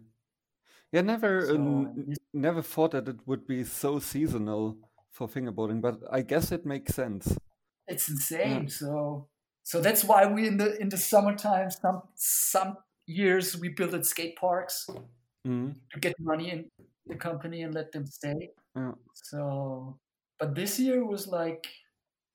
Yeah, 0.93 1.03
never, 1.03 1.47
So 1.47 1.93
this- 1.97 2.19
never 2.33 2.63
thought 2.63 2.93
that 2.93 3.09
it 3.09 3.27
would 3.27 3.47
be 3.47 3.65
so 3.65 3.99
seasonal 3.99 4.79
for 5.11 5.29
fingerboarding, 5.29 5.81
but 5.81 6.01
I 6.11 6.23
guess 6.23 6.53
it 6.53 6.65
makes 6.67 6.95
sense. 6.95 7.37
it's 7.87 8.09
insane. 8.09 8.69
So 8.69 9.29
so 9.63 9.81
that's 9.81 10.05
why 10.05 10.27
we 10.27 10.47
in 10.49 10.57
the 10.59 10.81
in 10.81 10.89
the 10.89 10.97
summertime 10.97 11.71
some 11.71 12.03
some 12.15 12.79
years 13.07 13.57
we 13.61 13.69
build 13.69 13.95
at 13.95 14.07
skate 14.07 14.37
parks 14.37 14.89
Mhm. 15.47 15.75
to 15.93 16.01
get 16.01 16.15
money 16.19 16.51
in 16.51 16.71
the 17.07 17.17
company 17.17 17.63
and 17.63 17.75
let 17.75 17.93
them 17.93 18.07
stay. 18.07 18.51
Yeah. 18.77 18.93
So 19.13 19.99
but 20.39 20.55
this 20.55 20.79
year 20.79 21.05
was 21.05 21.27
like 21.27 21.67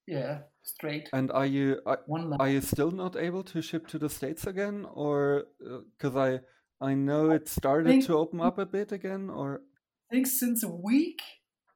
yeah, 0.07 0.39
straight. 0.63 1.07
And 1.13 1.31
are 1.31 1.45
you 1.45 1.81
are, 1.85 1.99
One 2.07 2.33
are 2.39 2.49
you 2.49 2.61
still 2.61 2.89
not 2.91 3.15
able 3.15 3.43
to 3.43 3.61
ship 3.61 3.85
to 3.87 3.99
the 3.99 4.09
States 4.09 4.47
again, 4.47 4.87
or 4.91 5.45
uh, 5.63 5.79
because 5.97 6.15
I 6.15 6.39
I 6.81 6.95
know 6.95 7.29
it 7.29 7.47
started 7.47 7.87
think- 7.89 8.05
to 8.05 8.17
open 8.17 8.41
up 8.41 8.57
a 8.57 8.65
bit 8.65 8.91
again, 8.91 9.29
or 9.29 9.61
I 10.09 10.15
think 10.15 10.27
since 10.27 10.63
a 10.63 10.67
week 10.67 11.21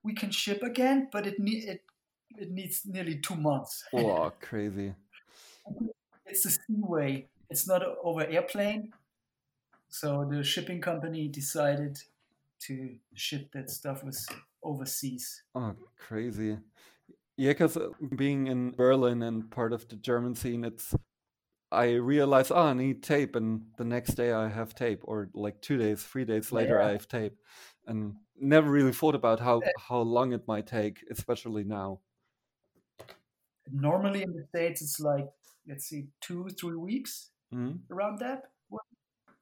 we 0.04 0.14
can 0.14 0.32
ship 0.32 0.64
again, 0.64 1.10
but 1.12 1.28
it 1.28 1.40
need 1.40 1.64
it 1.66 1.82
it 2.38 2.50
needs 2.52 2.82
nearly 2.86 3.20
two 3.20 3.36
months. 3.36 3.84
oh, 3.94 4.32
crazy. 4.42 4.96
it's 6.26 6.46
a 6.46 6.50
seaway. 6.50 7.28
It's 7.50 7.68
not 7.68 7.84
over 8.04 8.26
airplane. 8.26 8.92
So 9.90 10.26
the 10.28 10.44
shipping 10.44 10.82
company 10.82 11.28
decided 11.28 12.00
to 12.62 12.96
ship 13.14 13.52
that 13.54 13.70
stuff 13.70 14.04
was 14.04 14.26
overseas. 14.64 15.44
Oh, 15.56 15.76
crazy. 15.98 16.58
Yeah, 17.38 17.52
because 17.52 17.78
being 18.16 18.48
in 18.48 18.72
Berlin 18.72 19.24
and 19.24 19.50
part 19.50 19.74
of 19.74 19.88
the 19.88 19.96
German 19.96 20.36
scene, 20.36 20.64
it's 20.64 20.96
I 21.72 21.94
realize, 21.94 22.52
oh, 22.52 22.58
I 22.68 22.74
need 22.74 23.02
tape, 23.02 23.36
and 23.36 23.66
the 23.78 23.84
next 23.84 24.14
day 24.14 24.32
I 24.32 24.48
have 24.48 24.76
tape, 24.76 25.02
or 25.04 25.30
like 25.34 25.60
two 25.62 25.78
days, 25.78 26.04
three 26.04 26.26
days 26.26 26.52
later 26.52 26.80
I 26.80 26.92
have 26.92 27.08
tape, 27.08 27.36
and 27.88 28.16
never 28.40 28.70
really 28.70 28.94
thought 28.94 29.16
about 29.16 29.40
how 29.40 29.62
how 29.90 30.00
long 30.02 30.34
it 30.34 30.48
might 30.48 30.68
take, 30.68 31.04
especially 31.10 31.64
now. 31.64 32.02
Normally 33.72 34.22
in 34.24 34.34
the 34.34 34.46
States 34.50 34.82
it's 34.82 35.00
like 35.00 35.30
let's 35.68 35.86
see, 35.86 36.08
two, 36.22 36.50
three 36.60 36.76
weeks 36.76 37.32
Mhm. 37.54 37.80
around 37.90 38.20
that. 38.20 38.52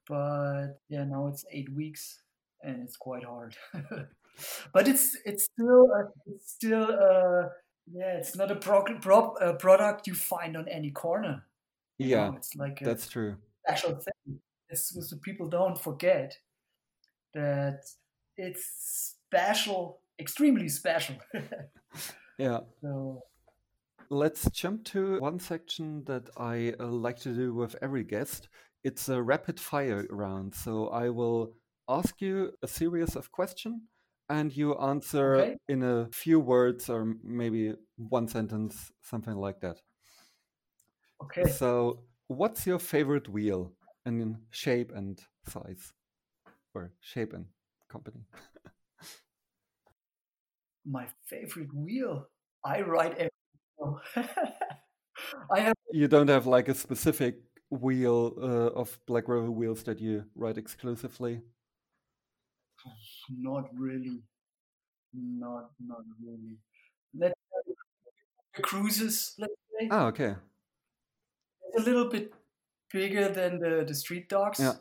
But 0.08 0.80
yeah, 0.90 1.06
now 1.06 1.28
it's 1.28 1.46
eight 1.52 1.70
weeks 1.74 2.22
and 2.64 2.82
it's 2.84 2.98
quite 2.98 3.24
hard. 3.24 3.56
but 4.74 4.88
it's 4.88 5.16
it's 5.26 5.46
still 5.46 5.88
a, 5.92 6.10
it's 6.28 6.52
still 6.52 6.84
uh 6.84 7.50
yeah, 7.92 8.18
it's 8.18 8.36
not 8.36 8.52
a 8.52 8.56
pro- 8.56 8.84
pro- 9.02 9.56
product 9.56 10.08
you 10.08 10.14
find 10.14 10.56
on 10.56 10.68
any 10.68 10.92
corner. 10.92 11.44
you 11.98 12.10
Yeah, 12.10 12.30
know, 12.30 12.36
it's 12.38 12.56
like 12.56 12.82
a 12.82 12.86
that's 12.86 13.10
true. 13.10 13.36
special 13.68 13.96
thing. 13.96 14.40
It's 14.70 14.96
what 14.96 15.10
the 15.10 15.18
people 15.18 15.50
don't 15.50 15.78
forget 15.78 16.38
that 17.34 17.84
it's 18.38 19.16
special, 19.30 20.02
extremely 20.20 20.70
special. 20.70 21.16
Yeah. 22.38 22.60
so 22.82 23.22
Let's 24.10 24.50
jump 24.52 24.84
to 24.86 25.20
one 25.20 25.40
section 25.40 26.04
that 26.06 26.30
I 26.38 26.74
uh, 26.80 26.88
like 26.88 27.18
to 27.20 27.34
do 27.34 27.54
with 27.54 27.76
every 27.82 28.04
guest. 28.04 28.50
It's 28.84 29.08
a 29.10 29.22
rapid 29.22 29.60
fire 29.60 30.06
round. 30.10 30.54
So 30.56 30.88
I 30.88 31.10
will 31.10 31.54
ask 31.88 32.20
you 32.22 32.52
a 32.62 32.68
series 32.68 33.16
of 33.16 33.32
questions 33.32 33.82
and 34.32 34.56
you 34.56 34.76
answer 34.80 35.52
Okay. 35.52 35.58
in 35.70 35.84
a 35.84 36.10
few 36.14 36.40
words 36.40 36.90
or 36.90 37.16
maybe 37.24 37.74
one 37.98 38.28
sentence, 38.28 38.92
something 39.02 39.36
like 39.36 39.62
that. 39.62 39.78
okay, 41.22 41.60
So, 41.60 42.04
what's 42.28 42.66
your 42.66 42.80
favorite 42.80 43.28
wheel 43.30 43.74
and 44.06 44.22
in 44.22 44.38
shape 44.52 44.92
and 44.94 45.20
size? 45.48 45.94
Or 46.74 46.92
shape 47.02 47.34
and 47.34 47.48
company? 47.90 48.26
my 50.86 51.08
favorite 51.28 51.74
wheel. 51.74 52.28
I 52.64 52.82
ride 52.82 53.14
every. 53.18 53.32
I 55.52 55.60
have 55.60 55.76
You 55.92 56.08
don't 56.08 56.30
have 56.30 56.48
like 56.48 56.70
a 56.70 56.74
specific 56.74 57.36
wheel 57.70 58.34
uh, 58.42 58.72
of 58.80 59.00
Black 59.08 59.28
River 59.28 59.52
wheels 59.52 59.84
that 59.84 60.00
you 60.00 60.26
ride 60.36 60.58
exclusively? 60.58 61.42
Not 63.30 63.70
really, 63.78 64.24
not 65.14 65.72
not 65.80 66.04
really. 66.24 66.58
Let's 67.14 67.36
say 67.52 67.74
the 68.56 68.64
cruises. 68.64 69.36
Let's 69.40 69.54
say 69.80 69.88
Ah, 69.92 70.08
okay. 70.08 70.36
it's 71.64 71.82
a 71.82 71.86
little 71.90 72.10
bit 72.10 72.34
bigger 72.92 73.30
than 73.30 73.60
the 73.60 73.84
the 73.88 73.96
street 73.96 74.30
dogs. 74.30 74.60
Yeah. 74.60 74.76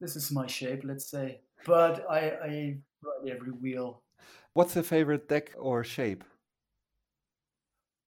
This 0.00 0.16
is 0.16 0.30
my 0.32 0.46
shape, 0.46 0.84
let's 0.84 1.10
say. 1.10 1.42
But 1.64 2.04
I 2.10 2.20
I 2.30 2.78
ride 3.02 3.28
every 3.30 3.52
wheel. 3.52 4.02
What's 4.54 4.74
your 4.74 4.84
favorite 4.84 5.28
deck 5.28 5.54
or 5.58 5.84
shape? 5.84 6.24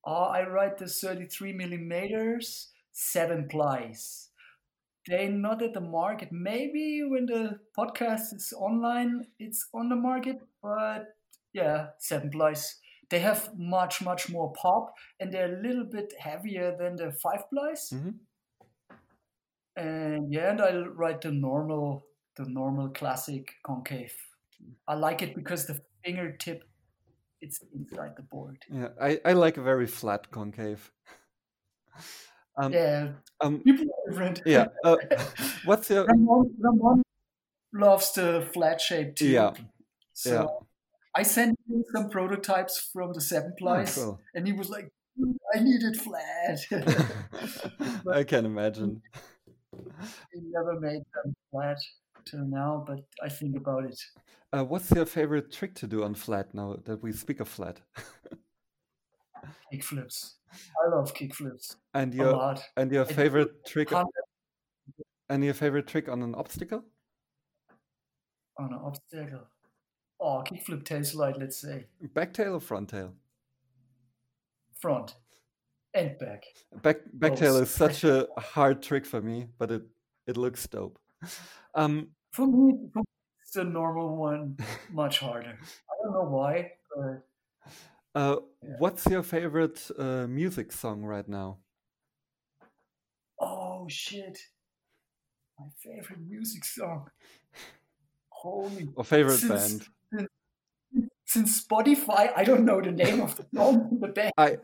Uh, 0.06 0.28
I 0.28 0.48
ride 0.48 0.78
the 0.78 0.86
33 0.88 1.52
millimeters, 1.52 2.72
seven 2.92 3.48
plies. 3.48 4.29
They're 5.06 5.30
not 5.30 5.62
at 5.62 5.74
the 5.74 5.80
market. 5.80 6.28
Maybe 6.30 7.02
when 7.08 7.26
the 7.26 7.58
podcast 7.78 8.34
is 8.34 8.52
online, 8.56 9.26
it's 9.38 9.68
on 9.74 9.88
the 9.88 9.96
market. 9.96 10.36
But 10.62 11.06
yeah, 11.52 11.88
seven 11.98 12.30
plies. 12.30 12.78
They 13.08 13.18
have 13.20 13.50
much, 13.56 14.02
much 14.02 14.30
more 14.30 14.52
pop, 14.52 14.94
and 15.18 15.32
they're 15.32 15.52
a 15.58 15.62
little 15.62 15.84
bit 15.84 16.12
heavier 16.18 16.76
than 16.78 16.96
the 16.96 17.10
five 17.12 17.48
plies. 17.50 17.90
Mhm. 17.92 18.20
And 19.76 20.32
yeah, 20.32 20.50
and 20.50 20.60
I 20.60 20.76
write 20.76 21.22
the 21.22 21.32
normal, 21.32 22.06
the 22.36 22.44
normal 22.44 22.90
classic 22.90 23.54
concave. 23.64 24.14
I 24.86 24.94
like 24.94 25.22
it 25.22 25.34
because 25.34 25.66
the 25.66 25.80
fingertip, 26.04 26.64
it's 27.40 27.60
inside 27.74 28.16
the 28.16 28.22
board. 28.22 28.58
Yeah, 28.70 28.88
I, 29.00 29.20
I 29.24 29.32
like 29.32 29.56
a 29.56 29.62
very 29.62 29.86
flat 29.86 30.30
concave. 30.30 30.92
Um, 32.60 32.72
Yeah, 32.72 33.12
um, 33.40 33.60
people 33.60 33.86
are 33.86 34.10
different. 34.10 34.42
yeah. 34.44 34.66
Uh, 34.84 34.96
what's 35.64 35.88
your 35.90 36.04
Ramon, 36.06 36.54
Ramon 36.58 37.02
loves 37.72 38.12
the 38.12 38.46
flat 38.52 38.80
shape 38.80 39.16
too. 39.16 39.28
Yeah, 39.28 39.52
So 40.12 40.30
yeah. 40.30 40.46
I 41.14 41.22
sent 41.22 41.58
him 41.68 41.84
some 41.94 42.10
prototypes 42.10 42.90
from 42.92 43.12
the 43.12 43.20
seven 43.20 43.52
Oh, 43.52 43.58
plies, 43.58 43.94
cool. 43.94 44.20
and 44.34 44.46
he 44.46 44.52
was 44.52 44.68
like, 44.70 44.88
"Mm, 45.18 45.34
"I 45.54 45.60
need 45.60 45.82
it 45.82 45.96
flat." 45.96 46.58
I 48.12 48.24
can 48.24 48.44
imagine. 48.44 49.02
he 50.32 50.40
never 50.52 50.78
made 50.78 51.02
them 51.14 51.34
flat 51.50 51.78
till 52.24 52.44
now, 52.46 52.84
but 52.86 53.00
I 53.22 53.28
think 53.28 53.56
about 53.56 53.84
it. 53.84 54.00
Uh, 54.52 54.64
what's 54.64 54.90
your 54.90 55.06
favorite 55.06 55.50
trick 55.52 55.74
to 55.76 55.86
do 55.86 56.02
on 56.04 56.14
flat 56.14 56.52
now 56.54 56.76
that 56.84 57.02
we 57.02 57.12
speak 57.12 57.40
of 57.40 57.48
flat? 57.48 57.80
Kick 59.70 59.84
flips. 59.84 60.36
I 60.84 60.88
love 60.88 61.14
kick 61.14 61.34
flips 61.34 61.76
And 61.94 62.12
a 62.14 62.16
your 62.16 62.32
lot. 62.32 62.62
and 62.76 62.90
your 62.92 63.04
I 63.04 63.12
favorite 63.12 63.64
trick 63.66 63.92
and 65.28 65.44
your 65.44 65.54
favorite 65.54 65.86
trick 65.86 66.08
on 66.08 66.22
an 66.22 66.34
obstacle? 66.34 66.84
on 68.58 68.72
an 68.72 68.80
obstacle. 68.84 69.46
Oh, 70.20 70.42
kick 70.42 70.62
flip 70.66 70.84
tail 70.84 71.04
slide. 71.04 71.36
Let's 71.38 71.56
say 71.56 71.86
Back 72.14 72.32
tail 72.34 72.54
or 72.56 72.60
front 72.60 72.88
tail? 72.90 73.14
front 74.80 75.14
and 75.94 76.18
back. 76.18 76.44
Back 76.82 76.98
back 77.14 77.36
tail 77.36 77.56
is 77.56 77.70
such 77.70 78.04
a 78.04 78.26
hard 78.38 78.82
trick 78.82 79.04
for 79.06 79.20
me, 79.20 79.46
but 79.58 79.70
it 79.70 79.82
it 80.26 80.36
looks 80.36 80.66
dope. 80.66 80.98
Um, 81.74 82.08
For 82.32 82.46
me, 82.46 82.74
it's 83.42 83.52
the 83.52 83.64
normal 83.64 84.16
one 84.16 84.56
much 84.92 85.18
harder. 85.18 85.58
I 85.58 85.92
don't 86.02 86.12
know 86.12 86.28
why, 86.30 86.72
but 86.94 87.26
uh, 88.14 88.36
Yeah. 88.62 88.76
what's 88.78 89.06
your 89.06 89.22
favorite 89.22 89.90
uh, 89.98 90.26
music 90.26 90.72
song 90.72 91.02
right 91.04 91.28
now? 91.28 91.58
oh 93.42 93.86
shit, 93.88 94.38
my 95.58 95.66
favorite 95.82 96.20
music 96.28 96.64
song. 96.64 97.08
Holy, 98.28 98.88
Or 98.96 99.04
favorite 99.04 99.38
Since- 99.38 99.88
band? 100.12 100.28
since 101.26 101.64
Spotify, 101.64 102.32
I 102.36 102.42
don't 102.44 102.64
know 102.64 102.80
the 102.80 102.90
name 102.90 103.20
of 103.20 103.36
the 103.36 103.46
song 103.54 103.98
the 104.00 104.08
band. 104.08 104.32
I 104.36 104.56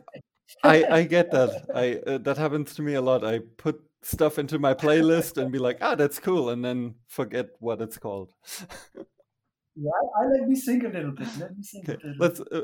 I 0.64 0.84
I 0.98 1.02
get 1.04 1.30
that. 1.30 1.50
I 1.74 1.86
uh, 2.06 2.18
that 2.18 2.36
happens 2.38 2.74
to 2.74 2.82
me 2.82 2.94
a 2.94 3.00
lot. 3.00 3.24
I 3.24 3.40
put 3.56 3.80
stuff 4.02 4.38
into 4.38 4.58
my 4.58 4.74
playlist 4.74 5.36
and 5.40 5.50
be 5.52 5.58
like, 5.58 5.78
ah, 5.80 5.94
that's 5.94 6.18
cool, 6.18 6.50
and 6.50 6.64
then 6.64 6.94
forget 7.08 7.46
what 7.60 7.80
it's 7.80 7.98
called. 7.98 8.32
Yeah, 9.78 9.90
I, 9.92 10.24
I 10.24 10.26
let 10.28 10.48
me 10.48 10.54
sing 10.56 10.86
a 10.86 10.88
little 10.88 11.12
bit. 11.12 11.28
Let 11.38 11.54
me 11.54 11.62
sing 11.62 11.82
Okay, 11.84 11.98
a 12.02 12.06
little. 12.06 12.16
let's 12.18 12.40
uh, 12.40 12.62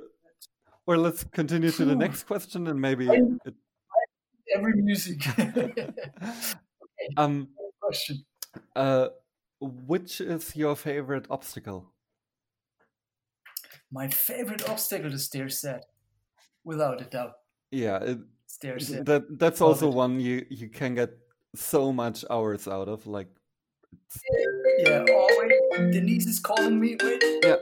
or 0.86 0.96
let's 0.98 1.24
continue 1.24 1.70
to 1.70 1.84
the 1.84 1.94
next 1.96 2.24
question 2.24 2.66
and 2.66 2.80
maybe 2.80 3.08
I- 3.08 3.20
it, 3.44 3.54
every 4.54 4.74
music. 4.82 5.20
um, 7.16 7.48
question. 7.80 8.24
Uh, 8.76 9.08
which 9.60 10.20
is 10.20 10.56
your 10.56 10.74
favorite 10.76 11.26
obstacle? 11.30 11.92
My 13.90 14.08
favorite 14.08 14.68
obstacle, 14.68 15.10
the 15.10 15.18
stair 15.18 15.48
set, 15.48 15.84
without 16.64 17.00
a 17.00 17.04
doubt. 17.04 17.34
Yeah, 17.70 17.98
it, 18.02 18.18
Stair 18.46 18.78
set. 18.80 19.06
that 19.06 19.38
that's 19.38 19.60
Love 19.60 19.68
also 19.82 19.88
it. 19.90 19.94
one 19.94 20.20
you 20.20 20.44
you 20.50 20.68
can 20.68 20.94
get 20.94 21.10
so 21.54 21.92
much 21.92 22.24
hours 22.30 22.68
out 22.68 22.88
of. 22.88 23.06
Like, 23.06 23.28
Yeah. 24.78 25.04
Oh 25.08 25.28
wait, 25.72 25.92
Denise 25.92 26.26
is 26.26 26.38
calling 26.40 26.78
me. 26.80 26.96
Wait. 27.02 27.22
yeah, 27.44 27.56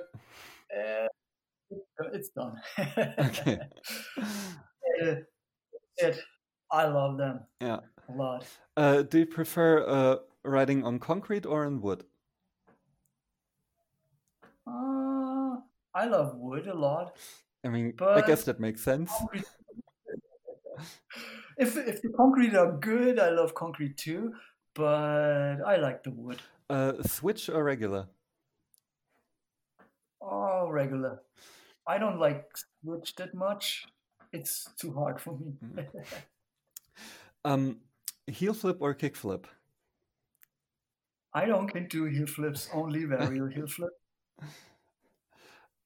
Uh, 0.76 1.06
it's 2.12 2.30
done. 2.30 2.56
okay, 3.18 3.58
Uh, 5.02 5.14
it. 5.98 6.20
I 6.70 6.86
love 6.86 7.18
them 7.18 7.40
yeah. 7.60 7.80
a 8.08 8.12
lot. 8.12 8.46
Uh, 8.76 9.02
do 9.02 9.20
you 9.20 9.26
prefer 9.26 9.84
uh, 9.86 10.16
riding 10.44 10.84
on 10.84 10.98
concrete 10.98 11.46
or 11.46 11.64
on 11.66 11.80
wood? 11.80 12.04
Uh, 14.66 15.56
I 15.94 16.06
love 16.06 16.36
wood 16.36 16.66
a 16.66 16.74
lot. 16.74 17.16
I 17.64 17.68
mean, 17.68 17.94
I 18.00 18.22
guess 18.22 18.44
that 18.44 18.60
makes 18.60 18.82
sense. 18.82 19.10
Concrete- 19.10 19.44
if 21.58 21.76
if 21.76 22.02
the 22.02 22.10
concrete 22.16 22.54
are 22.54 22.78
good, 22.78 23.18
I 23.18 23.30
love 23.30 23.54
concrete 23.54 23.96
too. 23.96 24.34
But 24.74 25.60
I 25.66 25.76
like 25.76 26.02
the 26.04 26.10
wood. 26.12 26.40
Uh, 26.68 27.02
switch 27.02 27.48
or 27.48 27.64
regular? 27.64 28.06
Oh, 30.20 30.68
regular. 30.68 31.22
I 31.90 31.98
don't 31.98 32.20
like 32.20 32.46
switch 32.56 33.16
that 33.16 33.34
much. 33.34 33.84
It's 34.32 34.68
too 34.78 34.92
hard 34.94 35.20
for 35.20 35.36
me. 35.36 35.52
Um, 37.42 37.78
heel 38.26 38.52
flip 38.52 38.76
or 38.80 38.92
kick 38.92 39.16
flip? 39.16 39.46
I 41.32 41.46
don't 41.46 41.68
can 41.68 41.86
do 41.88 42.04
heel 42.04 42.26
flips, 42.26 42.68
only 42.74 43.00
varial 43.00 43.50
heel 43.50 43.66
flip. 43.76 43.94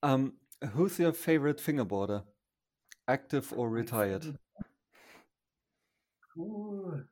Um, 0.03 0.33
who's 0.73 0.99
your 0.99 1.13
favorite 1.13 1.59
fingerboarder? 1.59 2.25
Active 3.07 3.53
or 3.57 3.71
retired? 3.71 4.37
Ooh. 6.37 7.05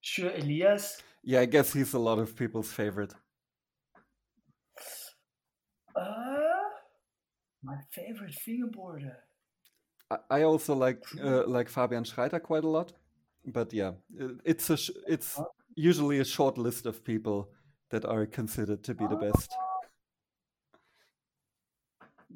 Sure, 0.00 0.30
Elias. 0.30 1.02
Yeah, 1.24 1.40
I 1.40 1.46
guess 1.46 1.72
he's 1.72 1.94
a 1.94 1.98
lot 1.98 2.20
of 2.20 2.36
people's 2.36 2.70
favorite. 2.70 3.12
Uh, 5.96 6.33
my 7.64 7.76
favorite 7.90 8.36
fingerboarder. 8.46 9.16
I, 10.30 10.42
also 10.42 10.74
like 10.74 11.02
uh, 11.22 11.44
like 11.46 11.68
Fabian 11.68 12.04
Schreiter 12.04 12.40
quite 12.40 12.62
a 12.62 12.68
lot, 12.68 12.92
but 13.46 13.72
yeah, 13.72 13.92
it's 14.44 14.70
a 14.70 14.76
sh- 14.76 14.90
it's 15.08 15.40
usually 15.74 16.20
a 16.20 16.24
short 16.24 16.58
list 16.58 16.86
of 16.86 17.02
people 17.04 17.50
that 17.90 18.04
are 18.04 18.26
considered 18.26 18.84
to 18.84 18.94
be 18.94 19.06
the 19.06 19.16
best. 19.16 19.50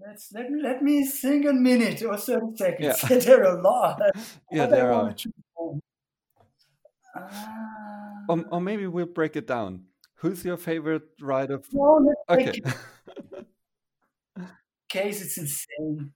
Let's 0.00 0.32
let 0.32 0.50
me 0.50 0.62
let 0.62 0.82
me 0.82 1.04
think 1.04 1.46
a 1.46 1.52
minute 1.52 2.02
or 2.02 2.16
thirty 2.16 2.56
seconds. 2.56 3.02
Yeah. 3.10 3.18
there 3.26 3.44
are 3.44 3.58
a 3.58 3.62
lot. 3.62 4.00
Yeah, 4.50 4.62
What 4.62 4.70
there 4.70 4.92
are. 4.92 5.12
choose. 5.12 5.32
Ah. 7.14 8.24
Or, 8.28 8.44
or 8.52 8.60
maybe 8.60 8.86
we'll 8.86 9.06
break 9.06 9.36
it 9.36 9.46
down. 9.46 9.84
Who's 10.16 10.44
your 10.44 10.56
favorite 10.56 11.02
rider? 11.20 11.60
no, 11.72 12.14
Okay. 12.28 12.60
case 14.88 15.20
it's 15.22 15.38
insane. 15.38 16.12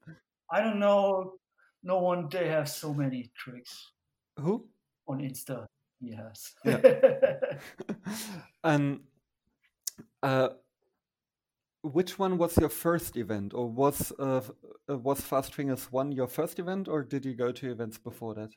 I 0.50 0.60
don't 0.60 0.78
know. 0.78 1.34
No 1.82 1.98
one 1.98 2.28
they 2.28 2.48
have 2.48 2.68
so 2.68 2.92
many 2.94 3.30
tricks 3.36 3.92
Who? 4.38 4.68
on 5.06 5.20
Insta. 5.20 5.66
Yes. 6.00 6.54
and 8.64 9.00
uh, 10.22 10.48
which 11.82 12.18
one 12.18 12.38
was 12.38 12.56
your 12.56 12.68
first 12.68 13.16
event, 13.16 13.52
or 13.54 13.68
was 13.68 14.12
uh, 14.18 14.40
uh, 14.88 14.98
was 14.98 15.20
Fast 15.20 15.54
Fingers 15.54 15.90
One 15.90 16.12
your 16.12 16.28
first 16.28 16.58
event, 16.58 16.88
or 16.88 17.02
did 17.02 17.24
you 17.24 17.34
go 17.34 17.52
to 17.52 17.70
events 17.70 17.98
before 17.98 18.34
that? 18.34 18.50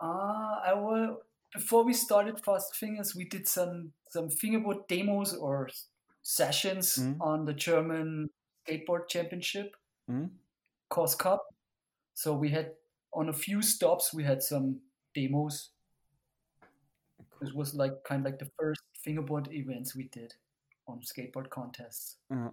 uh, 0.00 0.56
I 0.64 0.74
will. 0.74 1.18
Before 1.52 1.84
we 1.84 1.92
started 1.92 2.38
Fast 2.44 2.76
Fingers, 2.76 3.14
we 3.16 3.24
did 3.24 3.48
some 3.48 3.92
some 4.08 4.30
fingerboard 4.30 4.86
demos 4.88 5.34
or 5.34 5.68
sessions 6.22 6.96
Mhm. 6.98 7.16
on 7.20 7.44
the 7.44 7.54
German 7.54 8.30
skateboard 8.66 9.08
championship, 9.08 9.76
Mhm. 10.08 10.30
Cos 10.88 11.14
Cup. 11.14 11.54
So 12.14 12.34
we 12.34 12.50
had 12.50 12.74
on 13.12 13.28
a 13.28 13.32
few 13.32 13.62
stops 13.62 14.12
we 14.14 14.24
had 14.24 14.42
some 14.42 14.80
demos. 15.14 15.70
This 17.40 17.52
was 17.52 17.74
like 17.74 18.04
kind 18.04 18.20
of 18.20 18.24
like 18.32 18.38
the 18.38 18.50
first 18.58 18.82
fingerboard 18.94 19.48
events 19.52 19.94
we 19.96 20.04
did 20.08 20.34
on 20.86 21.00
skateboard 21.00 21.48
contests. 21.50 22.18
Uh, 22.30 22.50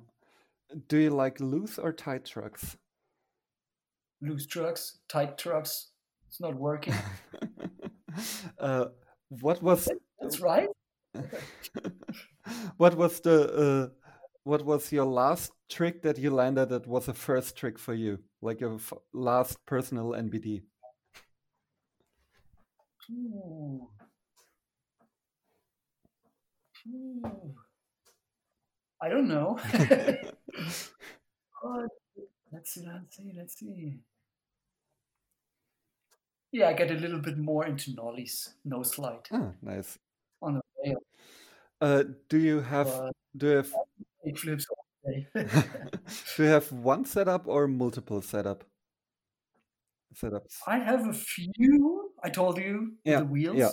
do 0.87 0.97
you 0.97 1.09
like 1.09 1.39
loose 1.39 1.77
or 1.77 1.91
tight 1.91 2.25
trucks? 2.25 2.77
Loose 4.21 4.45
trucks, 4.47 4.99
tight 5.07 5.37
trucks. 5.37 5.91
It's 6.27 6.39
not 6.39 6.55
working. 6.55 6.93
uh, 8.59 8.85
what 9.29 9.61
was 9.61 9.89
That's 10.19 10.39
right. 10.39 10.69
what 12.77 12.95
was 12.95 13.19
the 13.21 13.53
uh, 13.53 13.89
what 14.47 14.65
was 14.65 14.91
your 14.91 15.05
last 15.05 15.51
trick 15.69 16.01
that 16.03 16.17
you 16.17 16.31
landed 16.31 16.69
that 16.69 16.87
was 16.87 17.07
a 17.07 17.13
first 17.13 17.55
trick 17.57 17.77
for 17.77 17.93
you, 17.93 18.19
like 18.41 18.61
your 18.61 18.75
f- 18.75 18.93
last 19.13 19.65
personal 19.65 20.15
NBD? 20.15 20.63
Ooh. 23.11 23.89
Ooh. 26.87 27.55
I 29.01 29.09
don't 29.09 29.27
know. 29.27 29.59
Oh, 31.63 31.87
let's 32.51 32.71
see, 32.71 32.85
let's 32.87 33.17
see, 33.17 33.33
let's 33.35 33.55
see. 33.57 33.99
Yeah, 36.51 36.69
I 36.69 36.73
get 36.73 36.91
a 36.91 36.95
little 36.95 37.19
bit 37.19 37.37
more 37.37 37.65
into 37.65 37.93
nollies, 37.93 38.53
no 38.65 38.83
slide 38.83 39.27
Ah, 39.31 39.51
nice. 39.61 39.97
on 40.41 40.55
the 40.55 40.61
rail, 40.83 40.97
Uh, 41.81 42.03
do 42.29 42.37
you 42.39 42.61
have 42.61 42.87
but 42.87 43.13
do 43.37 43.47
you 43.49 43.57
have 43.57 43.73
flips 44.33 44.65
all 44.69 45.11
day. 45.11 45.27
do 46.35 46.43
you 46.43 46.49
have 46.49 46.71
one 46.71 47.05
setup 47.05 47.47
or 47.47 47.67
multiple 47.67 48.21
setup 48.21 48.63
setups? 50.15 50.57
I 50.65 50.79
have 50.79 51.07
a 51.07 51.13
few. 51.13 52.11
I 52.23 52.29
told 52.29 52.57
you 52.57 52.93
Yeah, 53.03 53.19
the 53.19 53.25
wheels, 53.25 53.57
yeah. 53.57 53.71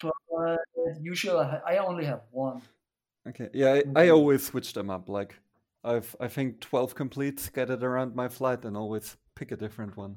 but 0.00 0.12
uh, 0.38 0.56
usually 1.00 1.44
I 1.66 1.76
only 1.78 2.04
have 2.04 2.22
one. 2.30 2.62
Okay, 3.28 3.48
yeah, 3.52 3.80
I, 3.96 4.04
I 4.04 4.08
always 4.08 4.44
switch 4.46 4.72
them 4.72 4.90
up. 4.90 5.08
Like 5.08 5.36
I've 5.84 6.14
I 6.20 6.28
think 6.28 6.60
twelve 6.60 6.94
complete 6.94 7.38
scattered 7.40 7.82
around 7.82 8.14
my 8.14 8.28
flight, 8.28 8.64
and 8.64 8.76
always 8.76 9.16
pick 9.34 9.52
a 9.52 9.56
different 9.56 9.96
one. 9.96 10.16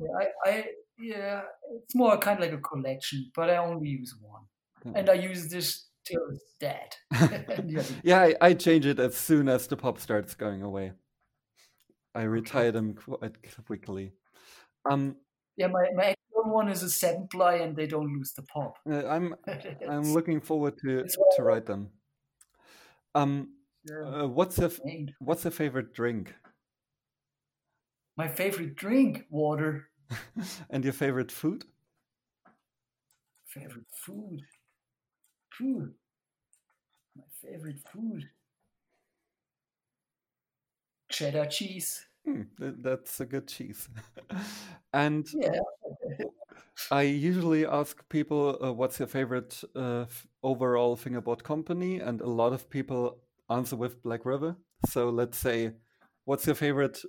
Yeah, 0.00 0.08
I, 0.18 0.50
I 0.50 0.64
yeah, 0.98 1.42
it's 1.76 1.94
more 1.94 2.16
kind 2.18 2.38
of 2.38 2.44
like 2.44 2.58
a 2.58 2.62
collection, 2.62 3.30
but 3.34 3.50
I 3.50 3.56
only 3.58 3.88
use 3.88 4.14
one, 4.20 4.44
and 4.94 5.08
I 5.08 5.14
use 5.14 5.48
this 5.48 5.86
till 6.04 6.22
it's 6.30 6.54
dead. 6.60 6.96
Yeah. 8.04 8.20
I, 8.22 8.34
I 8.40 8.54
change 8.54 8.86
it 8.86 8.98
as 8.98 9.14
soon 9.16 9.48
as 9.48 9.66
the 9.66 9.76
pop 9.76 9.98
starts 9.98 10.34
going 10.34 10.62
away. 10.62 10.92
I 12.14 12.22
retire 12.22 12.72
them 12.72 12.94
quite 12.94 13.36
quickly. 13.66 14.12
Um, 14.90 15.16
Yeah, 15.56 15.68
my, 15.68 15.86
my 15.94 16.14
one 16.44 16.68
is 16.68 16.82
a 16.82 16.90
seven 16.90 17.28
ply, 17.30 17.54
and 17.56 17.76
they 17.76 17.86
don't 17.86 18.12
lose 18.12 18.32
the 18.32 18.42
pop. 18.42 18.76
uh, 18.90 19.06
I'm 19.06 19.34
I'm 19.88 20.12
looking 20.12 20.40
forward 20.40 20.76
to 20.78 21.04
to 21.36 21.42
write 21.42 21.66
them. 21.66 21.90
Um, 23.14 23.54
uh, 23.90 24.26
what's 24.28 24.58
named. 24.84 25.14
what's 25.20 25.44
your 25.44 25.50
favorite 25.52 25.94
drink 25.94 26.34
My 28.16 28.28
favorite 28.28 28.74
drink, 28.76 29.24
water. 29.30 29.88
and 30.70 30.84
your 30.84 30.92
favorite 30.92 31.32
food? 31.32 31.64
Favorite 33.46 33.86
food, 34.06 34.40
food. 35.58 35.94
My 37.16 37.24
favorite 37.40 37.78
food, 37.78 38.28
cheddar 41.08 41.46
cheese. 41.46 42.06
Hmm, 42.24 42.42
that's 42.58 43.20
a 43.20 43.26
good 43.26 43.48
cheese. 43.48 43.88
and 44.92 45.26
Yeah, 45.32 45.58
I 46.90 47.02
usually 47.02 47.66
ask 47.66 48.08
people, 48.08 48.58
uh, 48.62 48.72
"What's 48.72 48.98
your 48.98 49.08
favorite 49.08 49.62
uh, 49.74 50.06
overall 50.42 50.96
fingerboard 50.96 51.44
company?" 51.44 52.00
And 52.00 52.20
a 52.20 52.26
lot 52.28 52.52
of 52.52 52.68
people 52.70 53.20
answer 53.50 53.76
with 53.76 54.02
Black 54.02 54.24
River. 54.24 54.56
So 54.88 55.10
let's 55.10 55.38
say, 55.38 55.72
"What's 56.24 56.46
your 56.46 56.54
favorite 56.56 57.02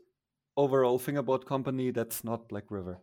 overall 0.58 1.00
fingerboard 1.00 1.46
company 1.46 1.91
that's 1.91 2.24
not 2.24 2.50
Black 2.50 2.72
River?" 2.72 3.00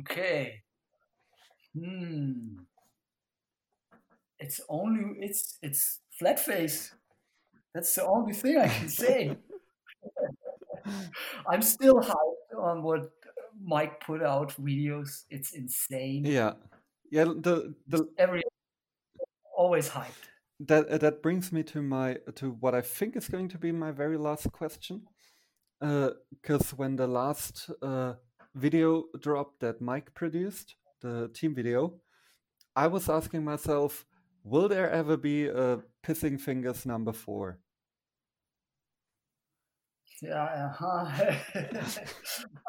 Okay. 0.00 0.62
Hmm. 1.74 2.66
It's 4.38 4.60
only 4.68 5.16
it's 5.20 5.58
it's 5.62 6.00
Flatface. 6.20 6.92
That's 7.74 7.94
the 7.94 8.06
only 8.06 8.32
thing 8.32 8.58
I 8.58 8.68
can 8.68 8.88
say. 8.88 9.36
I'm 11.50 11.62
still 11.62 12.00
hyped 12.00 12.58
on 12.58 12.82
what 12.82 13.10
Mike 13.62 14.00
put 14.00 14.22
out 14.22 14.54
videos, 14.60 15.24
it's 15.30 15.52
insane. 15.52 16.24
Yeah, 16.24 16.52
yeah. 17.10 17.24
The 17.24 17.74
the 17.88 18.08
Every 18.18 18.42
always 19.56 19.88
hyped. 19.88 20.28
that 20.60 20.88
uh, 20.88 20.98
that 20.98 21.22
brings 21.22 21.52
me 21.52 21.62
to 21.64 21.82
my 21.82 22.18
to 22.36 22.50
what 22.60 22.74
I 22.74 22.82
think 22.82 23.16
is 23.16 23.28
going 23.28 23.48
to 23.48 23.58
be 23.58 23.72
my 23.72 23.90
very 23.90 24.16
last 24.16 24.50
question. 24.52 25.02
Because 25.80 26.70
when 26.70 26.96
the 26.96 27.06
last 27.06 27.70
uh, 27.82 28.14
video 28.54 29.04
dropped 29.20 29.60
that 29.60 29.80
Mike 29.80 30.14
produced, 30.14 30.76
the 31.02 31.28
team 31.34 31.54
video, 31.54 32.00
I 32.74 32.86
was 32.86 33.08
asking 33.10 33.44
myself, 33.44 34.06
will 34.46 34.68
there 34.68 34.90
ever 34.90 35.16
be 35.16 35.46
a 35.46 35.80
Pissing 36.06 36.40
Fingers 36.40 36.86
number 36.86 37.12
four? 37.12 37.58
Yeah, 40.22 40.44
uh-huh. 40.44 41.34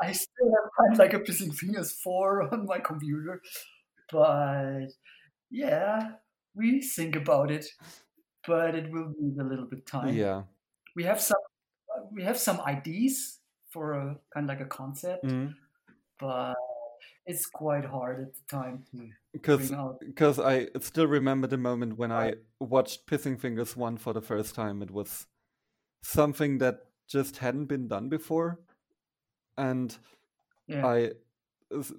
I 0.01 0.11
still 0.11 0.51
have 0.89 0.99
like 0.99 1.13
a 1.13 1.19
Pissing 1.19 1.55
Fingers 1.55 1.93
4 2.03 2.49
on 2.53 2.65
my 2.65 2.80
computer, 2.80 3.41
but 4.11 4.88
yeah, 5.49 6.11
we 6.55 6.82
think 6.82 7.15
about 7.15 7.51
it, 7.51 7.65
but 8.45 8.75
it 8.75 8.91
will 8.91 9.13
need 9.19 9.39
a 9.39 9.45
little 9.45 9.65
bit 9.65 9.86
time. 9.86 10.13
Yeah. 10.13 10.43
We 10.95 11.03
have 11.03 11.21
some 11.21 11.38
we 12.11 12.23
have 12.23 12.38
some 12.38 12.59
ideas 12.61 13.39
for 13.69 13.93
a 13.93 14.17
kind 14.34 14.49
of 14.49 14.49
like 14.49 14.61
a 14.61 14.69
concept, 14.69 15.23
Mhm. 15.25 15.53
but 16.19 16.55
it's 17.28 17.45
quite 17.45 17.86
hard 17.86 18.21
at 18.21 18.34
the 18.34 18.41
time 18.57 18.84
to 18.91 19.09
Because 19.34 19.67
bring 19.69 19.80
out. 19.80 19.99
because 19.99 20.39
I 20.39 20.67
still 20.80 21.07
remember 21.07 21.47
the 21.47 21.57
moment 21.57 21.97
when 21.97 22.11
I 22.11 22.36
watched 22.59 23.05
Pissing 23.07 23.39
Fingers 23.39 23.75
1 23.75 23.97
for 23.97 24.13
the 24.13 24.21
first 24.21 24.55
time. 24.55 24.82
It 24.82 24.91
was 24.91 25.28
something 26.01 26.57
that 26.59 26.86
just 27.07 27.38
hadn't 27.38 27.65
been 27.65 27.88
done 27.88 28.09
before. 28.09 28.59
And 29.57 29.95
Yeah. 30.67 30.86
I, 30.86 31.11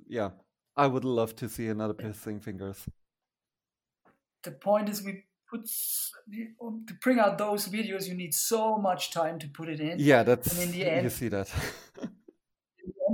yeah, 0.08 0.30
I 0.76 0.86
would 0.86 1.04
love 1.04 1.34
to 1.36 1.48
see 1.48 1.68
another 1.68 1.94
Pissing 1.94 2.42
Fingers. 2.42 2.84
the 4.44 4.52
point 4.52 4.88
is 4.88 5.02
we 5.02 5.24
put 5.50 5.68
um, 6.62 6.84
to 6.86 6.94
bring 7.02 7.18
out 7.18 7.38
those 7.38 7.66
videos 7.68 8.06
you 8.06 8.14
need 8.14 8.32
so 8.34 8.76
much 8.78 9.10
time 9.10 9.38
to 9.38 9.48
put 9.48 9.68
it 9.68 9.80
in 9.80 9.98
Yeah, 9.98 10.22
that's, 10.22 10.58
in 10.62 10.70
the 10.72 10.86
end, 10.86 11.04
you 11.04 11.10
see 11.10 11.28
that. 11.28 11.50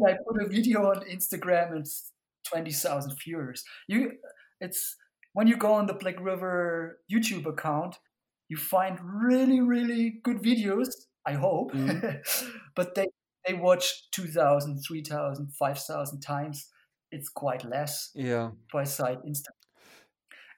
i 0.06 0.14
put 0.26 0.42
a 0.42 0.48
video 0.48 0.90
on 0.90 1.00
instagram 1.08 1.70
and 1.72 1.80
it's 1.80 2.12
20000 2.44 3.16
viewers 3.24 3.64
you 3.88 4.12
it's 4.60 4.96
when 5.32 5.46
you 5.46 5.56
go 5.56 5.72
on 5.72 5.86
the 5.86 5.94
black 5.94 6.20
river 6.20 6.98
youtube 7.12 7.46
account 7.46 7.96
you 8.48 8.56
find 8.56 8.98
really 9.02 9.60
really 9.60 10.20
good 10.22 10.38
videos 10.42 10.88
i 11.26 11.32
hope 11.32 11.72
Mhm. 11.72 12.20
but 12.74 12.94
they 12.94 13.06
they 13.46 13.54
watch 13.54 14.10
2000 14.10 14.78
3000 14.86 15.52
5000 15.58 16.20
times 16.20 16.70
it's 17.10 17.28
quite 17.28 17.64
less 17.64 18.10
yeah, 18.14 18.50
by 18.72 18.84
side 18.84 19.18
Instagram. 19.26 19.60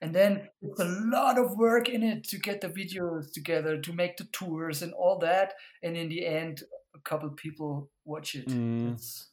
And 0.01 0.15
then 0.15 0.49
it's 0.63 0.81
a 0.81 0.85
lot 0.85 1.39
of 1.39 1.57
work 1.57 1.89
in 1.89 2.03
it 2.03 2.25
to 2.25 2.39
get 2.39 2.61
the 2.61 2.69
videos 2.69 3.33
together, 3.33 3.79
to 3.81 3.93
make 3.93 4.17
the 4.19 4.25
tours 4.25 4.83
and 4.83 4.93
all 4.93 5.19
that. 5.21 5.55
And 5.83 5.97
in 5.97 6.09
the 6.09 6.27
end, 6.27 6.63
a 6.95 6.99
couple 7.01 7.31
people 7.31 7.91
watch 8.05 8.35
it. 8.35 8.47
Mm. 8.49 8.91
That's 8.91 9.29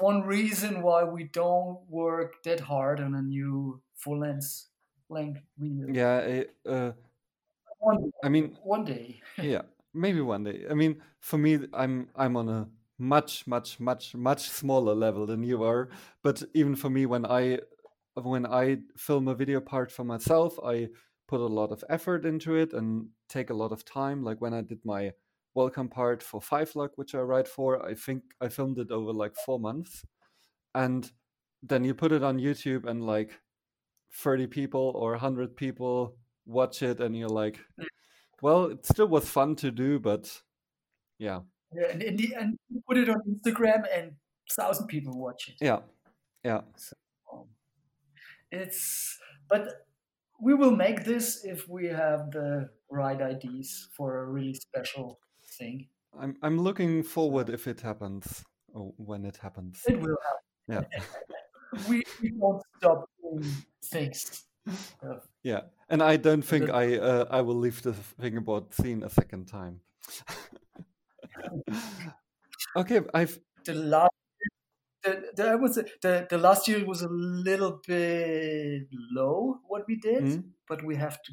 one 0.00 0.22
reason 0.22 0.82
why 0.82 1.04
we 1.04 1.24
don't 1.24 1.80
work 1.88 2.42
that 2.44 2.60
hard 2.60 3.00
on 3.00 3.14
a 3.14 3.22
new 3.22 3.80
full 3.94 4.20
length 4.20 4.66
length 5.08 5.40
video. 5.58 5.86
yeah. 5.92 6.44
I, 6.66 6.68
uh, 6.68 6.92
One, 7.78 8.12
I 8.22 8.28
mean, 8.28 8.56
one 8.62 8.84
day. 8.84 9.20
yeah, 9.38 9.62
maybe 9.92 10.20
one 10.20 10.44
day. 10.44 10.64
I 10.70 10.74
mean, 10.74 11.02
for 11.20 11.38
me, 11.38 11.58
I'm 11.72 12.08
I'm 12.16 12.36
on 12.36 12.48
a 12.48 12.68
much, 12.98 13.46
much, 13.46 13.80
much, 13.80 14.14
much 14.14 14.48
smaller 14.48 14.94
level 14.94 15.26
than 15.26 15.42
you 15.42 15.62
are. 15.64 15.90
But 16.22 16.42
even 16.54 16.76
for 16.76 16.90
me, 16.90 17.06
when 17.06 17.26
I 17.26 17.60
when 18.14 18.46
I 18.46 18.78
film 18.96 19.28
a 19.28 19.34
video 19.34 19.60
part 19.60 19.90
for 19.92 20.04
myself, 20.04 20.58
I 20.64 20.88
put 21.26 21.40
a 21.40 21.46
lot 21.46 21.72
of 21.72 21.84
effort 21.88 22.24
into 22.24 22.54
it 22.54 22.72
and 22.72 23.08
take 23.28 23.50
a 23.50 23.54
lot 23.54 23.72
of 23.72 23.84
time. 23.84 24.22
Like 24.22 24.40
when 24.40 24.54
I 24.54 24.62
did 24.62 24.84
my 24.84 25.12
welcome 25.54 25.88
part 25.88 26.22
for 26.22 26.40
Five 26.40 26.74
Luck, 26.76 26.92
which 26.96 27.14
I 27.14 27.20
write 27.20 27.48
for, 27.48 27.84
I 27.86 27.94
think 27.94 28.22
I 28.40 28.48
filmed 28.48 28.78
it 28.78 28.90
over 28.90 29.12
like 29.12 29.34
four 29.36 29.58
months, 29.58 30.04
and 30.74 31.10
then 31.62 31.84
you 31.84 31.94
put 31.94 32.12
it 32.12 32.22
on 32.22 32.38
YouTube 32.38 32.86
and 32.86 33.02
like 33.06 33.38
thirty 34.12 34.46
people 34.46 34.92
or 34.96 35.16
hundred 35.16 35.56
people 35.56 36.16
watch 36.46 36.82
it, 36.82 37.00
and 37.00 37.16
you're 37.16 37.28
like, 37.28 37.58
well, 38.42 38.66
it 38.66 38.84
still 38.86 39.08
was 39.08 39.28
fun 39.28 39.56
to 39.56 39.70
do, 39.70 39.98
but 39.98 40.30
yeah, 41.18 41.40
Yeah, 41.72 41.90
and 41.90 42.02
in 42.02 42.16
the 42.16 42.34
end, 42.34 42.58
you 42.68 42.82
put 42.86 42.98
it 42.98 43.08
on 43.08 43.20
Instagram 43.28 43.84
and 43.96 44.12
thousand 44.52 44.88
people 44.88 45.18
watch 45.18 45.48
it. 45.48 45.54
yeah, 45.60 45.80
yeah, 46.44 46.60
Um, 47.32 47.46
it's 48.50 49.18
but 49.48 49.86
we 50.40 50.54
will 50.54 50.74
make 50.76 51.04
this 51.04 51.44
if 51.44 51.68
we 51.68 51.86
have 51.86 52.30
the 52.30 52.68
right 52.90 53.20
ideas 53.22 53.88
for 53.96 54.18
a 54.18 54.26
really 54.26 54.54
special 54.54 55.18
thing. 55.58 55.88
I'm 56.18 56.36
I'm 56.42 56.58
looking 56.58 57.02
forward 57.02 57.48
if 57.48 57.66
it 57.66 57.80
happens 57.80 58.44
or 58.72 58.92
when 58.96 59.24
it 59.24 59.36
happens. 59.38 59.82
It 59.86 60.00
will 60.00 60.16
happen. 60.26 60.42
Yeah, 60.92 61.00
We, 61.88 62.04
we 62.22 62.32
won't 62.36 62.62
stop 62.78 63.08
doing 63.20 63.44
things. 63.84 64.44
Uh, 65.02 65.18
yeah, 65.42 65.62
and 65.90 66.02
I 66.02 66.16
don't 66.16 66.42
think 66.42 66.66
the- 66.66 66.74
I 66.74 66.96
uh, 66.98 67.24
I 67.30 67.40
will 67.42 67.56
leave 67.58 67.82
the 67.82 67.92
fingerboard 67.92 68.72
scene 68.74 69.02
a 69.02 69.10
second 69.10 69.46
time. 69.48 69.80
okay, 72.76 73.00
I've 73.12 73.38
the 73.64 73.74
last 73.74 74.10
the, 75.02 75.32
the, 75.36 75.48
I 75.50 75.54
was 75.56 75.74
the, 75.74 76.26
the 76.30 76.38
last 76.38 76.66
year 76.68 76.84
was 76.86 77.02
a 77.02 77.08
little 77.08 77.80
bit 77.86 78.88
low 79.12 79.58
what 79.68 79.82
we 79.86 79.96
did, 79.96 80.24
Mhm. 80.24 80.44
but 80.68 80.82
we 80.84 80.96
have 80.96 81.20
to 81.22 81.32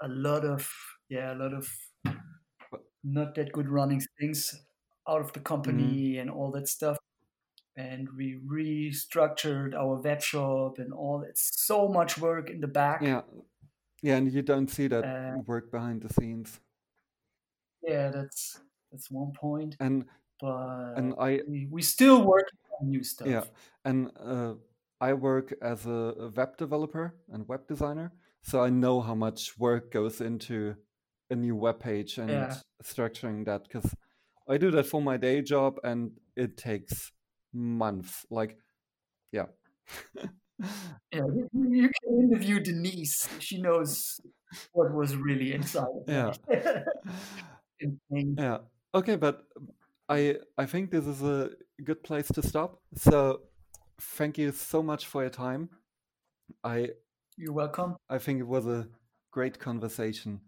put 0.00 0.06
a 0.06 0.08
lot 0.08 0.44
of 0.44 0.68
yeah 1.08 1.34
a 1.34 1.36
lot 1.36 1.52
of 1.54 1.68
not 3.06 3.34
that 3.36 3.52
good 3.52 3.68
running 3.68 4.02
things 4.20 4.64
out 5.08 5.20
of 5.20 5.32
the 5.32 5.40
company 5.40 6.18
and 6.18 6.30
all 6.30 6.50
that 6.52 6.68
stuff. 6.68 6.98
And 7.76 8.08
we 8.16 8.36
restructured 8.36 9.74
our 9.74 10.00
web 10.00 10.22
shop 10.22 10.78
and 10.78 10.92
all. 10.92 11.22
It's 11.22 11.50
so 11.66 11.88
much 11.88 12.18
work 12.18 12.50
in 12.50 12.60
the 12.60 12.68
back. 12.68 13.02
yeah, 13.02 13.22
yeah, 14.02 14.16
and 14.16 14.32
you 14.32 14.42
don't 14.42 14.68
see 14.68 14.88
that 14.88 15.04
Uh, 15.04 15.38
work 15.46 15.70
behind 15.70 16.02
the 16.02 16.08
scenes. 16.12 16.60
Yeah, 17.82 18.10
that's 18.10 18.60
that's 18.90 19.10
one 19.10 19.32
point. 19.32 19.76
And 19.80 20.04
But 20.40 20.94
and 20.96 21.14
I 21.18 21.40
we, 21.48 21.66
we 21.70 21.82
still 21.82 22.24
work 22.26 22.48
on 22.80 22.90
new 22.90 23.02
stuff. 23.04 23.28
Yeah, 23.28 23.44
and 23.84 24.10
uh, 24.18 24.54
I 25.00 25.12
work 25.14 25.54
as 25.62 25.86
a 25.86 26.30
web 26.34 26.56
developer 26.58 27.14
and 27.28 27.48
web 27.48 27.66
designer, 27.68 28.12
so 28.42 28.62
I 28.64 28.70
know 28.70 29.00
how 29.00 29.14
much 29.14 29.58
work 29.58 29.92
goes 29.92 30.20
into 30.20 30.76
a 31.30 31.36
new 31.36 31.56
web 31.56 31.80
page 31.80 32.18
and 32.18 32.30
Yeah. 32.30 32.56
structuring 32.82 33.44
that 33.46 33.64
because 33.64 33.94
I 34.48 34.58
do 34.58 34.70
that 34.72 34.86
for 34.86 35.02
my 35.02 35.16
day 35.16 35.42
job, 35.42 35.78
and 35.82 36.12
it 36.36 36.56
takes 36.56 37.12
months. 37.52 38.26
Like, 38.30 38.58
yeah, 39.32 39.46
Yeah, 41.12 41.26
you, 41.52 41.90
can 42.02 42.20
interview 42.20 42.60
Denise. 42.60 43.28
She 43.40 43.60
knows 43.60 44.20
what 44.72 44.92
was 44.92 45.14
really 45.16 45.52
inside. 45.52 45.84
Yeah. 46.06 46.32
yeah. 48.10 48.58
Okay, 48.94 49.16
but 49.16 49.44
I 50.08 50.36
I 50.56 50.66
think 50.66 50.90
this 50.90 51.06
is 51.06 51.22
a 51.22 51.50
good 51.84 52.02
place 52.02 52.28
to 52.28 52.42
stop. 52.42 52.80
So, 52.96 53.42
thank 54.00 54.38
you 54.38 54.52
so 54.52 54.82
much 54.82 55.06
for 55.06 55.22
your 55.22 55.30
time. 55.30 55.68
I 56.64 56.90
You're 57.36 57.52
welcome. 57.52 57.96
I 58.08 58.18
think 58.18 58.40
it 58.40 58.48
was 58.48 58.66
a 58.66 58.88
great 59.30 59.58
conversation. 59.58 60.40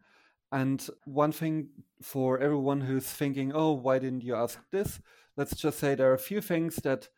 And 0.50 0.86
one 1.04 1.32
thing 1.32 1.68
for 2.02 2.38
everyone 2.38 2.80
who's 2.80 3.06
thinking, 3.06 3.52
oh, 3.54 3.72
why 3.72 3.98
didn't 3.98 4.24
you 4.24 4.34
ask 4.34 4.58
this? 4.70 5.00
Let's 5.36 5.56
just 5.56 5.78
say 5.78 5.94
there 5.94 6.10
are 6.10 6.14
a 6.14 6.18
few 6.18 6.40
things 6.40 6.76
that 6.76 7.08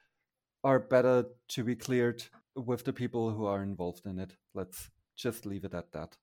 are 0.64 0.78
better 0.78 1.26
to 1.48 1.64
be 1.64 1.76
cleared 1.76 2.24
with 2.56 2.84
the 2.84 2.92
people 2.92 3.30
who 3.30 3.46
are 3.46 3.62
involved 3.62 4.06
in 4.06 4.18
it. 4.18 4.36
Let's 4.54 4.90
just 5.16 5.46
leave 5.46 5.64
it 5.64 5.74
at 5.74 5.92
that. 5.92 6.16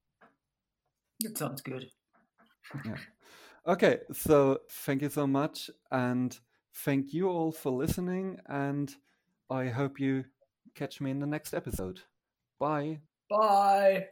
That 1.21 1.37
sounds 1.37 1.61
good. 1.61 1.85
yeah. 2.85 2.97
Okay, 3.67 3.99
so 4.13 4.59
thank 4.69 5.01
you 5.01 5.09
so 5.09 5.27
much. 5.27 5.69
And 5.91 6.37
thank 6.73 7.13
you 7.13 7.29
all 7.29 7.51
for 7.51 7.71
listening. 7.71 8.39
And 8.47 8.93
I 9.49 9.67
hope 9.67 9.99
you 9.99 10.25
catch 10.75 11.01
me 11.01 11.11
in 11.11 11.19
the 11.19 11.25
next 11.25 11.53
episode. 11.53 12.01
Bye. 12.59 12.99
Bye. 13.29 14.07